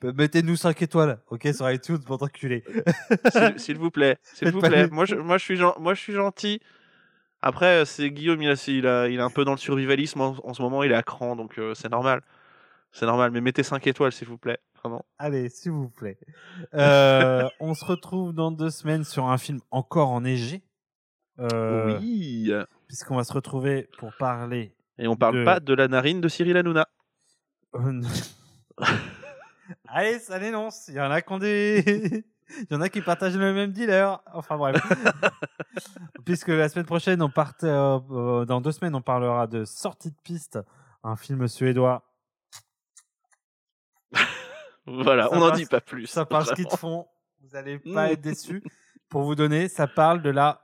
Mettez-nous 0.03 0.55
5 0.55 0.81
étoiles, 0.81 1.19
ok, 1.29 1.47
sur 1.53 1.69
iTunes 1.71 1.99
pour 2.05 2.17
t'enculer. 2.17 2.63
S'il 3.31 3.59
s'il 3.59 3.77
vous 3.77 3.91
plaît, 3.91 4.17
s'il 4.33 4.51
vous 4.51 4.61
plaît. 4.61 4.87
Moi 4.87 5.05
je, 5.05 5.15
moi, 5.15 5.37
je 5.37 5.43
suis, 5.43 5.59
moi, 5.79 5.93
je 5.93 6.01
suis 6.01 6.13
gentil. 6.13 6.59
Après, 7.41 7.81
euh, 7.81 7.85
c'est 7.85 8.09
Guillaume, 8.09 8.41
il, 8.41 8.49
a, 8.49 8.55
il, 8.67 8.87
a, 8.87 9.07
il 9.07 9.19
est 9.19 9.21
un 9.21 9.29
peu 9.29 9.45
dans 9.45 9.51
le 9.51 9.57
survivalisme 9.57 10.21
en, 10.21 10.35
en 10.43 10.53
ce 10.53 10.61
moment, 10.61 10.83
il 10.83 10.91
est 10.91 10.95
à 10.95 11.03
cran, 11.03 11.35
donc 11.35 11.59
euh, 11.59 11.73
c'est 11.75 11.91
normal. 11.91 12.21
C'est 12.91 13.05
normal, 13.05 13.31
mais 13.31 13.41
mettez 13.41 13.61
5 13.63 13.85
étoiles, 13.87 14.11
s'il 14.13 14.27
vous 14.27 14.37
plaît. 14.37 14.57
Vraiment. 14.81 15.05
Allez, 15.19 15.49
s'il 15.49 15.71
vous 15.71 15.89
plaît. 15.89 16.17
Euh, 16.73 17.47
on 17.59 17.73
se 17.73 17.83
retrouve 17.85 18.33
dans 18.33 18.51
deux 18.51 18.69
semaines 18.69 19.03
sur 19.03 19.25
un 19.27 19.37
film 19.37 19.59
encore 19.71 20.09
enneigé. 20.09 20.63
Euh, 21.39 21.97
Oui. 21.99 22.51
Puisqu'on 22.87 23.17
va 23.17 23.23
se 23.25 23.33
retrouver 23.33 23.89
pour 23.97 24.13
parler. 24.17 24.73
Et 24.97 25.07
on 25.07 25.15
parle 25.15 25.39
de- 25.39 25.43
pas 25.43 25.59
de 25.59 25.73
la 25.73 25.87
narine 25.87 26.21
de 26.21 26.27
Cyril 26.29 26.55
Hanouna. 26.55 26.87
Non. 27.79 28.07
Allez, 29.87 30.19
ça 30.19 30.37
l'énonce. 30.37 30.87
Il 30.89 30.95
y 30.95 31.01
en 31.01 31.09
a 31.11 31.21
qui 31.21 31.33
ont 31.33 31.37
des. 31.39 32.25
Il 32.59 32.67
y 32.69 32.75
en 32.75 32.81
a 32.81 32.89
qui 32.89 33.01
partagent 33.01 33.35
le 33.37 33.53
même 33.53 33.71
dealer. 33.71 34.21
Enfin 34.33 34.55
bref. 34.55 34.75
Puisque 36.25 36.49
la 36.49 36.69
semaine 36.69 36.85
prochaine, 36.85 37.19
on 37.23 37.29
part, 37.29 37.53
euh, 37.63 37.99
euh, 38.11 38.45
dans 38.45 38.61
deux 38.61 38.71
semaines, 38.71 38.93
on 38.93 39.01
parlera 39.01 39.47
de 39.47 39.65
Sortie 39.65 40.11
de 40.11 40.17
piste, 40.23 40.59
un 41.03 41.15
film 41.15 41.47
suédois. 41.47 42.03
Voilà, 44.85 45.23
Ça 45.23 45.29
on 45.31 45.39
n'en 45.39 45.49
dit 45.51 45.65
pas 45.65 45.81
plus. 45.81 46.05
Ça 46.05 46.25
parle 46.25 46.45
ski 46.45 46.63
de 46.63 46.69
vraiment. 46.69 46.77
fond. 46.77 47.07
Vous 47.41 47.55
allez 47.55 47.79
pas 47.79 48.11
être 48.11 48.21
déçus. 48.21 48.63
Pour 49.09 49.23
vous 49.23 49.33
donner, 49.35 49.67
ça 49.67 49.87
parle 49.87 50.21
de 50.21 50.29
la 50.29 50.61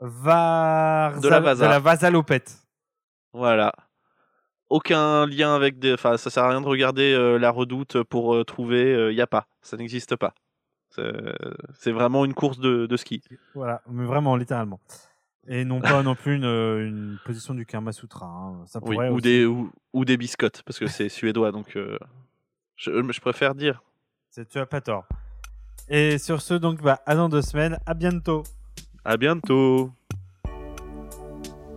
Varza- 0.00 1.20
De 1.20 1.28
la 1.28 1.54
de 1.56 1.60
la 1.64 1.80
Vasalopette. 1.80 2.56
Voilà. 3.32 3.72
Aucun 4.70 5.26
lien 5.26 5.54
avec 5.54 5.78
des. 5.78 5.94
Enfin, 5.94 6.16
ça 6.16 6.30
sert 6.30 6.44
à 6.44 6.50
rien 6.50 6.60
de 6.60 6.66
regarder 6.66 7.12
euh, 7.14 7.38
la 7.38 7.50
redoute 7.50 8.02
pour 8.02 8.34
euh, 8.34 8.44
trouver. 8.44 8.92
Il 9.10 9.14
n'y 9.14 9.20
a 9.22 9.26
pas. 9.26 9.46
Ça 9.62 9.76
n'existe 9.76 10.16
pas. 10.16 10.34
C'est 10.90 11.12
c'est 11.74 11.92
vraiment 11.92 12.24
une 12.24 12.34
course 12.34 12.58
de, 12.58 12.86
de 12.86 12.96
ski. 12.96 13.22
Voilà, 13.54 13.82
mais 13.90 14.04
vraiment, 14.04 14.36
littéralement. 14.36 14.80
Et 15.46 15.64
non 15.64 15.80
pas 15.80 16.02
non 16.02 16.14
plus 16.14 16.34
une, 16.36 16.44
une 16.44 17.18
position 17.24 17.54
du 17.54 17.64
Karma 17.64 17.92
Sutra. 17.92 18.26
hein. 18.26 18.64
Ça 18.66 18.80
Oui, 18.82 18.96
ou, 18.96 19.00
aussi- 19.14 19.22
des, 19.22 19.46
ou, 19.46 19.70
ou 19.94 20.04
des 20.04 20.16
biscottes, 20.18 20.62
parce 20.64 20.78
que 20.78 20.86
c'est 20.86 21.08
suédois, 21.08 21.52
donc 21.52 21.74
euh, 21.76 21.98
je, 22.76 22.90
je 23.10 23.20
préfère 23.20 23.54
dire. 23.54 23.82
Tu 24.50 24.58
as 24.58 24.66
pas 24.66 24.80
tort. 24.82 25.04
Et 25.88 26.18
sur 26.18 26.42
ce, 26.42 26.52
donc, 26.54 26.82
bah, 26.82 27.00
à 27.06 27.14
dans 27.14 27.30
deux 27.30 27.40
semaines. 27.42 27.78
À 27.86 27.94
bientôt. 27.94 28.42
À 29.06 29.16
bientôt. 29.16 29.90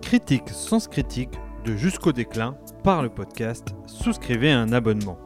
Critique 0.02 0.50
sens 0.50 0.88
critique 0.88 1.32
de 1.66 1.76
Jusqu'au 1.76 2.12
déclin 2.12 2.58
par 2.84 3.04
le 3.04 3.10
podcast 3.10 3.76
Souscrivez 3.86 4.52
un 4.52 4.72
abonnement. 4.74 5.18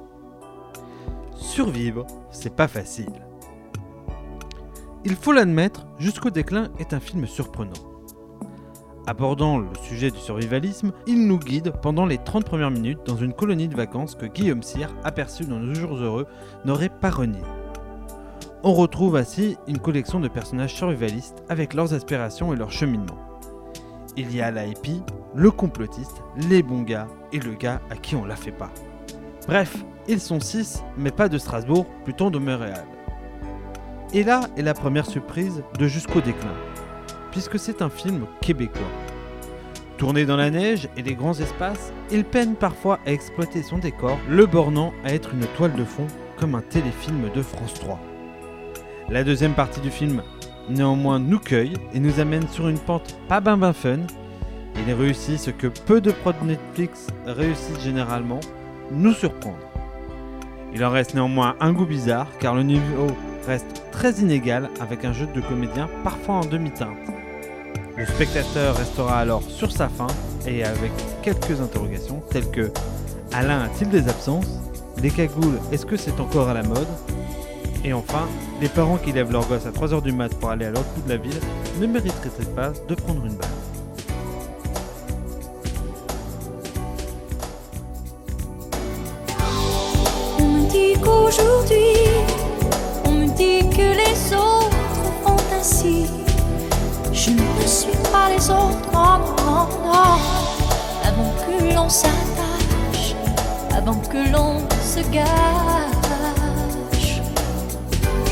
Survivre, 1.36 2.06
c'est 2.32 2.56
pas 2.56 2.68
facile. 2.68 3.14
Il 5.04 5.16
faut 5.16 5.32
l'admettre, 5.32 5.86
Jusqu'au 5.98 6.30
déclin 6.30 6.70
est 6.80 6.94
un 6.94 7.00
film 7.00 7.26
surprenant. 7.26 7.72
Abordant 9.08 9.60
le 9.60 9.70
sujet 9.84 10.12
du 10.12 10.18
survivalisme, 10.18 10.92
il 11.08 11.28
nous 11.28 11.38
guide 11.38 11.72
pendant 11.82 12.06
les 12.06 12.18
30 12.18 12.44
premières 12.44 12.72
minutes 12.72 13.06
dans 13.06 13.16
une 13.16 13.34
colonie 13.34 13.68
de 13.68 13.76
vacances 13.76 14.16
que 14.16 14.26
Guillaume 14.26 14.64
Cyr, 14.64 14.90
aperçu 15.04 15.46
dans 15.46 15.60
Nos 15.60 15.76
Jours 15.76 15.96
Heureux, 15.96 16.28
n'aurait 16.66 16.90
pas 16.90 17.12
renié. 17.12 17.42
On 18.64 18.74
retrouve 18.74 19.16
ainsi 19.16 19.58
une 19.68 19.80
collection 19.80 20.20
de 20.20 20.28
personnages 20.28 20.74
survivalistes 20.74 21.44
avec 21.50 21.74
leurs 21.76 21.94
aspirations 21.94 22.52
et 22.52 22.58
leurs 22.58 22.72
cheminements. 22.72 23.40
Il 24.18 24.36
y 24.36 24.42
a 24.42 24.50
la 24.50 24.66
hippie, 24.66 25.04
le 25.36 25.52
complotiste, 25.52 26.24
les 26.50 26.64
bons 26.64 26.84
gars 26.84 27.08
et 27.34 27.40
le 27.40 27.54
gars 27.54 27.82
à 27.90 27.96
qui 27.96 28.16
on 28.16 28.26
la 28.26 28.36
fait 28.36 28.52
pas. 28.52 28.72
Bref, 29.48 29.76
ils 30.08 30.22
sont 30.22 30.40
six, 30.40 30.82
mais 30.98 31.12
pas 31.12 31.30
de 31.30 31.38
Strasbourg, 31.38 31.86
plutôt 32.04 32.30
de 32.30 32.38
Montréal. 32.38 32.86
Et 34.14 34.24
là 34.24 34.42
est 34.56 34.62
la 34.62 34.74
première 34.74 35.06
surprise 35.06 35.62
de 35.78 35.88
Jusqu'au 35.88 36.22
déclin, 36.22 36.54
puisque 37.32 37.60
c'est 37.60 37.82
un 37.82 37.90
film 37.90 38.26
québécois. 38.42 38.82
Tourné 39.98 40.26
dans 40.26 40.38
la 40.38 40.52
neige 40.52 40.90
et 40.98 41.02
les 41.02 41.16
grands 41.16 41.40
espaces, 41.40 41.92
il 42.12 42.24
peine 42.24 42.56
parfois 42.56 43.00
à 43.06 43.12
exploiter 43.12 43.62
son 43.62 43.78
décor, 43.78 44.18
le 44.30 44.46
bornant 44.46 44.94
à 45.04 45.14
être 45.14 45.34
une 45.34 45.46
toile 45.58 45.74
de 45.74 45.86
fond 45.86 46.08
comme 46.38 46.56
un 46.56 46.62
téléfilm 46.62 47.30
de 47.34 47.42
France 47.42 47.74
3. 47.76 48.00
La 49.10 49.24
deuxième 49.24 49.54
partie 49.54 49.82
du 49.82 49.92
film 49.92 50.22
néanmoins 50.70 51.20
nous 51.20 51.40
cueille 51.40 51.74
et 51.94 52.00
nous 52.00 52.20
amène 52.20 52.48
sur 52.48 52.68
une 52.68 52.80
pente 52.80 53.18
pas 53.28 53.40
ben 53.40 53.58
ben 53.58 53.74
fun. 53.74 54.00
Il 54.78 54.94
réussit 54.94 55.40
ce 55.40 55.52
que 55.52 55.68
peu 55.68 56.02
de 56.02 56.12
prods 56.12 56.34
Netflix 56.44 57.08
réussissent 57.26 57.82
généralement, 57.82 58.40
nous 58.92 59.14
surprendre. 59.14 59.58
Il 60.74 60.84
en 60.84 60.90
reste 60.90 61.14
néanmoins 61.14 61.56
un 61.60 61.72
goût 61.72 61.86
bizarre 61.86 62.28
car 62.40 62.54
le 62.54 62.64
niveau 62.64 63.08
reste 63.48 63.84
très 63.92 64.12
inégal 64.14 64.70
avec 64.82 65.06
un 65.06 65.14
jeu 65.14 65.28
de 65.34 65.42
comédiens 65.42 65.90
parfois 66.04 66.36
en 66.36 66.46
demi-teinte. 66.46 66.98
Le 67.98 68.06
spectateur 68.06 68.76
restera 68.76 69.20
alors 69.20 69.42
sur 69.44 69.72
sa 69.72 69.88
faim 69.88 70.08
et 70.46 70.64
avec 70.64 70.92
quelques 71.22 71.62
interrogations 71.62 72.22
telles 72.30 72.52
que 72.52 72.72
Alain 73.34 73.62
a-t-il 73.62 73.90
des 73.90 74.10
absences? 74.10 74.60
Les 75.02 75.10
cagoules, 75.10 75.60
est-ce 75.72 75.86
que 75.86 75.98
c'est 75.98 76.20
encore 76.20 76.50
à 76.50 76.54
la 76.54 76.64
mode? 76.64 76.88
Et 77.84 77.94
enfin, 77.94 78.28
les 78.62 78.68
parents 78.68 78.98
qui 78.98 79.12
lèvent 79.12 79.32
leur 79.32 79.48
gosse 79.48 79.66
à 79.66 79.72
3h 79.72 80.02
du 80.02 80.12
mat 80.12 80.34
pour 80.36 80.50
aller 80.50 80.66
à 80.66 80.72
l'autre 80.72 80.90
bout 80.96 81.04
de 81.04 81.10
la 81.10 81.18
ville 81.18 81.40
ne 81.80 81.88
mériteraient 81.88 82.54
pas 82.56 82.72
de 82.88 82.96
prendre 82.96 83.26
une 83.26 83.36
balle? 83.36 83.65
Qu'aujourd'hui, 91.06 91.96
on 93.06 93.12
me 93.12 93.28
dit 93.28 93.70
que 93.70 93.88
les 94.02 94.34
autres 94.34 94.76
font 95.24 95.38
ainsi. 95.58 96.08
Je 97.14 97.30
ne 97.32 97.68
suis 97.68 97.98
pas 98.12 98.30
les 98.30 98.50
autres, 98.50 98.92
non, 98.92 99.20
non, 99.38 99.68
non. 99.84 100.18
Avant 101.10 101.32
que 101.44 101.54
l'on 101.74 101.90
s'attache, 101.90 103.16
avant 103.76 104.00
que 104.12 104.22
l'on 104.32 104.60
se 104.94 105.02
gâche, 105.12 107.22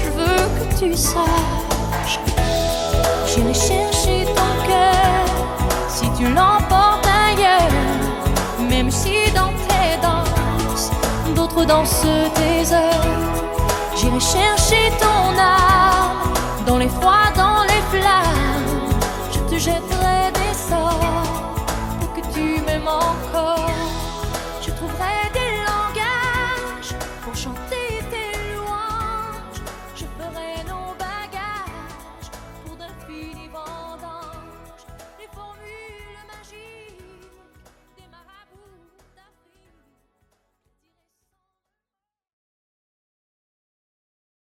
je 0.01 0.09
veux 0.17 0.43
que 0.57 0.65
tu 0.79 0.89
saches. 0.95 2.19
J'irai 3.27 3.53
chercher 3.53 4.25
ton 4.25 4.51
cœur 4.67 5.25
si 5.87 6.05
tu 6.17 6.25
l'emportes 6.25 6.52
dans 11.61 11.85
ce 11.85 12.29
désert. 12.39 12.79
J'irai 13.95 14.19
chercher 14.19 14.91
ton 14.99 15.39
âme 15.39 16.33
dans 16.65 16.77
les 16.77 16.89
froids, 16.89 17.31
dans 17.35 17.63
les 17.63 17.81
flammes. 17.91 18.32